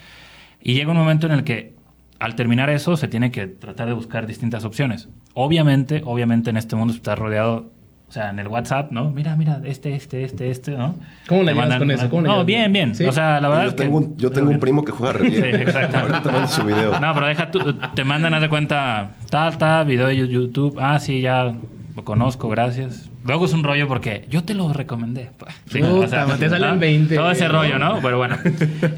Y 0.60 0.74
llega 0.74 0.90
un 0.90 0.96
momento 0.96 1.26
en 1.26 1.32
el 1.32 1.44
que 1.44 1.74
al 2.18 2.34
terminar 2.34 2.68
eso 2.68 2.96
se 2.96 3.06
tiene 3.06 3.30
que 3.30 3.46
tratar 3.46 3.86
de 3.86 3.92
buscar 3.92 4.26
distintas 4.26 4.64
opciones. 4.64 5.08
Obviamente, 5.34 6.02
obviamente 6.04 6.50
en 6.50 6.56
este 6.56 6.74
mundo 6.74 6.92
está 6.92 7.14
rodeado, 7.14 7.70
o 8.08 8.12
sea, 8.12 8.30
en 8.30 8.38
el 8.38 8.48
WhatsApp, 8.48 8.90
¿no? 8.90 9.10
Mira, 9.10 9.36
mira, 9.36 9.60
este, 9.64 9.94
este, 9.94 10.24
este, 10.24 10.50
este, 10.50 10.70
¿no? 10.70 10.94
¿Cómo 11.28 11.42
le 11.42 11.54
mandan 11.54 11.78
con 11.78 11.90
eso? 11.90 12.08
no, 12.22 12.44
bien, 12.44 12.72
bien. 12.72 12.92
O 12.92 13.12
sea, 13.12 13.38
la 13.40 13.48
verdad 13.48 13.64
yo 13.66 13.74
tengo 13.74 13.96
Un, 13.98 14.16
yo 14.16 14.30
tengo 14.30 14.50
un 14.50 14.58
primo 14.58 14.82
que 14.82 14.92
juega 14.92 15.12
re 15.12 15.28
bien. 15.28 15.42
Sí, 15.42 15.48
exactamente. 15.48 16.16
Ahorita 16.16 16.46
su 16.48 16.64
video. 16.64 16.98
No, 16.98 17.14
pero 17.14 17.26
deja 17.26 17.50
tú, 17.50 17.60
te 17.94 18.04
mandan, 18.04 18.32
haz 18.32 18.40
de 18.40 18.48
cuenta, 18.48 19.10
tal, 19.28 19.58
tal, 19.58 19.86
video 19.86 20.06
de 20.06 20.16
YouTube. 20.16 20.78
Ah, 20.80 20.98
sí, 20.98 21.20
ya 21.20 21.54
lo 21.94 22.04
conozco, 22.04 22.48
gracias. 22.48 23.10
Luego 23.26 23.44
es 23.44 23.52
un 23.52 23.62
rollo 23.62 23.86
porque 23.88 24.26
yo 24.30 24.42
te 24.42 24.54
lo 24.54 24.72
recomendé. 24.72 25.30
Sí, 25.66 25.82
o 25.82 26.08
sea, 26.08 26.24
te 26.36 26.48
salen 26.48 26.80
20. 26.80 27.14
Todo 27.14 27.30
ese 27.30 27.46
rollo, 27.46 27.78
¿no? 27.78 27.98
Pero 28.00 28.16
bueno. 28.16 28.36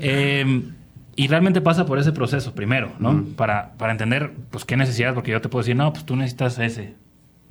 Eh, 0.02 0.62
y 1.16 1.26
realmente 1.28 1.60
pasa 1.60 1.84
por 1.84 1.98
ese 1.98 2.12
proceso 2.12 2.54
primero, 2.54 2.92
¿no? 2.98 3.24
Para, 3.36 3.72
para 3.76 3.92
entender, 3.92 4.32
pues, 4.50 4.64
qué 4.64 4.76
necesidad, 4.76 5.12
porque 5.14 5.32
yo 5.32 5.40
te 5.40 5.48
puedo 5.48 5.62
decir, 5.62 5.76
no, 5.76 5.92
pues 5.92 6.06
tú 6.06 6.16
necesitas 6.16 6.58
ese. 6.58 6.94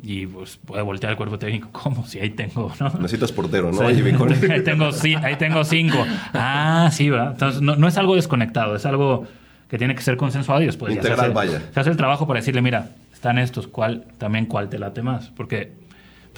Y 0.01 0.25
pues 0.27 0.57
puede 0.57 0.81
voltear 0.81 1.11
el 1.11 1.17
cuerpo 1.17 1.37
técnico, 1.37 1.69
¿cómo? 1.73 2.05
Si 2.05 2.19
ahí 2.19 2.29
tengo, 2.31 2.71
¿no? 2.79 2.89
Necesitas 2.99 3.31
portero, 3.31 3.71
¿no? 3.71 3.81
ahí, 3.87 4.63
tengo, 4.63 4.91
sí, 4.91 5.15
ahí 5.15 5.35
tengo 5.35 5.63
cinco. 5.63 6.05
Ah, 6.33 6.89
sí, 6.91 7.09
¿verdad? 7.09 7.31
Entonces, 7.31 7.61
no, 7.61 7.75
no, 7.75 7.87
es 7.87 7.97
algo 7.97 8.15
desconectado, 8.15 8.75
es 8.75 8.85
algo 8.85 9.27
que 9.69 9.77
tiene 9.77 9.95
que 9.95 10.01
ser 10.01 10.17
consensuado 10.17 10.61
y 10.61 10.65
después 10.65 10.93
Integral, 10.93 11.17
se 11.17 11.25
hace, 11.25 11.33
vaya. 11.33 11.61
Se 11.73 11.79
hace 11.79 11.89
el 11.89 11.97
trabajo 11.97 12.25
para 12.27 12.39
decirle, 12.39 12.61
mira, 12.61 12.89
están 13.13 13.37
estos, 13.37 13.67
¿cuál, 13.67 14.05
también 14.17 14.45
cuál 14.45 14.69
te 14.69 14.79
late 14.79 15.01
más? 15.01 15.29
Porque 15.29 15.73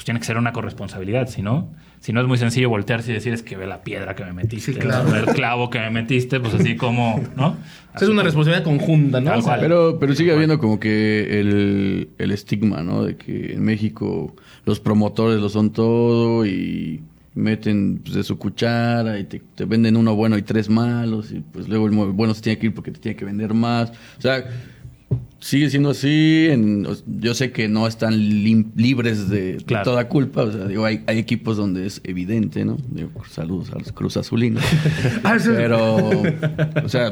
pues 0.02 0.06
tiene 0.06 0.20
que 0.20 0.26
ser 0.26 0.40
una 0.40 0.52
corresponsabilidad, 0.52 1.28
si 1.28 1.44
no, 1.44 1.70
si 2.00 2.12
no 2.12 2.22
es 2.22 2.28
muy 2.28 2.40
sencillo 2.40 2.70
voltearse 2.70 3.12
y 3.12 3.14
decir 3.14 3.34
es 3.34 3.44
que 3.44 3.56
ve 3.56 3.68
la 3.68 3.84
piedra 3.84 4.16
que 4.16 4.24
me 4.24 4.34
metiste, 4.34 4.72
el 4.72 5.26
clavo 5.36 5.70
que 5.70 5.78
me 5.78 5.92
metiste, 5.92 6.40
pues 6.40 6.56
así 6.56 6.76
como, 6.76 7.22
¿no? 7.36 7.56
es 7.96 8.10
una 8.10 8.24
responsabilidad 8.24 8.64
conjunta, 8.64 9.22
¿no? 9.22 9.32
pero, 9.60 10.00
pero 10.00 10.16
sigue 10.16 10.34
habiendo 10.34 10.58
como 10.58 10.80
que 10.80 11.40
el, 11.40 12.10
el 12.18 12.32
estigma, 12.32 12.82
¿no? 12.82 13.04
De 13.04 13.16
que 13.16 13.54
en 13.54 13.64
México 13.64 14.36
los 14.66 14.80
promotores 14.80 15.40
lo 15.40 15.50
son 15.50 15.70
todo 15.70 16.48
y 16.48 17.04
meten 17.36 18.00
pues, 18.00 18.16
de 18.16 18.24
su 18.24 18.40
cuchara 18.40 19.20
y 19.20 19.26
te, 19.26 19.40
te, 19.54 19.66
venden 19.66 19.98
uno 19.98 20.16
bueno 20.16 20.36
y 20.36 20.42
tres 20.42 20.68
malos 20.68 21.32
y 21.32 21.42
pues 21.42 21.70
luego 21.70 21.86
el 21.86 21.92
bueno 21.92 22.34
se 22.34 22.42
tiene 22.42 22.58
que 22.58 22.66
ir 22.66 22.74
porque 22.74 22.90
te 22.90 23.00
tiene 23.00 23.16
que 23.16 23.26
vender 23.26 23.54
más. 23.54 23.92
O 24.18 24.22
sea, 24.22 24.46
sigue 25.42 25.70
siendo 25.70 25.90
así. 25.90 26.50
yo 27.06 27.34
sé 27.34 27.52
que 27.52 27.68
no 27.68 27.88
están 27.88 28.18
libres 28.76 29.28
de, 29.28 29.58
toda 29.84 30.08
culpa. 30.08 30.44
O 30.44 30.52
sea, 30.52 30.66
digo, 30.66 30.86
hay, 30.86 31.04
hay, 31.08 31.18
equipos 31.18 31.58
donde 31.58 31.86
es 31.86 32.00
evidente, 32.04 32.64
¿no? 32.64 32.78
Digo, 32.90 33.12
saludos 33.30 33.72
a 33.72 33.80
los 33.80 33.92
Cruz 33.92 34.16
Azulinos. 34.16 34.64
Ah, 35.24 35.38
Pero, 35.44 35.98
o 36.84 36.90
sea, 36.90 37.12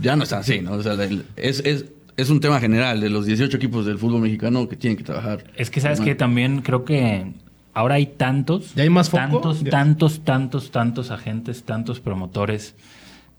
ya 0.00 0.16
no 0.16 0.24
están 0.24 0.40
así, 0.40 0.60
¿no? 0.60 0.72
O 0.72 0.82
sea, 0.82 0.96
es, 1.36 1.60
es, 1.60 1.86
es 2.16 2.30
un 2.30 2.40
tema 2.40 2.60
general 2.60 3.00
de 3.00 3.10
los 3.10 3.26
18 3.26 3.56
equipos 3.56 3.86
del 3.86 3.98
fútbol 3.98 4.20
mexicano 4.20 4.68
que 4.68 4.76
tienen 4.76 4.96
que 4.96 5.04
trabajar. 5.04 5.44
Es 5.56 5.70
que, 5.70 5.80
¿sabes 5.80 6.00
que 6.00 6.14
También 6.14 6.62
creo 6.62 6.84
que 6.84 7.32
ahora 7.74 7.94
hay 7.94 8.06
tantos. 8.06 8.74
¿Ya 8.74 8.82
hay 8.82 8.90
más 8.90 9.10
Tantos, 9.10 9.64
tantos, 9.64 10.20
tantos, 10.24 10.70
tantos 10.70 11.10
agentes, 11.10 11.62
tantos 11.62 12.00
promotores 12.00 12.74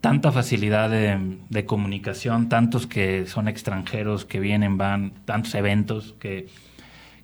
tanta 0.01 0.31
facilidad 0.31 0.89
de, 0.89 1.65
comunicación, 1.65 2.49
tantos 2.49 2.88
que 2.88 3.25
son 3.27 3.47
extranjeros, 3.47 4.25
que 4.25 4.39
vienen, 4.39 4.77
van, 4.77 5.12
tantos 5.25 5.53
eventos, 5.55 6.15
que, 6.19 6.47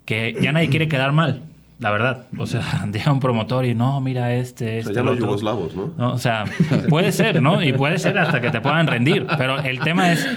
que 0.04 0.36
ya 0.40 0.52
nadie 0.52 0.68
quiere 0.68 0.88
quedar 0.88 1.12
mal, 1.12 1.42
la 1.78 1.90
verdad. 1.90 2.26
O 2.38 2.46
sea, 2.46 2.62
llega 2.92 3.12
un 3.12 3.20
promotor 3.20 3.64
y 3.64 3.74
no, 3.74 4.00
mira 4.00 4.34
este, 4.34 4.78
este. 4.78 4.90
O 4.90 4.94
sea, 4.94 5.02
ya 5.02 5.10
los 5.10 5.18
yugoslavos, 5.18 5.74
¿no? 5.74 5.92
¿no? 5.96 6.12
O 6.12 6.18
sea, 6.18 6.44
puede 6.88 7.12
ser, 7.12 7.40
¿no? 7.40 7.62
Y 7.62 7.72
puede 7.72 7.98
ser 7.98 8.18
hasta 8.18 8.40
que 8.40 8.50
te 8.50 8.60
puedan 8.60 8.86
rendir. 8.86 9.26
Pero 9.38 9.58
el 9.58 9.80
tema 9.80 10.12
es, 10.12 10.28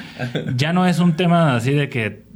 ya 0.56 0.71
no 0.71 0.86
es 0.86 0.99
un 0.99 1.15
tema 1.15 1.56
así 1.56 1.73
de 1.73 1.89
que. 1.89 2.30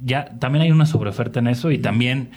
Ya 0.00 0.26
también 0.38 0.64
hay 0.64 0.70
una 0.70 0.84
sobreoferta 0.84 1.38
en 1.38 1.46
eso 1.46 1.70
y 1.70 1.78
también 1.78 2.30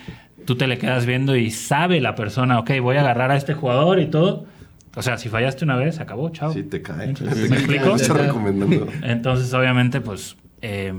tú 0.46 0.56
te 0.56 0.68
le 0.68 0.78
quedas 0.78 1.06
viendo 1.06 1.36
y 1.36 1.52
sabe 1.52 2.00
la 2.00 2.16
persona, 2.16 2.60
ok, 2.60 2.72
voy 2.82 2.96
a 2.96 3.02
agarrar 3.02 3.32
a 3.32 3.36
este 3.36 3.56
jugador 3.56 4.00
y 4.00 4.06
todo 4.06 4.46
o 4.98 5.02
sea, 5.04 5.18
si 5.18 5.30
fallaste 5.30 5.64
una 5.64 5.76
vez, 5.76 6.00
acabó, 6.00 6.30
chao. 6.32 6.52
Sí, 6.52 6.64
te 6.64 6.82
cae. 6.82 7.14
¿Me 7.50 7.56
explico? 7.56 7.96
Entonces, 9.04 9.54
obviamente, 9.54 10.02
pues, 10.02 10.36
eh, 10.64 10.92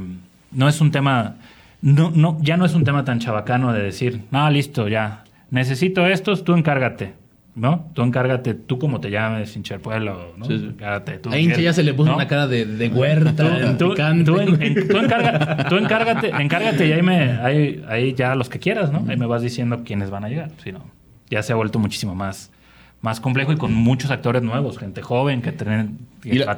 no 0.52 0.68
es 0.68 0.80
un 0.80 0.92
tema, 0.92 1.34
no, 1.82 2.12
no, 2.14 2.38
ya 2.40 2.56
no 2.56 2.64
es 2.64 2.74
un 2.74 2.84
tema 2.84 3.04
tan 3.04 3.18
chabacano 3.18 3.72
de 3.72 3.82
decir, 3.82 4.22
no, 4.30 4.48
listo, 4.50 4.87
ya, 4.87 5.24
necesito 5.50 6.06
estos, 6.06 6.44
tú 6.44 6.54
encárgate. 6.54 7.14
¿no? 7.56 7.90
Tú 7.92 8.02
encárgate, 8.02 8.54
tú 8.54 8.78
como 8.78 9.00
te 9.00 9.11
llames, 9.11 9.56
hincha 9.56 9.80
pueblo, 9.80 10.32
¿no? 10.37 10.44
Sí, 10.44 10.54
Encárgate, 10.54 11.18
tú. 11.18 11.30
A 11.30 11.38
Hincha 11.40 11.61
ya 11.61 11.72
se 11.72 11.82
le 11.82 11.92
puso 11.92 12.14
una 12.14 12.28
cara 12.28 12.46
de, 12.46 12.64
de 12.64 12.88
huerta, 12.88 13.76
tú, 13.76 13.94
tú, 13.94 15.76
encárgate, 15.76 16.28
encárgate 16.28 16.87
y 16.87 16.92
ahí, 16.92 17.02
me, 17.02 17.32
ahí, 17.40 17.84
ahí 17.88 18.14
ya 18.14 18.37
los 18.37 18.48
que 18.48 18.61
quieras, 18.61 18.92
¿no? 18.92 19.04
Ahí 19.08 19.16
me 19.16 19.26
vas 19.26 19.42
diciendo 19.42 19.82
quiénes 19.84 20.08
van 20.08 20.24
a 20.24 20.28
llegar, 20.28 20.52
si 20.62 20.70
no. 20.70 20.84
Ya 21.30 21.42
se 21.42 21.52
ha 21.52 21.56
vuelto 21.56 21.80
muchísimo 21.80 22.14
más 22.14 22.52
más 23.00 23.20
complejo 23.20 23.52
y 23.52 23.56
con 23.56 23.72
muchos 23.72 24.11
actores 24.11 24.42
nuevos, 24.42 24.78
gente 24.78 25.02
joven 25.02 25.40
que 25.40 25.52
tienen... 25.52 25.98
¿Y 26.24 26.38
la, 26.38 26.54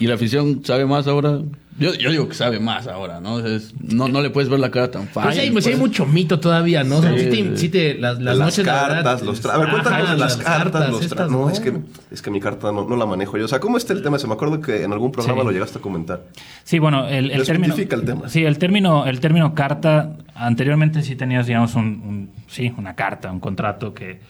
y, 0.00 0.06
la, 0.06 0.14
afición 0.14 0.64
sabe 0.64 0.86
más 0.86 1.06
ahora? 1.06 1.40
Yo, 1.78 1.92
yo, 1.94 2.10
digo 2.10 2.28
que 2.28 2.34
sabe 2.34 2.58
más 2.58 2.86
ahora, 2.86 3.20
¿no? 3.20 3.40
no, 3.80 4.08
no 4.08 4.22
le 4.22 4.30
puedes 4.30 4.48
ver 4.48 4.58
la 4.58 4.70
cara 4.70 4.90
tan 4.90 5.06
fácil. 5.06 5.52
Pues 5.52 5.64
pues 5.64 5.66
hay 5.66 5.76
mucho 5.76 6.06
mito 6.06 6.40
todavía, 6.40 6.82
¿no? 6.82 7.02
Sí, 7.02 7.68
te, 7.68 7.98
las, 7.98 8.18
las, 8.18 8.38
noches 8.38 8.64
cartas, 8.64 9.22
los 9.22 9.44
A 9.44 9.58
ver, 9.58 9.68
cuéntanos 9.68 10.18
las, 10.18 10.38
cartas, 10.38 10.90
los 10.90 11.30
No, 11.30 11.50
es 11.50 11.60
que, 11.60 11.74
es 12.10 12.22
que 12.22 12.30
mi 12.30 12.40
carta 12.40 12.72
no, 12.72 12.88
no, 12.88 12.96
la 12.96 13.04
manejo 13.04 13.36
yo. 13.36 13.44
O 13.44 13.48
sea, 13.48 13.60
¿cómo 13.60 13.76
está 13.76 13.92
el 13.92 14.02
tema? 14.02 14.18
Se 14.18 14.26
me 14.26 14.32
acuerdo 14.32 14.62
que 14.62 14.82
en 14.82 14.92
algún 14.92 15.12
programa 15.12 15.44
lo 15.44 15.52
llegaste 15.52 15.78
a 15.78 15.82
comentar. 15.82 16.22
Sí, 16.64 16.78
bueno, 16.78 17.06
el, 17.06 17.30
el 17.30 17.44
término... 17.44 17.74
el 17.74 17.86
tema. 17.86 18.30
Sí, 18.30 18.44
el 18.44 18.56
término, 18.56 19.04
el 19.04 19.20
término 19.20 19.54
carta, 19.54 20.16
anteriormente 20.34 21.02
sí 21.02 21.16
tenías, 21.16 21.46
digamos, 21.46 21.74
un, 21.74 21.84
un 21.84 22.30
sí, 22.48 22.72
una 22.78 22.94
carta, 22.94 23.30
un 23.30 23.40
contrato 23.40 23.92
que 23.92 24.20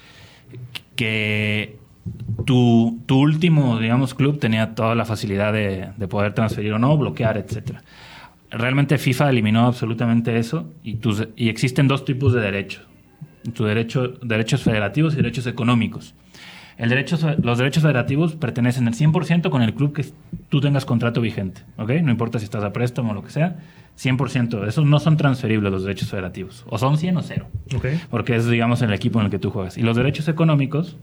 que 0.96 1.78
tu, 2.44 3.00
tu, 3.07 3.18
último, 3.18 3.78
digamos, 3.78 4.14
club 4.14 4.38
tenía 4.38 4.74
toda 4.74 4.94
la 4.94 5.05
facilidad 5.05 5.52
de, 5.52 5.90
de, 5.96 6.09
poder 6.09 6.35
transferir 6.35 6.72
o 6.72 6.78
no, 6.78 6.96
bloquear, 6.96 7.37
etc. 7.38 7.78
Realmente 8.50 8.98
FIFA 8.98 9.31
eliminó 9.31 9.66
absolutamente 9.66 10.37
eso 10.38 10.72
y, 10.83 10.96
tus, 10.96 11.28
y 11.37 11.48
existen 11.48 11.88
dos 11.88 12.05
tipos 12.05 12.33
de 12.33 12.40
derechos. 12.40 12.87
Tu 13.55 13.64
derecho, 13.64 14.09
derechos 14.22 14.62
federativos 14.62 15.14
y 15.14 15.16
derechos 15.16 15.46
económicos. 15.46 16.14
El 16.78 16.88
derecho, 16.88 17.18
los 17.42 17.58
derechos 17.58 17.82
federativos 17.82 18.35
pertenecen 18.37 18.88
al 18.88 18.94
100% 18.94 19.50
con 19.50 19.62
el 19.62 19.74
club 19.74 19.92
que 19.92 20.06
tú 20.48 20.61
tengas 20.61 20.85
contrato 20.85 21.20
vigente, 21.20 21.62
¿ok? 21.76 21.90
No 22.02 22.11
importa 22.11 22.38
si 22.38 22.44
estás 22.44 22.64
a 22.64 22.72
préstamo 22.72 23.12
o 23.12 23.14
lo 23.14 23.22
que 23.22 23.30
sea, 23.30 23.58
100%. 23.98 24.66
Esos 24.66 24.87
no 24.87 24.98
son 24.98 25.16
transferibles 25.16 25.70
los 25.70 25.85
derechos 25.85 26.08
federativos. 26.08 26.64
O 26.68 26.78
son 26.78 26.96
100 26.96 27.16
o 27.16 27.22
0. 27.22 27.46
Okay. 27.76 28.00
Porque 28.11 28.37
es, 28.37 28.48
digamos, 28.48 28.82
el 28.82 28.92
equipo 28.92 29.18
en 29.20 29.26
el 29.26 29.30
que 29.30 29.38
tú 29.38 29.50
juegas. 29.50 29.77
Y 29.77 29.83
los 29.83 29.96
derechos 29.96 30.29
económicos 30.29 30.96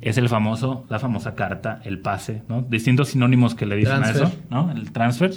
es 0.00 0.18
el 0.18 0.28
famoso, 0.28 0.84
la 0.88 0.98
famosa 0.98 1.34
carta, 1.34 1.80
el 1.84 1.98
pase, 2.00 2.42
¿no? 2.48 2.62
Distintos 2.62 3.08
sinónimos 3.08 3.54
que 3.54 3.66
le 3.66 3.76
dicen 3.76 4.02
a 4.02 4.10
eso, 4.10 4.32
¿no? 4.50 4.72
El 4.72 4.92
transfer. 4.92 5.32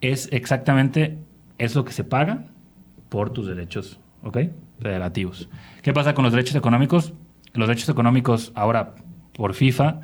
Es 0.00 0.28
exactamente 0.32 1.18
eso 1.58 1.84
que 1.84 1.92
se 1.92 2.04
paga 2.04 2.46
por 3.08 3.30
tus 3.30 3.46
derechos, 3.46 4.00
¿ok? 4.22 4.38
Federativos. 4.80 5.48
¿Qué 5.82 5.92
pasa 5.92 6.14
con 6.14 6.24
los 6.24 6.32
derechos 6.32 6.56
económicos? 6.56 7.12
Los 7.54 7.68
derechos 7.68 7.88
económicos 7.88 8.52
ahora, 8.54 8.94
por 9.34 9.54
FIFA, 9.54 10.00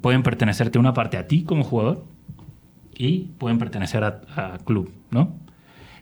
pueden 0.00 0.22
pertenecerte 0.22 0.78
una 0.78 0.94
parte 0.94 1.16
a 1.16 1.26
ti 1.26 1.44
como 1.44 1.64
jugador 1.64 2.04
y 2.96 3.30
pueden 3.38 3.58
pertenecer 3.58 4.04
a, 4.04 4.58
club, 4.64 4.90
¿no? 5.10 5.32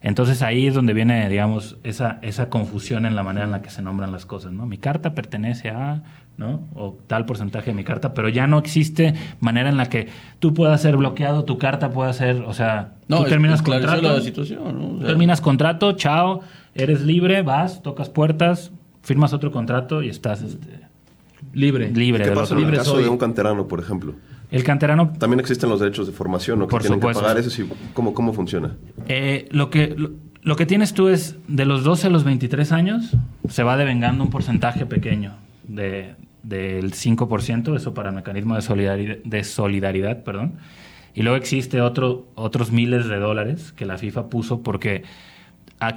Entonces 0.01 0.43
ahí 0.43 0.67
es 0.67 0.75
donde 0.75 0.95
viene, 0.95 1.29
digamos, 1.29 1.77
esa, 1.85 2.19
esa 2.23 2.49
confusión 2.49 3.07
en 3.07 3.15
la 3.15 3.23
manera 3.23 3.47
en 3.47 3.53
la 3.53 3.63
que 3.63 3.71
se 3.71 3.83
nombran 3.83 4.11
las 4.11 4.27
cosas, 4.27 4.53
¿no? 4.53 4.67
Mi 4.67 4.77
carta 4.77 5.15
pertenece 5.15 5.71
a, 5.71 6.03
¿no? 6.37 6.67
O 6.75 6.99
tal 7.07 7.25
porcentaje 7.25 7.71
de 7.71 7.75
mi 7.75 7.85
carta, 7.85 8.13
pero 8.15 8.29
ya 8.29 8.49
no 8.49 8.59
existe 8.59 9.15
manera 9.39 9.69
en 9.69 9.77
la 9.77 9.87
que 9.87 10.09
tú 10.41 10.55
puedas 10.55 10.83
ser 10.83 10.97
bloqueado, 10.97 11.45
tu 11.45 11.59
carta 11.59 11.91
pueda 11.91 12.13
ser, 12.13 12.43
o 12.43 12.53
sea, 12.53 12.95
tú 13.07 13.23
terminas 13.25 13.63
contrato. 13.63 14.03
La 14.03 14.21
situación, 14.21 14.99
¿no? 14.99 15.07
terminas 15.07 15.41
contrato, 15.41 15.93
chao, 15.93 16.41
eres 16.75 17.03
libre, 17.03 17.43
vas, 17.43 17.83
tocas 17.83 18.09
puertas, 18.09 18.73
firmas 19.03 19.33
otro 19.33 19.51
contrato 19.51 20.03
y 20.03 20.09
estás 20.09 20.43
este, 20.43 20.81
libre. 21.53 21.91
Libre. 21.91 22.25
¿Qué 22.25 22.31
pasa 22.31 22.57
en 22.57 22.65
el 22.65 22.77
caso 22.77 22.99
de 22.99 23.09
un 23.09 23.19
canterano, 23.19 23.69
por 23.69 23.81
ejemplo? 23.81 24.15
El 24.51 24.65
canterano... 24.65 25.13
También 25.19 25.41
existen 25.41 25.71
los 25.71 25.81
derechos 25.81 26.07
de 26.07 26.13
formación, 26.13 26.59
¿no? 26.59 26.67
Que 26.67 26.73
por 26.73 26.83
tienen 26.83 27.01
supuesto. 27.01 27.21
que 27.21 27.25
pagar 27.25 27.41
eso. 27.41 27.51
Sí, 27.51 27.67
¿cómo, 27.95 28.13
¿Cómo 28.13 28.33
funciona? 28.33 28.77
Eh, 29.09 29.49
lo, 29.51 29.71
que, 29.71 29.97
lo, 30.43 30.57
que 30.57 30.67
tienes 30.67 30.93
tú 30.93 31.09
es, 31.09 31.37
de 31.49 31.65
los 31.65 31.85
12 31.85 32.09
a 32.09 32.11
los 32.11 32.25
23 32.25 32.71
años, 32.73 33.17
se 33.49 33.63
va 33.63 33.77
devengando 33.77 34.23
un 34.23 34.31
porcentaje 34.31 34.85
pequeño 34.85 35.37
de, 35.67 36.17
del 36.43 36.93
5%, 36.93 37.75
eso 37.75 37.95
para 37.95 38.11
el 38.11 38.15
mecanismo 38.15 38.55
de 38.55 38.63
solidaridad, 38.63 39.17
de 39.25 39.45
solidaridad 39.45 40.23
perdón. 40.23 40.55
Y 41.15 41.23
luego 41.23 41.37
existe 41.37 41.81
otro, 41.81 42.27
otros 42.35 42.73
miles 42.73 43.09
de 43.09 43.17
dólares 43.17 43.73
que 43.73 43.87
la 43.87 43.99
FIFA 43.99 44.29
puso 44.29 44.63
porque 44.63 45.03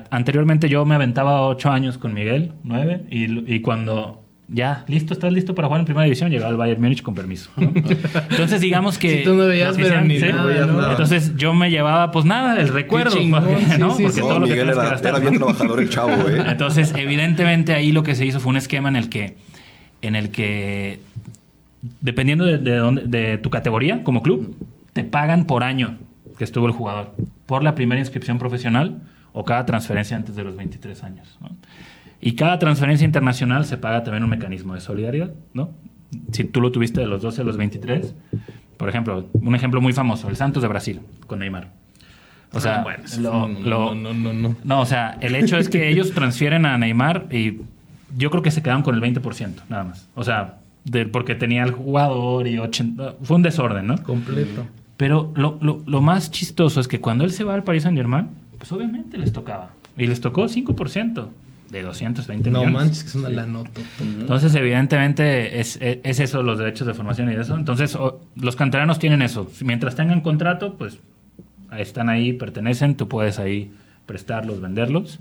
anteriormente 0.10 0.70
yo 0.70 0.86
me 0.86 0.96
aventaba 0.96 1.42
8 1.48 1.70
años 1.72 1.98
con 1.98 2.14
Miguel, 2.14 2.54
9, 2.64 3.04
y, 3.10 3.54
y 3.56 3.60
cuando 3.62 4.22
ya, 4.48 4.84
listo, 4.88 5.14
estás 5.14 5.34
listo 5.34 5.56
para 5.56 5.68
jugar 5.68 5.80
en 5.82 5.86
primera 5.86 6.04
división, 6.04 6.30
llegaba 6.30 6.52
al 6.52 6.58
Bayern 6.58 6.80
Múnich 6.82 7.02
con 7.02 7.16
permiso. 7.16 7.50
¿no? 7.58 7.72
Entonces, 8.30 8.62
digamos 8.62 8.98
que. 9.00 9.18
Si 9.20 9.24
tú 9.24 9.34
no 9.34 9.48
veías, 9.48 9.76
pero 9.76 10.02
ni 10.02 10.20
¿sí? 10.20 10.28
nada. 10.28 10.92
Entonces, 10.92 11.36
yo 11.36 11.54
me 11.56 11.72
llevaba, 11.72 12.12
pues 12.12 12.26
nada, 12.26 12.60
el 12.62 12.68
recuerdo. 12.70 13.16
chingón, 13.18 13.44
porque, 13.44 13.66
sí, 13.66 13.72
¿no? 13.80 13.96
sí, 13.96 14.04
Porque 14.04 14.14
sí. 14.16 14.22
todo 14.22 14.34
No, 14.36 14.40
lo 14.42 14.46
que 14.46 14.52
Miguel 14.52 14.68
que 14.68 14.74
era, 14.74 14.90
gastar. 14.90 15.10
era 15.16 15.20
bien 15.20 15.36
trabajador 15.38 15.80
el 15.80 15.90
chavo, 15.90 16.12
¿eh? 16.30 16.44
Entonces, 16.48 16.94
evidentemente, 16.96 17.74
ahí 17.74 17.92
lo 17.92 18.04
que 18.04 18.14
se 18.14 18.26
hizo 18.26 18.40
fue 18.40 18.52
un 18.52 18.58
esquema 18.58 18.88
en 18.90 18.96
el 18.98 19.10
que, 19.10 19.36
en 20.04 20.16
el 20.16 20.30
que 20.30 21.00
dependiendo 22.02 22.46
de, 22.46 22.58
de 22.60 22.76
dónde- 22.76 23.04
de 23.08 23.38
tu 23.40 23.50
categoría 23.50 24.04
como 24.04 24.22
club, 24.22 24.56
te 24.94 25.04
pagan 25.04 25.46
por 25.46 25.64
año 25.64 25.98
que 26.38 26.44
estuvo 26.44 26.68
el 26.68 26.72
jugador, 26.72 27.16
por 27.48 27.64
la 27.64 27.74
primera 27.76 28.00
inscripción 28.00 28.38
profesional 28.40 29.02
o 29.36 29.44
cada 29.46 29.66
transferencia 29.66 30.16
antes 30.18 30.36
de 30.36 30.44
los 30.44 30.56
23 30.56 31.04
años. 31.04 31.38
¿no? 31.42 31.50
Y 32.22 32.34
cada 32.34 32.58
transferencia 32.58 33.06
internacional 33.06 33.66
se 33.66 33.78
paga 33.78 34.04
también 34.04 34.24
un 34.24 34.30
mecanismo 34.30 34.74
de 34.74 34.82
solidaridad, 34.82 35.32
¿no? 35.54 35.70
Si 36.32 36.46
tú 36.46 36.62
lo 36.62 36.72
tuviste 36.72 37.02
de 37.02 37.08
los 37.08 37.22
12 37.22 37.42
a 37.42 37.44
los 37.44 37.58
23, 37.58 38.16
por 38.78 38.90
ejemplo, 38.90 39.28
un 39.34 39.54
ejemplo 39.56 39.82
muy 39.82 39.92
famoso, 39.94 40.30
el 40.30 40.36
Santos 40.38 40.64
de 40.64 40.70
Brasil, 40.70 41.02
con 41.28 41.40
Neymar. 41.40 41.70
O 42.54 42.60
sea, 42.62 42.86
lo- 43.20 43.48
lo- 43.50 43.94
no, 43.96 44.14
no, 44.14 44.32
no. 44.34 44.56
no, 44.64 44.80
o 44.82 44.86
sea, 44.86 45.18
el 45.20 45.36
hecho 45.36 45.58
es 45.58 45.68
que 45.68 45.90
ellos 45.92 46.14
transfieren 46.14 46.66
a 46.66 46.78
Neymar 46.78 47.26
y 47.32 47.60
yo 48.18 48.32
creo 48.32 48.42
que 48.42 48.52
se 48.52 48.62
quedaron 48.64 48.82
con 48.84 48.96
el 48.96 49.02
20%, 49.02 49.64
nada 49.68 49.84
más. 49.84 50.08
O 50.16 50.24
sea, 50.24 50.60
de- 50.86 51.06
porque 51.06 51.36
tenía 51.36 51.64
el 51.64 51.72
jugador 51.72 52.48
y 52.48 52.58
80... 52.58 53.16
Fue 53.24 53.36
un 53.36 53.42
desorden, 53.44 53.88
¿no? 53.88 53.98
Completo. 54.04 54.66
Pero 54.96 55.34
lo, 55.36 55.58
lo- 55.60 56.02
más 56.02 56.32
chistoso 56.32 56.80
es 56.80 56.88
que 56.88 57.02
cuando 57.02 57.26
él 57.26 57.32
se 57.32 57.44
va 57.44 57.56
al 57.56 57.64
Paris 57.66 57.84
Saint 57.84 57.98
Germain, 57.98 58.30
pues 58.58 58.72
obviamente 58.72 59.18
les 59.18 59.32
tocaba. 59.34 59.72
Y 59.98 60.08
les 60.08 60.20
tocó 60.22 60.48
5% 60.48 61.28
de 61.70 61.82
220 61.82 62.52
No 62.52 62.60
millones. 62.60 62.74
manches, 62.82 63.04
que 63.04 63.10
es 63.10 63.16
una 63.16 63.30
lanota. 63.30 63.72
Entonces, 64.00 64.54
evidentemente, 64.56 65.60
es, 65.60 65.78
es- 65.82 66.00
es 66.04 66.20
eso, 66.20 66.44
los 66.44 66.58
derechos 66.60 66.86
de 66.88 66.94
formación 66.94 67.32
y 67.32 67.36
eso. 67.36 67.56
Entonces, 67.56 67.96
o- 67.96 68.22
los 68.36 68.56
canteranos 68.56 69.00
tienen 69.00 69.22
eso. 69.22 69.50
Mientras 69.62 69.96
tengan 69.96 70.22
contrato, 70.22 70.76
pues 70.76 71.00
están 71.78 72.10
ahí, 72.10 72.34
pertenecen, 72.34 72.96
tú 72.96 73.08
puedes 73.08 73.40
ahí 73.40 73.72
prestarlos, 74.06 74.62
venderlos. 74.62 75.20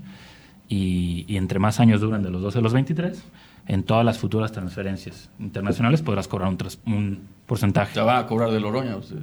Y, 0.67 1.25
y 1.27 1.37
entre 1.37 1.59
más 1.59 1.79
años 1.79 2.01
duran 2.01 2.23
de 2.23 2.29
los 2.31 2.41
12 2.41 2.59
a 2.59 2.61
los 2.61 2.73
23, 2.73 3.23
en 3.67 3.83
todas 3.83 4.03
las 4.05 4.17
futuras 4.17 4.51
transferencias 4.51 5.29
internacionales 5.39 6.01
podrás 6.01 6.27
cobrar 6.27 6.49
un, 6.49 6.57
tras- 6.57 6.79
un 6.85 7.19
porcentaje. 7.45 7.93
Se 7.93 8.01
va 8.01 8.17
a 8.19 8.25
cobrar 8.27 8.51
de 8.51 8.59
Loroña 8.59 8.95
usted. 8.97 9.17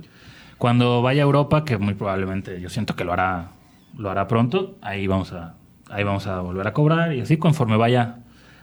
Cuando 0.58 1.02
vaya 1.02 1.22
a 1.22 1.24
Europa, 1.26 1.64
que 1.64 1.78
muy 1.78 1.94
probablemente 1.94 2.60
yo 2.60 2.68
siento 2.68 2.94
que 2.94 3.04
lo 3.04 3.12
hará, 3.12 3.50
lo 3.96 4.10
hará 4.10 4.26
pronto, 4.28 4.76
ahí 4.82 5.06
vamos 5.06 5.32
a, 5.32 5.54
ahí 5.90 6.04
vamos 6.04 6.26
a 6.26 6.40
volver 6.40 6.66
a 6.66 6.72
cobrar 6.72 7.14
y 7.14 7.20
así 7.20 7.36
conforme 7.36 7.76
vaya, 7.76 8.16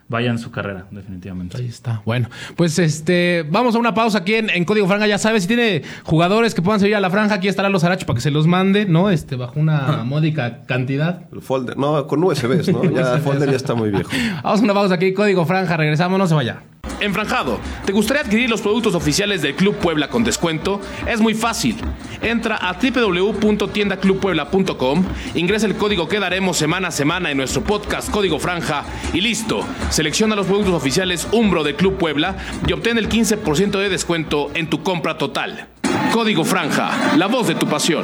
vaya 0.07 0.32
en 0.32 0.39
su 0.39 0.51
carrera, 0.51 0.86
definitivamente. 0.91 1.57
Ahí 1.57 1.67
está. 1.67 2.01
Bueno, 2.05 2.30
pues 2.55 2.80
este, 2.80 3.45
vamos 3.49 3.75
a 3.75 3.80
una 3.80 3.93
pausa 3.93 4.19
aquí 4.19 4.36
en, 4.36 4.49
en 4.49 4.65
Código 4.65 4.88
Franja. 4.88 5.07
Ya 5.07 5.17
sabes, 5.17 5.43
si 5.43 5.47
tiene 5.47 5.84
jugadores 6.03 6.55
que 6.55 6.61
puedan 6.61 6.80
servir 6.80 6.95
a 6.95 6.99
la 6.99 7.09
franja, 7.09 7.36
aquí 7.36 7.47
estarán 7.47 7.71
los 7.71 7.84
arachos 7.84 8.05
para 8.05 8.15
que 8.15 8.21
se 8.21 8.32
los 8.32 8.47
mande, 8.47 8.86
¿no? 8.86 9.09
Este, 9.09 9.36
bajo 9.36 9.59
una 9.59 10.03
módica 10.03 10.63
cantidad. 10.65 11.27
El 11.32 11.41
folder. 11.41 11.77
No, 11.77 12.07
con 12.07 12.23
USBs, 12.23 12.69
¿no? 12.69 12.84
Ya 12.86 13.15
el 13.15 13.21
folder 13.21 13.49
ya 13.49 13.57
está 13.57 13.75
muy 13.75 13.91
viejo. 13.91 14.09
Vamos 14.43 14.61
a 14.61 14.63
una 14.63 14.73
pausa 14.73 14.95
aquí, 14.95 15.13
Código 15.13 15.45
Franja. 15.45 15.77
Regresamos, 15.77 16.17
no 16.17 16.27
se 16.27 16.34
vaya. 16.34 16.63
Enfranjado, 16.99 17.59
¿te 17.86 17.93
gustaría 17.93 18.23
adquirir 18.23 18.49
los 18.49 18.59
productos 18.61 18.93
oficiales 18.93 19.41
del 19.41 19.55
Club 19.55 19.75
Puebla 19.75 20.09
con 20.09 20.25
descuento? 20.25 20.82
Es 21.07 21.21
muy 21.21 21.34
fácil. 21.34 21.77
Entra 22.21 22.57
a 22.57 22.73
www.tiendaclubpuebla.com, 22.73 25.05
ingresa 25.36 25.65
el 25.65 25.77
código 25.77 26.09
que 26.09 26.19
daremos 26.19 26.57
semana 26.57 26.89
a 26.89 26.91
semana 26.91 27.32
en 27.32 27.38
nuestro 27.38 27.63
podcast 27.63 28.11
Código 28.11 28.38
Franja 28.39 28.84
y 29.13 29.21
listo. 29.21 29.65
Selecciona 29.89 30.36
los 30.36 30.47
productos 30.47 30.73
oficiales 30.73 31.30
Umbro 31.32 31.63
del 31.63 31.75
Club 31.75 31.97
Puebla 31.97 32.36
y 32.67 32.73
obtén 32.73 32.97
el 32.97 33.07
15% 33.07 33.80
de 33.80 33.88
descuento 33.88 34.51
en 34.53 34.69
tu 34.69 34.84
compra 34.84 35.17
total. 35.17 35.69
Código 36.11 36.43
Franja, 36.43 37.15
la 37.15 37.27
voz 37.27 37.47
de 37.47 37.55
tu 37.55 37.67
pasión. 37.67 38.03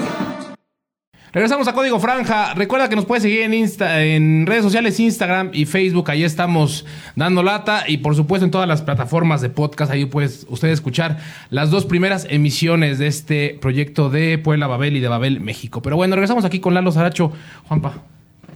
Regresamos 1.36 1.68
a 1.68 1.74
Código 1.74 2.00
Franja. 2.00 2.54
Recuerda 2.54 2.88
que 2.88 2.96
nos 2.96 3.04
puedes 3.04 3.22
seguir 3.22 3.42
en, 3.42 3.54
Insta, 3.54 4.06
en 4.06 4.46
redes 4.46 4.64
sociales, 4.64 4.98
Instagram 5.02 5.50
y 5.52 5.66
Facebook. 5.66 6.10
Ahí 6.10 6.24
estamos 6.24 6.86
dando 7.18 7.44
lata. 7.44 7.84
Y 7.90 7.98
por 7.98 8.16
supuesto 8.16 8.46
en 8.46 8.52
todas 8.52 8.70
las 8.70 8.82
plataformas 8.82 9.42
de 9.42 9.50
podcast. 9.50 9.92
Ahí 9.92 10.06
puedes 10.06 10.48
usted 10.50 10.70
escuchar 10.70 11.20
las 11.50 11.72
dos 11.72 11.86
primeras 11.86 12.26
emisiones 12.30 13.00
de 13.00 13.08
este 13.08 13.58
proyecto 13.60 14.10
de 14.10 14.38
Puebla 14.38 14.68
Babel 14.68 14.96
y 14.96 15.02
de 15.02 15.10
Babel 15.10 15.42
México. 15.42 15.82
Pero 15.82 15.98
bueno, 15.98 16.16
regresamos 16.16 16.46
aquí 16.46 16.62
con 16.62 16.74
Lalo 16.74 16.94
Saracho. 16.94 17.34
Juanpa. 17.68 18.02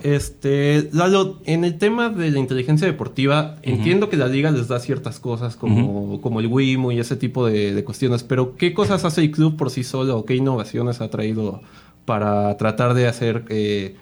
Este, 0.02 0.88
Lalo, 0.94 1.42
en 1.44 1.66
el 1.66 1.78
tema 1.78 2.08
de 2.08 2.32
la 2.32 2.40
inteligencia 2.40 2.88
deportiva, 2.88 3.58
entiendo 3.62 4.08
que 4.08 4.16
la 4.16 4.28
liga 4.28 4.52
les 4.52 4.70
da 4.70 4.80
ciertas 4.80 5.20
cosas 5.20 5.58
como, 5.58 6.22
como 6.22 6.40
el 6.40 6.48
WIMO 6.48 6.94
y 6.94 7.00
ese 7.00 7.18
tipo 7.18 7.46
de, 7.46 7.74
de 7.74 7.84
cuestiones, 7.84 8.24
pero 8.24 8.56
¿qué 8.56 8.74
cosas 8.74 9.04
hace 9.04 9.20
el 9.20 9.32
club 9.32 9.58
por 9.58 9.70
sí 9.70 9.84
solo 9.84 10.18
o 10.18 10.24
qué 10.24 10.36
innovaciones 10.36 11.02
ha 11.02 11.10
traído 11.10 11.62
para 12.06 12.56
tratar 12.58 12.94
de 12.94 13.08
hacer 13.08 13.46
eh, 13.50 13.96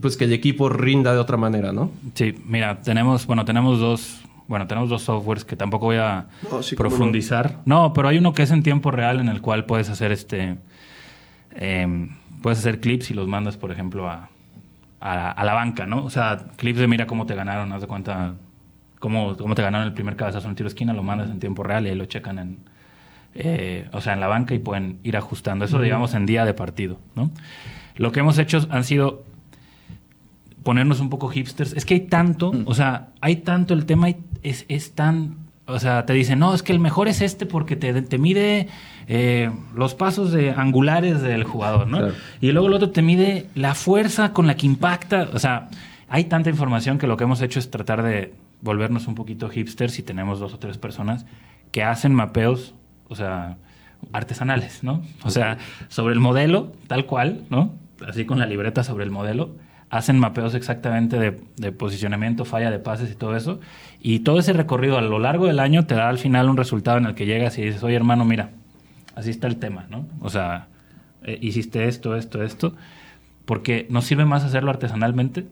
pues 0.00 0.16
que 0.16 0.24
el 0.24 0.32
equipo 0.32 0.68
rinda 0.68 1.12
de 1.12 1.18
otra 1.18 1.36
manera, 1.36 1.72
¿no? 1.72 1.90
Sí, 2.14 2.34
mira, 2.46 2.80
tenemos, 2.82 3.26
bueno, 3.26 3.44
tenemos 3.44 3.78
dos, 3.78 4.20
bueno, 4.48 4.66
tenemos 4.66 4.90
dos 4.90 5.02
softwares 5.02 5.44
que 5.44 5.56
tampoco 5.56 5.86
voy 5.86 5.96
a 5.96 6.26
No, 6.50 6.62
sí, 6.62 6.76
cómo 6.76 6.88
no. 6.88 6.96
profundizar. 6.96 7.58
No. 7.64 7.92
pero 7.92 8.08
hay 8.08 8.18
uno 8.18 8.32
que 8.32 8.42
es 8.42 8.50
en 8.50 8.62
tiempo 8.62 8.90
real 8.90 9.20
en 9.20 9.28
el 9.28 9.40
cual 9.40 9.64
puedes 9.64 9.88
hacer 9.88 10.10
este, 10.12 10.56
em, 11.54 12.10
puedes 12.42 12.58
hacer 12.58 12.80
clips 12.80 13.10
y 13.10 13.14
los 13.14 13.28
mandas, 13.28 13.56
por 13.56 13.70
ejemplo, 13.70 14.08
a, 14.08 14.28
a, 15.00 15.30
a 15.30 15.44
la 15.44 15.54
banca, 15.54 15.86
¿no? 15.86 16.04
O 16.04 16.10
sea, 16.10 16.46
clips 16.56 16.78
de 16.78 16.86
mira 16.88 17.06
cómo 17.06 17.26
te 17.26 17.34
ganaron, 17.34 17.72
haz 17.72 17.80
de 17.80 17.86
cuenta 17.86 18.34
cómo, 18.98 19.36
cómo 19.36 19.54
te 19.54 19.62
ganaron 19.62 19.86
el 19.86 19.94
primer 19.94 20.16
cabezazo 20.16 20.46
en 20.46 20.50
el 20.50 20.56
tiro 20.56 20.68
de 20.68 20.72
esquina, 20.74 20.92
lo 20.92 21.02
mandas 21.02 21.30
en 21.30 21.38
tiempo 21.38 21.62
real 21.62 21.86
y 21.86 21.90
ahí 21.90 21.94
lo 21.96 22.06
checan 22.06 22.38
en, 22.38 22.58
eh, 23.38 23.88
o 23.92 24.00
sea, 24.00 24.12
en 24.12 24.20
la 24.20 24.26
banca 24.26 24.54
y 24.54 24.58
pueden 24.58 24.98
ir 25.02 25.16
ajustando. 25.16 25.64
Eso, 25.64 25.80
digamos, 25.80 26.14
en 26.14 26.26
día 26.26 26.44
de 26.44 26.54
partido, 26.54 26.98
¿no? 27.14 27.30
Lo 27.96 28.12
que 28.12 28.20
hemos 28.20 28.38
hecho 28.38 28.66
han 28.70 28.84
sido 28.84 29.24
ponernos 30.62 31.00
un 31.00 31.10
poco 31.10 31.28
hipsters. 31.28 31.72
Es 31.74 31.84
que 31.84 31.94
hay 31.94 32.00
tanto, 32.00 32.52
o 32.64 32.74
sea, 32.74 33.10
hay 33.20 33.36
tanto 33.36 33.72
el 33.72 33.86
tema, 33.86 34.08
es, 34.42 34.66
es 34.68 34.94
tan, 34.94 35.36
o 35.66 35.78
sea, 35.78 36.04
te 36.06 36.12
dicen, 36.12 36.38
no, 36.40 36.52
es 36.54 36.62
que 36.62 36.72
el 36.72 36.80
mejor 36.80 37.08
es 37.08 37.20
este 37.20 37.46
porque 37.46 37.76
te, 37.76 38.02
te 38.02 38.18
mide 38.18 38.68
eh, 39.06 39.50
los 39.74 39.94
pasos 39.94 40.32
de 40.32 40.50
angulares 40.50 41.22
del 41.22 41.44
jugador, 41.44 41.86
¿no? 41.86 41.98
Claro. 41.98 42.14
Y 42.40 42.50
luego 42.50 42.66
el 42.68 42.74
otro 42.74 42.90
te 42.90 43.00
mide 43.00 43.46
la 43.54 43.74
fuerza 43.74 44.32
con 44.32 44.48
la 44.48 44.56
que 44.56 44.66
impacta, 44.66 45.28
o 45.32 45.38
sea, 45.38 45.68
hay 46.08 46.24
tanta 46.24 46.50
información 46.50 46.98
que 46.98 47.06
lo 47.06 47.16
que 47.16 47.24
hemos 47.24 47.40
hecho 47.42 47.58
es 47.58 47.70
tratar 47.70 48.02
de 48.02 48.34
volvernos 48.60 49.06
un 49.06 49.14
poquito 49.14 49.48
hipsters 49.48 49.98
y 49.98 50.02
tenemos 50.02 50.40
dos 50.40 50.54
o 50.54 50.58
tres 50.58 50.78
personas 50.78 51.26
que 51.72 51.82
hacen 51.82 52.14
mapeos, 52.14 52.74
o 53.08 53.14
sea, 53.14 53.56
artesanales, 54.12 54.82
¿no? 54.82 55.02
O 55.24 55.30
sea, 55.30 55.58
sobre 55.88 56.14
el 56.14 56.20
modelo, 56.20 56.72
tal 56.86 57.06
cual, 57.06 57.42
¿no? 57.50 57.74
Así 58.06 58.24
con 58.24 58.38
la 58.38 58.46
libreta 58.46 58.84
sobre 58.84 59.04
el 59.04 59.10
modelo, 59.10 59.56
hacen 59.90 60.18
mapeos 60.18 60.54
exactamente 60.54 61.18
de, 61.18 61.72
posicionamiento, 61.72 62.44
falla 62.44 62.70
de 62.70 62.78
pases 62.78 63.10
y 63.10 63.14
todo 63.14 63.36
eso. 63.36 63.60
Y 64.00 64.20
todo 64.20 64.38
ese 64.38 64.52
recorrido 64.52 64.98
a 64.98 65.02
lo 65.02 65.18
largo 65.18 65.46
del 65.46 65.58
año 65.58 65.86
te 65.86 65.94
da 65.94 66.08
al 66.08 66.18
final 66.18 66.48
un 66.48 66.56
resultado 66.56 66.98
en 66.98 67.06
el 67.06 67.14
que 67.14 67.26
llegas 67.26 67.58
y 67.58 67.62
dices, 67.62 67.82
oye 67.82 67.96
hermano, 67.96 68.24
mira, 68.24 68.50
así 69.14 69.30
está 69.30 69.46
el 69.46 69.56
tema, 69.56 69.86
¿no? 69.88 70.06
O 70.20 70.30
sea, 70.30 70.68
eh, 71.22 71.38
hiciste 71.40 71.88
esto, 71.88 72.16
esto, 72.16 72.42
esto, 72.42 72.74
porque 73.44 73.86
nos 73.90 74.04
sirve 74.04 74.24
más 74.24 74.44
hacerlo 74.44 74.70
artesanalmente 74.70 75.46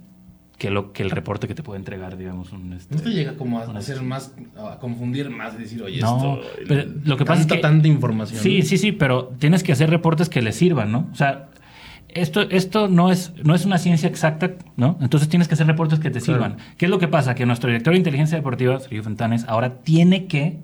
que 0.58 0.70
lo 0.70 0.92
que 0.92 1.02
el 1.02 1.10
reporte 1.10 1.48
que 1.48 1.54
te 1.54 1.62
puede 1.62 1.78
entregar, 1.78 2.16
digamos, 2.16 2.52
un 2.52 2.72
este, 2.72 2.94
¿No 2.94 3.00
te 3.00 3.10
llega 3.10 3.36
como 3.36 3.58
a 3.58 3.64
hacer 3.76 4.02
más, 4.02 4.34
a 4.56 4.78
confundir 4.78 5.30
más, 5.30 5.58
decir, 5.58 5.82
oye, 5.82 6.00
no, 6.00 6.40
esto. 6.40 6.40
pero 6.68 6.90
lo 7.04 7.16
que 7.16 7.24
pasa 7.24 7.42
es 7.42 7.46
tanta, 7.46 7.56
que 7.56 7.62
tanta 7.62 7.88
información. 7.88 8.40
Sí, 8.40 8.62
sí, 8.62 8.78
sí, 8.78 8.92
pero 8.92 9.32
tienes 9.38 9.62
que 9.62 9.72
hacer 9.72 9.90
reportes 9.90 10.28
que 10.28 10.42
le 10.42 10.52
sirvan, 10.52 10.92
¿no? 10.92 11.08
O 11.12 11.16
sea, 11.16 11.48
esto, 12.08 12.42
esto 12.42 12.86
no, 12.86 13.10
es, 13.10 13.32
no 13.42 13.54
es 13.54 13.64
una 13.64 13.78
ciencia 13.78 14.08
exacta, 14.08 14.52
¿no? 14.76 14.96
Entonces 15.00 15.28
tienes 15.28 15.48
que 15.48 15.54
hacer 15.54 15.66
reportes 15.66 15.98
que 15.98 16.10
te 16.10 16.20
sirvan. 16.20 16.58
¿Qué 16.78 16.86
es 16.86 16.90
lo 16.90 17.00
que 17.00 17.08
pasa? 17.08 17.34
Que 17.34 17.44
nuestro 17.46 17.68
director 17.68 17.92
de 17.92 17.98
inteligencia 17.98 18.38
deportiva, 18.38 18.78
Sergio 18.78 19.02
Fentanes, 19.02 19.44
ahora 19.48 19.80
tiene 19.82 20.26
que 20.26 20.60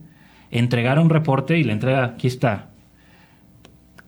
entregar 0.52 1.00
un 1.00 1.10
reporte 1.10 1.58
y 1.58 1.64
le 1.64 1.72
entrega, 1.72 2.04
aquí 2.04 2.28
está. 2.28 2.70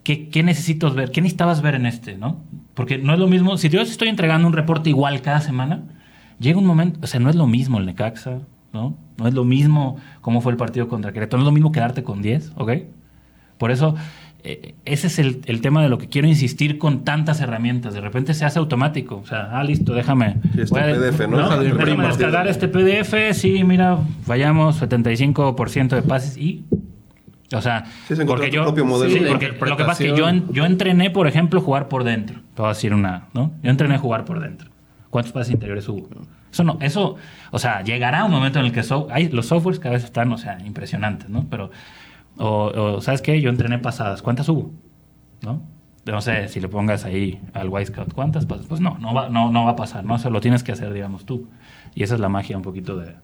¿Qué, 0.04 0.28
¿Qué 0.28 0.44
necesitas 0.44 0.94
ver? 0.94 1.10
¿Qué 1.10 1.20
necesitabas 1.20 1.62
ver 1.62 1.74
en 1.74 1.86
este, 1.86 2.16
no? 2.16 2.44
Porque 2.74 2.98
no 2.98 3.12
es 3.12 3.18
lo 3.18 3.28
mismo, 3.28 3.56
si 3.58 3.68
yo 3.68 3.80
estoy 3.80 4.08
entregando 4.08 4.46
un 4.46 4.54
reporte 4.54 4.88
igual 4.88 5.20
cada 5.20 5.40
semana, 5.40 5.82
llega 6.38 6.58
un 6.58 6.66
momento, 6.66 7.00
o 7.02 7.06
sea, 7.06 7.20
no 7.20 7.28
es 7.28 7.36
lo 7.36 7.46
mismo 7.46 7.78
el 7.78 7.86
Necaxa, 7.86 8.40
¿no? 8.72 8.96
No 9.18 9.28
es 9.28 9.34
lo 9.34 9.44
mismo 9.44 9.96
cómo 10.20 10.40
fue 10.40 10.52
el 10.52 10.58
partido 10.58 10.88
contra 10.88 11.12
Querétaro, 11.12 11.38
no 11.38 11.44
es 11.44 11.46
lo 11.46 11.52
mismo 11.52 11.72
quedarte 11.72 12.02
con 12.02 12.22
10, 12.22 12.52
¿ok? 12.56 12.72
Por 13.58 13.70
eso, 13.70 13.94
eh, 14.42 14.74
ese 14.84 15.06
es 15.06 15.18
el, 15.18 15.42
el, 15.44 15.60
tema 15.60 15.82
de 15.82 15.88
lo 15.88 15.98
que 15.98 16.08
quiero 16.08 16.26
insistir 16.26 16.78
con 16.78 17.04
tantas 17.04 17.40
herramientas. 17.40 17.94
De 17.94 18.00
repente 18.00 18.34
se 18.34 18.44
hace 18.44 18.58
automático. 18.58 19.18
O 19.18 19.26
sea, 19.26 19.50
ah, 19.52 19.62
listo, 19.62 19.94
déjame. 19.94 20.38
Sí, 20.54 20.62
este 20.62 20.80
PDF, 20.80 21.28
¿no? 21.28 21.36
¿no? 21.36 21.60
Déjame 21.60 22.08
descargar 22.08 22.48
este 22.48 22.66
PDF. 22.66 23.14
Sí, 23.34 23.62
mira, 23.62 23.98
fallamos 24.24 24.82
75% 24.82 25.90
de 25.90 26.02
pases 26.02 26.36
y 26.36 26.64
o 27.54 27.62
sea, 27.62 27.84
sí, 28.06 28.14
porque 28.26 28.50
yo, 28.50 28.72
modelo 28.84 29.12
sí, 29.12 29.24
porque 29.28 29.48
lo 29.48 29.76
que 29.76 29.84
pasa 29.84 30.04
es 30.04 30.10
que 30.10 30.16
yo, 30.16 30.26
yo 30.50 30.64
entrené, 30.64 31.10
por 31.10 31.26
ejemplo, 31.26 31.60
jugar 31.60 31.88
por 31.88 32.04
dentro. 32.04 32.40
Te 32.54 32.62
voy 32.62 32.66
a 32.66 32.74
decir 32.74 32.94
una, 32.94 33.28
¿no? 33.34 33.52
Yo 33.62 33.70
entrené 33.70 33.98
jugar 33.98 34.24
por 34.24 34.40
dentro. 34.40 34.70
¿Cuántos 35.10 35.32
pases 35.32 35.52
interiores 35.52 35.88
hubo? 35.88 36.08
Eso 36.50 36.64
no, 36.64 36.78
eso, 36.80 37.16
o 37.50 37.58
sea, 37.58 37.82
llegará 37.82 38.24
un 38.24 38.30
momento 38.30 38.58
en 38.58 38.66
el 38.66 38.72
que 38.72 38.82
so, 38.82 39.08
hay, 39.10 39.28
los 39.28 39.46
softwares 39.46 39.78
cada 39.78 39.94
vez 39.94 40.04
están, 40.04 40.30
o 40.32 40.38
sea, 40.38 40.58
impresionantes, 40.64 41.28
¿no? 41.28 41.46
Pero, 41.50 41.70
o, 42.36 42.72
o, 42.74 43.00
¿sabes 43.00 43.22
qué? 43.22 43.40
Yo 43.40 43.50
entrené 43.50 43.78
pasadas. 43.78 44.22
¿Cuántas 44.22 44.48
hubo? 44.48 44.72
¿No? 45.42 45.62
No 46.04 46.20
sé, 46.20 46.48
si 46.48 46.60
le 46.60 46.68
pongas 46.68 47.04
ahí 47.04 47.40
al 47.54 47.68
White 47.68 47.92
Scout, 47.92 48.12
¿cuántas 48.12 48.44
pasadas? 48.44 48.66
Pues 48.66 48.80
no, 48.80 48.98
no 48.98 49.14
va, 49.14 49.28
no, 49.28 49.50
no 49.50 49.64
va 49.64 49.72
a 49.72 49.76
pasar, 49.76 50.04
¿no? 50.04 50.14
O 50.14 50.18
sea, 50.18 50.30
lo 50.30 50.40
tienes 50.40 50.62
que 50.62 50.72
hacer, 50.72 50.92
digamos, 50.92 51.24
tú. 51.24 51.48
Y 51.94 52.02
esa 52.02 52.14
es 52.14 52.20
la 52.20 52.28
magia 52.28 52.56
un 52.56 52.62
poquito 52.62 52.96
de, 52.96 53.14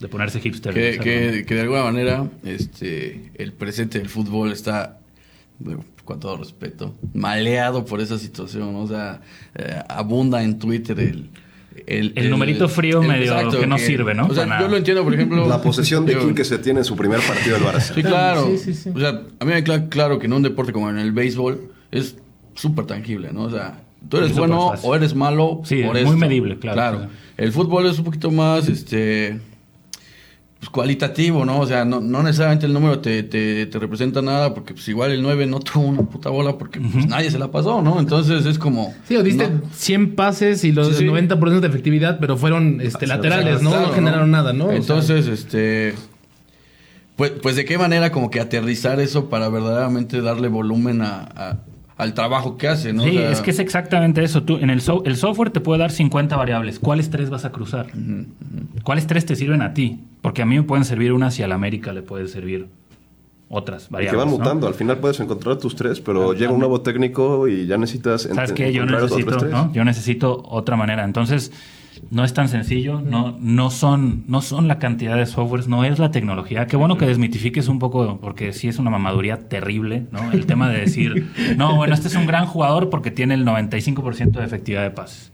de 0.00 0.08
ponerse 0.08 0.40
hipster. 0.40 0.72
Que, 0.74 0.98
que, 0.98 1.44
que, 1.46 1.54
de 1.54 1.60
alguna 1.60 1.84
manera 1.84 2.26
este, 2.44 3.30
el 3.34 3.52
presente 3.52 3.98
del 3.98 4.08
fútbol 4.08 4.50
está, 4.50 4.98
con 6.04 6.18
todo 6.18 6.38
respeto, 6.38 6.94
maleado 7.12 7.84
por 7.84 8.00
esa 8.00 8.18
situación. 8.18 8.74
O 8.76 8.88
sea, 8.88 9.20
eh, 9.54 9.82
abunda 9.88 10.42
en 10.42 10.58
Twitter 10.58 10.98
el... 10.98 11.30
El, 11.86 12.12
el, 12.16 12.24
el 12.24 12.30
numerito 12.30 12.68
frío 12.68 13.00
el, 13.00 13.08
medio 13.08 13.32
exacto, 13.32 13.60
que 13.60 13.66
no 13.66 13.78
sirve, 13.78 14.12
¿no? 14.12 14.26
O 14.26 14.34
sea, 14.34 14.60
yo 14.60 14.68
lo 14.68 14.76
entiendo, 14.76 15.04
por 15.04 15.14
ejemplo... 15.14 15.48
La 15.48 15.62
posesión 15.62 16.04
de 16.04 16.18
King 16.18 16.34
que 16.34 16.44
se 16.44 16.58
tiene 16.58 16.80
en 16.80 16.84
su 16.84 16.96
primer 16.96 17.20
partido 17.20 17.56
del 17.56 17.64
Barça. 17.64 17.94
Sí, 17.94 18.02
claro. 18.02 18.46
Sí, 18.46 18.58
sí, 18.58 18.74
sí. 18.74 18.90
O 18.94 18.98
sea, 18.98 19.22
a 19.38 19.44
mí 19.44 19.52
me 19.52 19.62
queda 19.64 19.88
claro 19.88 20.18
que 20.18 20.26
en 20.26 20.32
un 20.32 20.42
deporte 20.42 20.72
como 20.72 20.90
en 20.90 20.98
el 20.98 21.12
béisbol 21.12 21.70
es 21.90 22.16
súper 22.54 22.86
tangible, 22.86 23.32
¿no? 23.32 23.44
O 23.44 23.50
sea, 23.50 23.80
tú 24.08 24.18
eres 24.18 24.34
bueno 24.36 24.70
fácil. 24.70 24.90
o 24.90 24.96
eres 24.96 25.14
malo 25.14 25.62
sí, 25.64 25.82
por 25.82 25.96
es 25.96 26.02
esto. 26.02 26.12
muy 26.12 26.20
medible, 26.20 26.58
claro, 26.58 26.74
claro. 26.74 26.96
claro. 26.98 27.12
El 27.36 27.52
fútbol 27.52 27.86
es 27.86 27.98
un 27.98 28.04
poquito 28.04 28.30
más, 28.30 28.68
este 28.68 29.40
pues, 30.60 30.68
cualitativo, 30.68 31.46
¿no? 31.46 31.58
O 31.58 31.66
sea, 31.66 31.86
no, 31.86 32.00
no 32.00 32.22
necesariamente 32.22 32.66
el 32.66 32.74
número 32.74 32.98
te, 32.98 33.22
te, 33.22 33.64
te, 33.64 33.78
representa 33.78 34.20
nada, 34.20 34.52
porque 34.52 34.74
pues 34.74 34.86
igual 34.88 35.10
el 35.10 35.22
9 35.22 35.46
no 35.46 35.58
tuvo 35.58 35.86
una 35.86 36.02
puta 36.02 36.28
bola 36.28 36.58
porque 36.58 36.78
pues, 36.78 36.94
uh 36.94 36.98
-huh. 36.98 37.08
nadie 37.08 37.30
se 37.30 37.38
la 37.38 37.50
pasó, 37.50 37.80
¿no? 37.80 37.98
Entonces 37.98 38.44
es 38.44 38.58
como... 38.58 38.94
Sí, 39.08 39.16
o 39.16 39.22
diste 39.22 39.48
¿no? 39.48 39.62
100 39.72 40.14
pases 40.14 40.62
y 40.64 40.72
los 40.72 40.88
sí, 40.88 40.94
sí. 40.96 41.04
90% 41.06 41.60
de 41.60 41.66
efectividad, 41.66 42.18
pero 42.20 42.36
fueron 42.36 42.78
este, 42.82 43.06
laterales, 43.06 43.56
o 43.56 43.58
sea, 43.60 43.64
¿no? 43.64 43.70
Claro, 43.70 43.86
no 43.86 43.94
generaron 43.94 44.30
nada, 44.30 44.52
¿no? 44.52 44.70
Entonces, 44.70 45.22
o 45.22 45.24
sea, 45.24 45.34
este... 45.34 45.94
Pues, 47.16 47.32
pues 47.42 47.56
de 47.56 47.64
qué 47.64 47.78
manera 47.78 48.12
como 48.12 48.30
que 48.30 48.40
aterrizar 48.40 49.00
eso 49.00 49.30
para 49.30 49.48
verdaderamente 49.48 50.20
darle 50.20 50.48
volumen 50.48 51.00
a, 51.02 51.28
a 51.34 51.56
al 52.00 52.14
trabajo 52.14 52.56
que 52.56 52.66
hace, 52.66 52.92
¿no? 52.92 53.04
Sí, 53.04 53.10
o 53.10 53.20
sea, 53.20 53.30
es 53.30 53.40
que 53.40 53.50
es 53.50 53.58
exactamente 53.58 54.24
eso. 54.24 54.42
Tú, 54.42 54.56
en 54.56 54.70
el, 54.70 54.80
so 54.80 55.02
el, 55.04 55.16
software 55.16 55.50
te 55.50 55.60
puede 55.60 55.80
dar 55.80 55.90
50 55.90 56.34
variables. 56.36 56.78
¿Cuáles 56.78 57.10
tres 57.10 57.28
vas 57.28 57.44
a 57.44 57.52
cruzar? 57.52 57.86
Uh 57.94 57.98
-huh, 57.98 58.20
uh 58.20 58.26
-huh. 58.26 58.82
¿Cuáles 58.82 59.06
tres 59.06 59.26
te 59.26 59.36
sirven 59.36 59.60
a 59.60 59.74
ti? 59.74 60.00
Porque 60.22 60.42
a 60.42 60.46
mí 60.46 60.56
me 60.56 60.62
pueden 60.62 60.84
servir 60.84 61.12
unas 61.12 61.38
y 61.38 61.42
a 61.42 61.48
la 61.48 61.56
América 61.56 61.92
le 61.92 62.02
puede 62.02 62.26
servir 62.28 62.68
otras 63.50 63.90
variables. 63.90 64.12
Y 64.12 64.16
que 64.16 64.16
van 64.16 64.28
mutando. 64.30 64.60
¿no? 64.62 64.68
Al 64.68 64.74
final 64.74 64.98
puedes 64.98 65.20
encontrar 65.20 65.58
tus 65.58 65.76
tres, 65.76 66.00
pero 66.00 66.32
llega 66.32 66.52
un 66.52 66.60
nuevo 66.60 66.80
técnico 66.80 67.48
y 67.48 67.66
ya 67.66 67.76
necesitas. 67.76 68.22
¿Sabes 68.22 68.52
qué? 68.52 68.72
Yo 68.72 68.86
necesito, 68.86 69.46
¿no? 69.46 69.72
Yo 69.72 69.84
necesito 69.84 70.42
otra 70.48 70.76
manera. 70.76 71.04
Entonces 71.04 71.52
no 72.10 72.24
es 72.24 72.34
tan 72.34 72.48
sencillo, 72.48 73.00
no, 73.00 73.36
no, 73.40 73.70
son, 73.70 74.24
no 74.26 74.42
son 74.42 74.68
la 74.68 74.78
cantidad 74.78 75.16
de 75.16 75.26
softwares, 75.26 75.68
no 75.68 75.84
es 75.84 75.98
la 75.98 76.10
tecnología. 76.10 76.66
Qué 76.66 76.76
bueno 76.76 76.96
que 76.96 77.06
desmitifiques 77.06 77.68
un 77.68 77.78
poco, 77.78 78.18
porque 78.20 78.52
sí 78.52 78.68
es 78.68 78.78
una 78.78 78.90
mamaduría 78.90 79.48
terrible, 79.48 80.06
¿no? 80.10 80.32
El 80.32 80.46
tema 80.46 80.68
de 80.68 80.80
decir, 80.80 81.30
no, 81.56 81.76
bueno, 81.76 81.94
este 81.94 82.08
es 82.08 82.16
un 82.16 82.26
gran 82.26 82.46
jugador 82.46 82.90
porque 82.90 83.10
tiene 83.10 83.34
el 83.34 83.44
95% 83.44 84.32
de 84.32 84.44
efectividad 84.44 84.82
de 84.82 84.90
pases. 84.90 85.32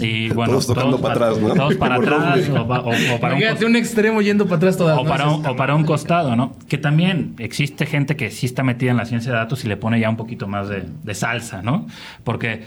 Y 0.00 0.28
bueno, 0.34 0.52
todos 0.52 0.66
tocando 0.66 0.98
todos 0.98 1.00
para 1.00 1.14
atrás, 1.14 1.40
¿no? 1.40 1.54
Todos 1.54 1.74
para 1.78 1.94
atrás 1.96 2.48
o, 2.48 2.54
o, 2.54 3.14
o, 3.14 3.20
para 3.20 3.34
un, 3.34 3.64
un, 3.64 3.76
extremo 3.76 4.20
yendo 4.20 4.44
para 4.44 4.56
atrás 4.56 4.76
todas 4.76 4.98
o 4.98 5.04
para, 5.04 5.30
un, 5.30 5.46
o 5.46 5.56
para 5.56 5.74
un 5.74 5.84
costado, 5.84 6.36
¿no? 6.36 6.52
Que 6.68 6.76
también 6.76 7.34
existe 7.38 7.86
gente 7.86 8.16
que 8.16 8.30
sí 8.30 8.46
está 8.46 8.62
metida 8.62 8.90
en 8.90 8.98
la 8.98 9.06
ciencia 9.06 9.32
de 9.32 9.38
datos 9.38 9.64
y 9.64 9.68
le 9.68 9.76
pone 9.76 10.00
ya 10.00 10.10
un 10.10 10.16
poquito 10.16 10.48
más 10.48 10.68
de, 10.68 10.84
de 11.02 11.14
salsa, 11.14 11.62
¿no? 11.62 11.86
Porque 12.24 12.62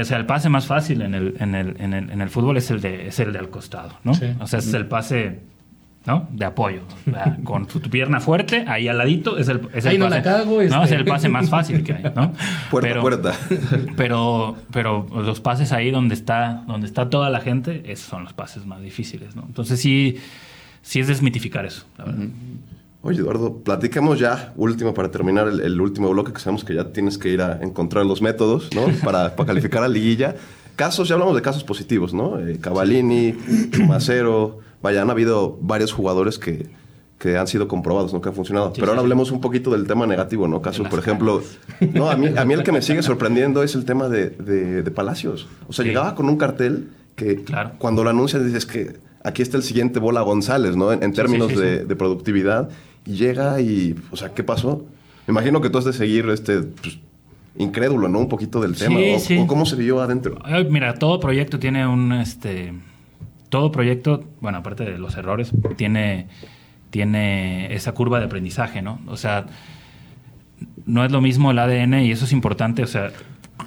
o 0.00 0.04
sea, 0.04 0.18
el 0.18 0.26
pase 0.26 0.48
más 0.48 0.66
fácil 0.66 1.02
en 1.02 1.14
el, 1.14 1.34
en 1.38 1.54
el, 1.54 1.76
en 1.80 1.94
el, 1.94 2.10
en 2.10 2.20
el 2.20 2.28
fútbol 2.30 2.56
es 2.56 2.70
el, 2.70 2.80
de, 2.80 3.08
es 3.08 3.18
el 3.20 3.32
de 3.32 3.38
al 3.38 3.50
costado, 3.50 3.98
¿no? 4.04 4.14
Sí. 4.14 4.26
O 4.40 4.46
sea, 4.46 4.58
es 4.58 4.72
el 4.74 4.86
pase 4.86 5.40
¿no? 6.06 6.28
de 6.30 6.44
apoyo. 6.44 6.82
O 7.06 7.10
sea, 7.10 7.36
con 7.44 7.66
tu, 7.66 7.80
tu, 7.80 7.90
pierna 7.90 8.20
fuerte, 8.20 8.64
ahí 8.66 8.88
al 8.88 8.98
ladito, 8.98 9.38
es 9.38 9.48
el, 9.48 9.60
es 9.74 9.84
el 9.84 9.92
ahí 9.92 9.98
pase. 9.98 10.08
No, 10.08 10.08
la 10.08 10.22
cago, 10.22 10.60
este... 10.60 10.76
¿no? 10.76 10.84
Es 10.84 10.92
el 10.92 11.04
pase 11.04 11.28
más 11.28 11.50
fácil 11.50 11.82
que 11.82 11.92
hay, 11.92 12.02
¿no? 12.14 12.32
Puerta 12.70 12.88
pero, 12.88 13.00
puerta. 13.00 13.34
Pero, 13.96 14.56
pero 14.70 15.06
los 15.14 15.40
pases 15.40 15.72
ahí 15.72 15.90
donde 15.90 16.14
está, 16.14 16.64
donde 16.66 16.86
está 16.86 17.10
toda 17.10 17.30
la 17.30 17.40
gente, 17.40 17.82
esos 17.86 18.06
son 18.06 18.24
los 18.24 18.32
pases 18.32 18.66
más 18.66 18.80
difíciles, 18.80 19.34
¿no? 19.34 19.44
Entonces 19.46 19.80
sí, 19.80 20.18
sí 20.82 21.00
es 21.00 21.08
desmitificar 21.08 21.66
eso, 21.66 21.86
la 21.98 22.04
verdad. 22.04 22.20
Uh 22.20 22.24
-huh. 22.24 22.75
Oye, 23.06 23.20
Eduardo, 23.20 23.58
platicamos 23.58 24.18
ya, 24.18 24.52
último, 24.56 24.92
para 24.92 25.12
terminar 25.12 25.46
el, 25.46 25.60
el, 25.60 25.80
último 25.80 26.10
bloque, 26.10 26.32
que 26.32 26.40
sabemos 26.40 26.64
que 26.64 26.74
ya 26.74 26.92
tienes 26.92 27.18
que 27.18 27.28
ir 27.28 27.40
a 27.40 27.60
encontrar 27.62 28.04
los 28.04 28.20
métodos, 28.20 28.68
¿no? 28.74 28.86
Para, 29.04 29.36
para 29.36 29.46
calificar 29.46 29.84
a 29.84 29.88
liguilla. 29.88 30.34
Casos, 30.74 31.06
ya 31.06 31.14
hablamos 31.14 31.36
de 31.36 31.40
casos 31.40 31.62
positivos, 31.62 32.12
¿no? 32.12 32.40
Eh, 32.40 32.58
Cavallini, 32.60 33.32
Macero, 33.86 34.58
vaya, 34.82 35.02
han 35.02 35.10
habido 35.10 35.56
varios 35.60 35.92
jugadores 35.92 36.40
que, 36.40 36.68
que 37.20 37.38
han 37.38 37.46
sido 37.46 37.68
comprobados, 37.68 38.12
¿no? 38.12 38.20
Que 38.20 38.30
han 38.30 38.34
funcionado. 38.34 38.72
Pero 38.72 38.88
ahora 38.88 39.02
hablemos 39.02 39.30
un 39.30 39.40
poquito 39.40 39.70
del 39.70 39.86
tema 39.86 40.04
negativo, 40.08 40.48
¿no? 40.48 40.60
Casos, 40.60 40.88
por 40.88 40.98
ejemplo, 40.98 41.42
no, 41.94 42.10
a 42.10 42.16
mí, 42.16 42.26
a 42.36 42.44
mí 42.44 42.54
el 42.54 42.64
que 42.64 42.72
me 42.72 42.82
sigue 42.82 43.02
sorprendiendo 43.04 43.62
es 43.62 43.76
el 43.76 43.84
tema 43.84 44.08
de, 44.08 44.30
de, 44.30 44.82
de 44.82 44.90
Palacios. 44.90 45.46
O 45.68 45.72
sea, 45.72 45.84
llegaba 45.84 46.16
con 46.16 46.28
un 46.28 46.38
cartel 46.38 46.90
que 47.14 47.44
claro. 47.44 47.70
cuando 47.78 48.02
lo 48.02 48.10
anuncias 48.10 48.44
dices 48.44 48.66
que 48.66 48.96
aquí 49.22 49.42
está 49.42 49.58
el 49.58 49.62
siguiente 49.62 50.00
Bola 50.00 50.22
González, 50.22 50.74
¿no? 50.74 50.92
En, 50.92 51.04
en 51.04 51.12
términos 51.12 51.56
de, 51.56 51.84
de 51.84 51.96
productividad 51.96 52.68
llega 53.06 53.60
y, 53.60 53.94
o 54.10 54.16
sea, 54.16 54.34
¿qué 54.34 54.42
pasó? 54.42 54.84
Me 55.26 55.32
imagino 55.32 55.60
que 55.60 55.70
tú 55.70 55.78
has 55.78 55.84
de 55.84 55.92
seguir 55.92 56.28
este, 56.28 56.62
pues, 56.62 56.98
incrédulo, 57.56 58.08
¿no? 58.08 58.18
Un 58.18 58.28
poquito 58.28 58.60
del 58.60 58.76
tema. 58.76 58.98
Sí, 58.98 59.14
o, 59.14 59.18
sí. 59.18 59.38
o, 59.38 59.46
cómo 59.46 59.66
se 59.66 59.76
vivió 59.76 60.00
adentro. 60.00 60.38
Mira, 60.70 60.94
todo 60.94 61.18
proyecto 61.20 61.58
tiene 61.58 61.86
un, 61.86 62.12
este, 62.12 62.74
todo 63.48 63.72
proyecto, 63.72 64.24
bueno, 64.40 64.58
aparte 64.58 64.84
de 64.84 64.98
los 64.98 65.16
errores, 65.16 65.52
tiene, 65.76 66.26
tiene 66.90 67.74
esa 67.74 67.92
curva 67.92 68.18
de 68.18 68.26
aprendizaje, 68.26 68.82
¿no? 68.82 69.00
O 69.06 69.16
sea, 69.16 69.46
no 70.84 71.04
es 71.04 71.12
lo 71.12 71.20
mismo 71.20 71.50
el 71.50 71.58
ADN 71.58 72.00
y 72.00 72.10
eso 72.10 72.24
es 72.24 72.32
importante, 72.32 72.82
o 72.82 72.86
sea, 72.86 73.10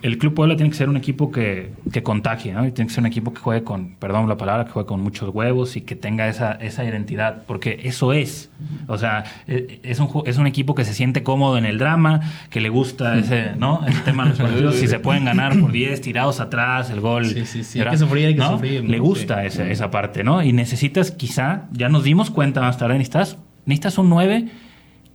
el 0.01 0.17
Club 0.17 0.33
Puebla 0.33 0.55
tiene 0.55 0.69
que 0.69 0.77
ser 0.77 0.87
un 0.87 0.95
equipo 0.95 1.31
que, 1.31 1.73
que 1.91 2.03
contagie, 2.03 2.53
¿no? 2.53 2.65
Y 2.65 2.71
tiene 2.71 2.87
que 2.87 2.93
ser 2.93 3.01
un 3.01 3.07
equipo 3.07 3.33
que 3.33 3.41
juegue 3.41 3.63
con, 3.63 3.95
perdón 3.95 4.29
la 4.29 4.37
palabra, 4.37 4.65
que 4.65 4.71
juegue 4.71 4.87
con 4.87 5.01
muchos 5.01 5.33
huevos 5.33 5.75
y 5.75 5.81
que 5.81 5.95
tenga 5.95 6.27
esa, 6.29 6.53
esa 6.53 6.85
identidad, 6.85 7.43
porque 7.47 7.81
eso 7.83 8.13
es. 8.13 8.49
O 8.87 8.97
sea, 8.97 9.25
e, 9.47 9.81
es 9.83 9.99
un, 9.99 10.09
es 10.25 10.37
un 10.37 10.47
equipo 10.47 10.73
que 10.73 10.85
se 10.85 10.93
siente 10.93 11.21
cómodo 11.23 11.57
en 11.57 11.65
el 11.65 11.77
drama, 11.79 12.21
que 12.49 12.61
le 12.61 12.69
gusta 12.69 13.17
ese, 13.17 13.55
¿no? 13.57 13.85
El 13.85 14.01
tema 14.03 14.23
de 14.23 14.29
los 14.29 14.39
partidos, 14.39 14.75
si 14.75 14.87
se 14.87 14.99
pueden 14.99 15.25
ganar 15.25 15.59
por 15.59 15.71
10 15.71 15.99
tirados 16.01 16.39
atrás, 16.39 16.89
el 16.91 17.01
gol. 17.01 17.25
Sí, 17.25 17.45
sí, 17.45 17.63
sí. 17.63 17.81
Hay 17.81 17.89
que 17.89 17.97
sufrir, 17.97 18.27
hay 18.27 18.35
que 18.35 18.39
¿no? 18.39 18.51
sufrir. 18.51 18.83
¿no? 18.83 18.89
Le 18.89 18.99
gusta 18.99 19.41
sí. 19.41 19.47
esa, 19.47 19.69
esa 19.69 19.91
parte, 19.91 20.23
¿no? 20.23 20.41
Y 20.43 20.53
necesitas 20.53 21.11
quizá, 21.11 21.67
ya 21.71 21.89
nos 21.89 22.03
dimos 22.03 22.29
cuenta 22.29 22.61
más 22.61 22.77
tarde, 22.77 22.93
necesitas, 22.93 23.37
necesitas 23.65 23.97
un 23.97 24.09
9 24.09 24.47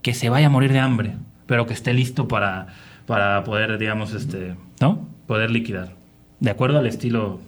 que 0.02 0.12
se 0.12 0.28
vaya 0.28 0.48
a 0.48 0.50
morir 0.50 0.72
de 0.72 0.80
hambre, 0.80 1.14
pero 1.46 1.66
que 1.66 1.72
esté 1.72 1.94
listo 1.94 2.28
para 2.28 2.66
para 3.06 3.44
poder, 3.44 3.78
digamos, 3.78 4.14
este, 4.14 4.54
¿no? 4.80 5.06
Poder 5.26 5.50
liquidar. 5.50 5.94
De 6.40 6.50
acuerdo 6.50 6.78
al 6.78 6.86
estilo. 6.86 7.40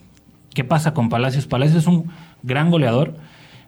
¿Qué 0.55 0.65
pasa 0.65 0.95
con 0.95 1.09
Palacios? 1.09 1.47
Palacios 1.47 1.83
es 1.83 1.87
un 1.87 2.07
gran 2.43 2.71
goleador, 2.71 3.15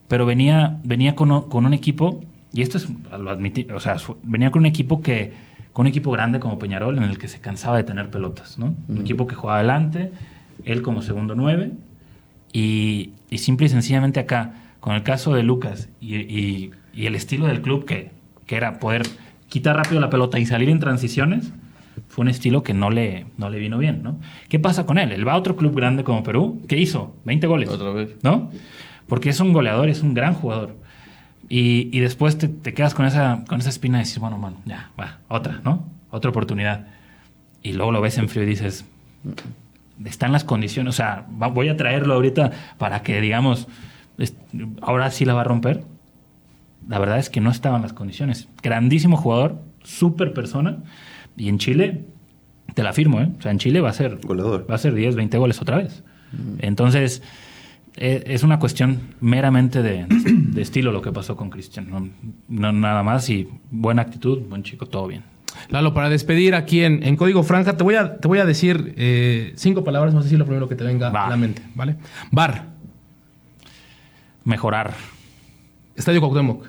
pero 0.08 0.24
venía, 0.24 0.78
venía 0.84 1.14
con, 1.14 1.48
con 1.48 1.66
un 1.66 1.74
equipo, 1.74 2.22
y 2.52 2.62
esto 2.62 2.78
es, 2.78 2.88
lo 3.18 3.30
admití, 3.30 3.66
o 3.74 3.78
sea, 3.78 3.96
venía 4.22 4.50
con 4.50 4.60
un 4.60 4.66
equipo 4.66 5.02
que, 5.02 5.34
con 5.74 5.82
un 5.82 5.88
equipo 5.88 6.10
grande 6.10 6.40
como 6.40 6.58
Peñarol, 6.58 6.96
en 6.96 7.04
el 7.04 7.18
que 7.18 7.28
se 7.28 7.40
cansaba 7.40 7.76
de 7.76 7.84
tener 7.84 8.08
pelotas, 8.08 8.58
¿no? 8.58 8.74
Un 8.88 9.02
equipo 9.02 9.26
que 9.26 9.34
jugaba 9.34 9.58
adelante, 9.58 10.12
él 10.64 10.80
como 10.80 11.02
segundo 11.02 11.34
nueve, 11.34 11.72
y, 12.54 13.10
y 13.28 13.38
simple 13.38 13.66
y 13.66 13.68
sencillamente 13.68 14.18
acá, 14.18 14.54
con 14.80 14.94
el 14.94 15.02
caso 15.02 15.34
de 15.34 15.42
Lucas 15.42 15.90
y, 16.00 16.16
y, 16.16 16.70
y 16.94 17.06
el 17.06 17.14
estilo 17.14 17.46
del 17.46 17.60
club 17.60 17.84
que, 17.84 18.12
que 18.46 18.56
era 18.56 18.78
poder 18.78 19.02
quitar 19.48 19.76
rápido 19.76 20.00
la 20.00 20.08
pelota 20.08 20.38
y 20.38 20.46
salir 20.46 20.70
en 20.70 20.78
transiciones, 20.78 21.52
fue 22.18 22.24
un 22.24 22.30
estilo 22.30 22.64
que 22.64 22.74
no 22.74 22.90
le, 22.90 23.26
no 23.36 23.48
le 23.48 23.60
vino 23.60 23.78
bien, 23.78 24.02
¿no? 24.02 24.18
¿Qué 24.48 24.58
pasa 24.58 24.86
con 24.86 24.98
él? 24.98 25.12
Él 25.12 25.26
va 25.26 25.34
a 25.34 25.36
otro 25.36 25.54
club 25.54 25.72
grande 25.76 26.02
como 26.02 26.24
Perú. 26.24 26.60
¿Qué 26.66 26.76
hizo? 26.76 27.14
20 27.24 27.46
goles. 27.46 27.68
Otra 27.68 27.92
vez. 27.92 28.16
¿No? 28.24 28.50
Porque 29.06 29.30
es 29.30 29.38
un 29.38 29.52
goleador, 29.52 29.88
es 29.88 30.02
un 30.02 30.14
gran 30.14 30.34
jugador. 30.34 30.74
Y, 31.48 31.96
y 31.96 32.00
después 32.00 32.36
te, 32.36 32.48
te, 32.48 32.74
quedas 32.74 32.92
con 32.92 33.06
esa, 33.06 33.44
con 33.46 33.60
esa 33.60 33.68
espina 33.68 33.98
de 33.98 34.04
decir, 34.04 34.18
bueno, 34.18 34.36
mano, 34.36 34.56
ya, 34.64 34.90
va, 34.98 35.18
otra, 35.28 35.60
¿no? 35.62 35.86
Otra 36.10 36.30
oportunidad. 36.30 36.88
Y 37.62 37.74
luego 37.74 37.92
lo 37.92 38.00
ves 38.00 38.18
en 38.18 38.28
frío 38.28 38.42
y 38.42 38.46
dices, 38.46 38.84
están 40.04 40.32
las 40.32 40.42
condiciones, 40.42 40.94
o 40.94 40.96
sea, 40.96 41.24
voy 41.28 41.68
a 41.68 41.76
traerlo 41.76 42.14
ahorita 42.14 42.50
para 42.78 43.04
que, 43.04 43.20
digamos, 43.20 43.68
ahora 44.82 45.12
sí 45.12 45.24
la 45.24 45.34
va 45.34 45.42
a 45.42 45.44
romper. 45.44 45.84
La 46.88 46.98
verdad 46.98 47.20
es 47.20 47.30
que 47.30 47.40
no 47.40 47.52
estaban 47.52 47.80
las 47.80 47.92
condiciones. 47.92 48.48
Grandísimo 48.60 49.16
jugador, 49.16 49.62
súper 49.84 50.32
persona. 50.32 50.78
Y 51.38 51.48
en 51.48 51.58
Chile, 51.58 52.04
te 52.74 52.82
la 52.82 52.92
firmo, 52.92 53.20
¿eh? 53.20 53.30
O 53.38 53.42
sea, 53.42 53.52
en 53.52 53.58
Chile 53.58 53.80
va 53.80 53.90
a 53.90 53.94
ser. 53.94 54.18
Goleador. 54.22 54.66
Va 54.70 54.74
a 54.74 54.78
ser 54.78 54.94
10, 54.94 55.16
20 55.16 55.38
goles 55.38 55.62
otra 55.62 55.78
vez. 55.78 56.02
Entonces, 56.58 57.22
e, 57.96 58.24
es 58.26 58.42
una 58.42 58.58
cuestión 58.58 59.14
meramente 59.20 59.82
de, 59.82 60.06
estilo 60.60 60.92
lo 60.92 61.00
que 61.00 61.12
pasó 61.12 61.36
con 61.36 61.50
Cristian. 61.50 62.12
No, 62.48 62.72
nada 62.72 63.02
más. 63.02 63.30
Y 63.30 63.48
buena 63.70 64.02
actitud, 64.02 64.40
buen 64.48 64.62
chico, 64.62 64.86
todo 64.86 65.06
bien. 65.06 65.22
Lalo, 65.70 65.94
para 65.94 66.08
despedir 66.08 66.54
aquí 66.54 66.82
en, 66.82 67.16
Código 67.16 67.42
Franja, 67.42 67.76
te 67.76 67.82
voy 67.82 67.94
a, 67.94 68.18
te 68.18 68.28
voy 68.28 68.38
a 68.38 68.44
decir 68.44 68.94
eh, 68.96 69.52
cinco 69.56 69.82
palabras, 69.82 70.14
no 70.14 70.22
sé 70.22 70.28
si 70.28 70.36
lo 70.36 70.44
primero 70.44 70.68
que 70.68 70.76
te 70.76 70.84
venga 70.84 71.08
a 71.08 71.30
la 71.30 71.36
mente, 71.36 71.62
¿vale? 71.74 71.96
Bar. 72.30 72.66
Mejorar. 74.44 74.94
Estadio 75.96 76.20
Cuauhtémoc. 76.20 76.64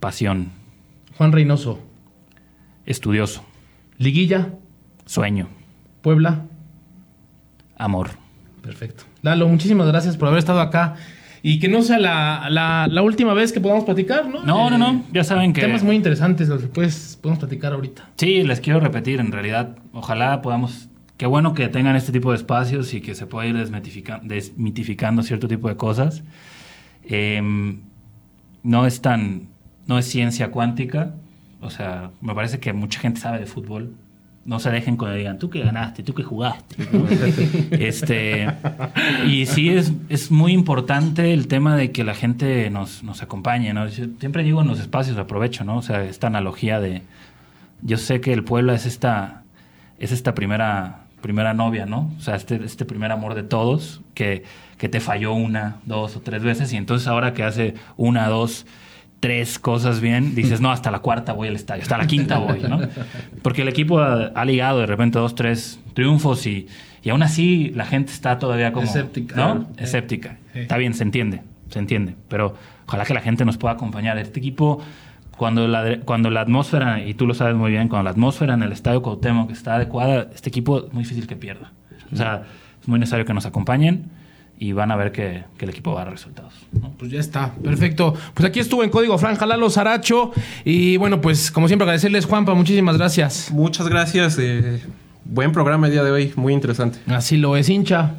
Pasión. 0.00 0.50
Juan 1.16 1.32
Reynoso. 1.32 1.91
Estudioso. 2.86 3.44
Liguilla. 3.98 4.54
Sueño. 5.06 5.48
Puebla. 6.00 6.46
Amor. 7.76 8.10
Perfecto. 8.62 9.04
Lalo, 9.22 9.48
muchísimas 9.48 9.86
gracias 9.86 10.16
por 10.16 10.28
haber 10.28 10.38
estado 10.38 10.60
acá. 10.60 10.96
Y 11.44 11.58
que 11.58 11.68
no 11.68 11.82
sea 11.82 11.98
la, 11.98 13.02
última 13.02 13.34
vez 13.34 13.52
que 13.52 13.60
podamos 13.60 13.84
platicar, 13.84 14.28
¿no? 14.28 14.44
No, 14.44 14.70
no, 14.70 14.78
no. 14.78 15.04
Ya 15.12 15.24
saben 15.24 15.52
que. 15.52 15.60
Temas 15.60 15.82
muy 15.82 15.96
interesantes 15.96 16.48
los 16.48 16.62
que 16.62 16.68
pues, 16.68 17.18
podemos 17.20 17.40
platicar 17.40 17.72
ahorita. 17.72 18.10
Sí, 18.16 18.44
les 18.44 18.60
quiero 18.60 18.78
repetir. 18.78 19.18
En 19.18 19.32
realidad, 19.32 19.76
ojalá 19.92 20.40
podamos. 20.40 20.88
Qué 21.16 21.26
bueno 21.26 21.52
que 21.54 21.68
tengan 21.68 21.96
este 21.96 22.12
tipo 22.12 22.30
de 22.30 22.36
espacios 22.36 22.94
y 22.94 23.00
que 23.00 23.14
se 23.14 23.26
pueda 23.26 23.46
ir 23.46 23.56
desmitificando 23.56 25.22
cierto 25.22 25.48
tipo 25.48 25.68
de 25.68 25.76
cosas. 25.76 26.22
Em, 27.02 27.80
no 28.62 28.86
es 28.86 29.02
tan. 29.02 29.48
No 29.86 29.98
es 29.98 30.06
ciencia 30.06 30.52
cuántica. 30.52 31.16
O 31.62 31.70
sea, 31.70 32.10
me 32.20 32.34
parece 32.34 32.58
que 32.58 32.72
mucha 32.72 33.00
gente 33.00 33.20
sabe 33.20 33.38
de 33.38 33.46
fútbol. 33.46 33.94
No 34.44 34.58
se 34.58 34.70
dejen 34.70 34.96
cuando 34.96 35.16
digan, 35.16 35.38
tú 35.38 35.48
que 35.48 35.60
ganaste, 35.60 36.02
tú 36.02 36.14
que 36.14 36.24
jugaste. 36.24 36.76
este, 37.70 38.48
y 39.28 39.46
sí 39.46 39.70
es, 39.70 39.92
es 40.08 40.32
muy 40.32 40.52
importante 40.52 41.32
el 41.32 41.46
tema 41.46 41.76
de 41.76 41.92
que 41.92 42.02
la 42.02 42.14
gente 42.14 42.68
nos, 42.68 43.04
nos 43.04 43.22
acompañe. 43.22 43.72
¿no? 43.72 43.88
siempre 43.88 44.42
digo 44.42 44.60
en 44.60 44.66
los 44.66 44.80
espacios, 44.80 45.16
aprovecho, 45.16 45.62
¿no? 45.62 45.76
O 45.76 45.82
sea, 45.82 46.02
esta 46.02 46.26
analogía 46.26 46.80
de, 46.80 47.02
yo 47.82 47.96
sé 47.98 48.20
que 48.20 48.32
el 48.32 48.42
pueblo 48.42 48.72
es 48.72 48.84
esta, 48.84 49.44
es 50.00 50.10
esta 50.10 50.34
primera, 50.34 51.04
primera 51.20 51.54
novia, 51.54 51.86
¿no? 51.86 52.10
O 52.18 52.20
sea, 52.20 52.34
este, 52.34 52.56
este 52.64 52.84
primer 52.84 53.12
amor 53.12 53.34
de 53.34 53.44
todos, 53.44 54.02
que, 54.14 54.42
que 54.76 54.88
te 54.88 54.98
falló 54.98 55.34
una, 55.34 55.76
dos 55.86 56.16
o 56.16 56.20
tres 56.20 56.42
veces, 56.42 56.72
y 56.72 56.76
entonces 56.76 57.06
ahora 57.06 57.32
que 57.32 57.44
hace 57.44 57.74
una, 57.96 58.26
dos 58.26 58.66
tres 59.22 59.60
cosas 59.60 60.00
bien, 60.00 60.34
dices, 60.34 60.60
no, 60.60 60.72
hasta 60.72 60.90
la 60.90 60.98
cuarta 60.98 61.32
voy 61.32 61.46
al 61.46 61.54
estadio, 61.54 61.82
hasta 61.82 61.96
la 61.96 62.08
quinta 62.08 62.38
voy, 62.38 62.58
¿no? 62.58 62.80
Porque 63.42 63.62
el 63.62 63.68
equipo 63.68 64.00
ha, 64.00 64.44
ligado 64.44 64.80
de 64.80 64.86
repente 64.86 65.16
dos, 65.20 65.36
tres 65.36 65.78
triunfos 65.94 66.44
y, 66.44 66.66
y, 67.04 67.10
aún 67.10 67.22
así 67.22 67.70
la 67.76 67.86
gente 67.86 68.10
está 68.10 68.40
todavía 68.40 68.72
como... 68.72 68.84
Escéptica. 68.84 69.36
¿No? 69.36 69.68
Escéptica. 69.76 70.38
Está 70.54 70.76
bien, 70.76 70.92
se 70.94 71.04
entiende, 71.04 71.42
se 71.68 71.78
entiende, 71.78 72.16
pero 72.26 72.56
ojalá 72.88 73.04
que 73.04 73.14
la 73.14 73.20
gente 73.20 73.44
nos 73.44 73.58
pueda 73.58 73.74
acompañar. 73.74 74.18
Este 74.18 74.40
equipo, 74.40 74.82
cuando 75.36 75.68
la, 75.68 76.00
cuando 76.00 76.28
la 76.28 76.40
atmósfera, 76.40 77.06
y 77.06 77.14
tú 77.14 77.28
lo 77.28 77.34
sabes 77.34 77.54
muy 77.54 77.70
bien, 77.70 77.86
cuando 77.86 78.02
la 78.02 78.10
atmósfera 78.10 78.54
en 78.54 78.64
el 78.64 78.72
estadio 78.72 79.02
que 79.02 79.52
está 79.52 79.76
adecuada, 79.76 80.30
este 80.34 80.48
equipo 80.48 80.86
es 80.86 80.92
muy 80.92 81.04
difícil 81.04 81.28
que 81.28 81.36
pierda. 81.36 81.70
O 82.12 82.16
sea, 82.16 82.42
es 82.80 82.88
muy 82.88 82.98
necesario 82.98 83.24
que 83.24 83.34
nos 83.34 83.46
acompañen 83.46 84.10
y 84.58 84.72
van 84.72 84.90
a 84.90 84.96
ver 84.96 85.12
que, 85.12 85.44
el 85.58 85.68
equipo 85.68 85.92
va 85.92 86.02
a 86.02 86.04
dar 86.04 86.12
resultados. 86.12 86.54
Pues 86.98 87.10
ya 87.10 87.20
está, 87.20 87.54
perfecto. 87.54 88.14
Pues 88.34 88.48
aquí 88.48 88.60
estuvo 88.60 88.84
en 88.84 88.90
Código 88.90 89.18
Franja 89.18 89.46
Lalo 89.46 89.70
Saracho 89.70 90.32
y 90.64 90.96
bueno, 90.96 91.20
pues 91.20 91.50
como 91.50 91.68
siempre 91.68 91.84
agradecerles 91.84 92.26
Juanpa, 92.26 92.54
muchísimas 92.54 92.96
gracias. 92.96 93.50
Muchas 93.50 93.88
gracias, 93.88 94.38
eh, 94.38 94.80
buen 95.24 95.52
programa 95.52 95.86
el 95.86 95.92
día 95.92 96.04
de 96.04 96.10
hoy, 96.10 96.32
muy 96.36 96.52
interesante. 96.52 96.98
Así 97.06 97.36
lo 97.36 97.56
es, 97.56 97.68
hincha. 97.68 98.14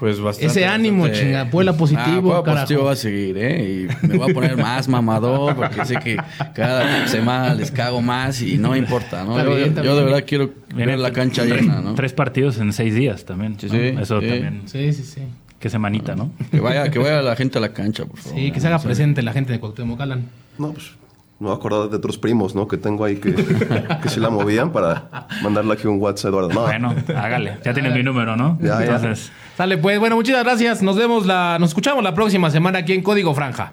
Pues 0.00 0.18
bastante. 0.18 0.50
Ese 0.50 0.64
ánimo, 0.64 1.06
chinga, 1.08 1.50
Puebla 1.50 1.74
positivo. 1.74 2.34
Ah, 2.34 2.42
positivo 2.42 2.84
va 2.84 2.92
a 2.92 2.96
seguir, 2.96 3.36
¿eh? 3.36 3.86
Y 4.02 4.06
me 4.06 4.16
voy 4.16 4.30
a 4.30 4.34
poner 4.34 4.56
más 4.56 4.88
mamador 4.88 5.54
porque 5.54 5.84
sé 5.84 5.96
que 5.96 6.16
cada 6.54 7.06
semana 7.06 7.54
les 7.54 7.70
cago 7.70 8.00
más 8.00 8.40
y 8.40 8.56
no 8.56 8.74
importa, 8.74 9.24
¿no? 9.24 9.36
Yo, 9.44 9.96
de 9.96 10.04
verdad 10.04 10.24
quiero 10.26 10.54
ver 10.74 10.98
la 10.98 11.12
cancha 11.12 11.44
llena, 11.44 11.82
¿no? 11.82 11.94
Tres 11.94 12.14
partidos 12.14 12.56
en 12.58 12.72
seis 12.72 12.94
días 12.94 13.26
también. 13.26 13.60
Sí, 13.60 13.68
sí. 13.68 13.76
Eso 13.76 14.20
también. 14.20 14.62
Sí, 14.64 14.90
sí, 14.94 15.02
sí. 15.02 15.20
Qué 15.58 15.68
semanita, 15.68 16.16
¿no? 16.16 16.32
Que 16.50 16.60
vaya, 16.60 16.90
que 16.90 16.98
vaya 16.98 17.20
la 17.20 17.36
gente 17.36 17.58
a 17.58 17.60
la 17.60 17.74
cancha, 17.74 18.06
por 18.06 18.16
favor. 18.16 18.38
Sí, 18.38 18.50
que 18.52 18.58
se 18.58 18.68
haga 18.68 18.78
presente 18.78 19.20
la 19.20 19.34
gente 19.34 19.52
de 19.52 19.60
Cuauhtémoc, 19.60 20.00
Alan. 20.00 20.24
No, 20.56 20.72
pues 20.72 20.92
me 21.40 21.46
voy 21.46 21.54
a 21.54 21.56
acordar 21.56 21.88
de 21.88 21.96
otros 21.96 22.18
primos, 22.18 22.54
¿no? 22.54 22.68
Que 22.68 22.76
tengo 22.76 23.02
ahí 23.02 23.16
que, 23.16 23.34
que 23.34 24.08
se 24.10 24.20
la 24.20 24.28
movían 24.28 24.72
para 24.72 25.08
mandarle 25.42 25.72
aquí 25.72 25.86
un 25.86 25.98
WhatsApp 25.98 26.28
Eduardo. 26.28 26.60
Bueno, 26.60 26.94
hágale. 27.16 27.58
Ya 27.64 27.72
tienes 27.72 27.94
mi 27.94 28.02
número, 28.02 28.36
¿no? 28.36 28.58
Ya, 28.60 28.78
Entonces. 28.84 29.32
Sale, 29.56 29.78
pues. 29.78 29.98
Bueno, 29.98 30.16
muchas 30.16 30.44
gracias. 30.44 30.82
Nos 30.82 30.96
vemos 30.96 31.24
la... 31.24 31.56
Nos 31.58 31.70
escuchamos 31.70 32.04
la 32.04 32.14
próxima 32.14 32.50
semana 32.50 32.80
aquí 32.80 32.92
en 32.92 33.02
Código 33.02 33.34
Franja. 33.34 33.72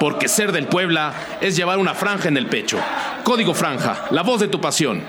Porque 0.00 0.26
ser 0.26 0.52
del 0.52 0.66
Puebla 0.68 1.12
es 1.42 1.54
llevar 1.54 1.78
una 1.78 1.92
franja 1.92 2.28
en 2.28 2.38
el 2.38 2.46
pecho. 2.46 2.78
Código 3.24 3.52
Franja, 3.52 4.06
la 4.10 4.22
voz 4.22 4.40
de 4.40 4.48
tu 4.48 4.58
pasión. 4.58 5.02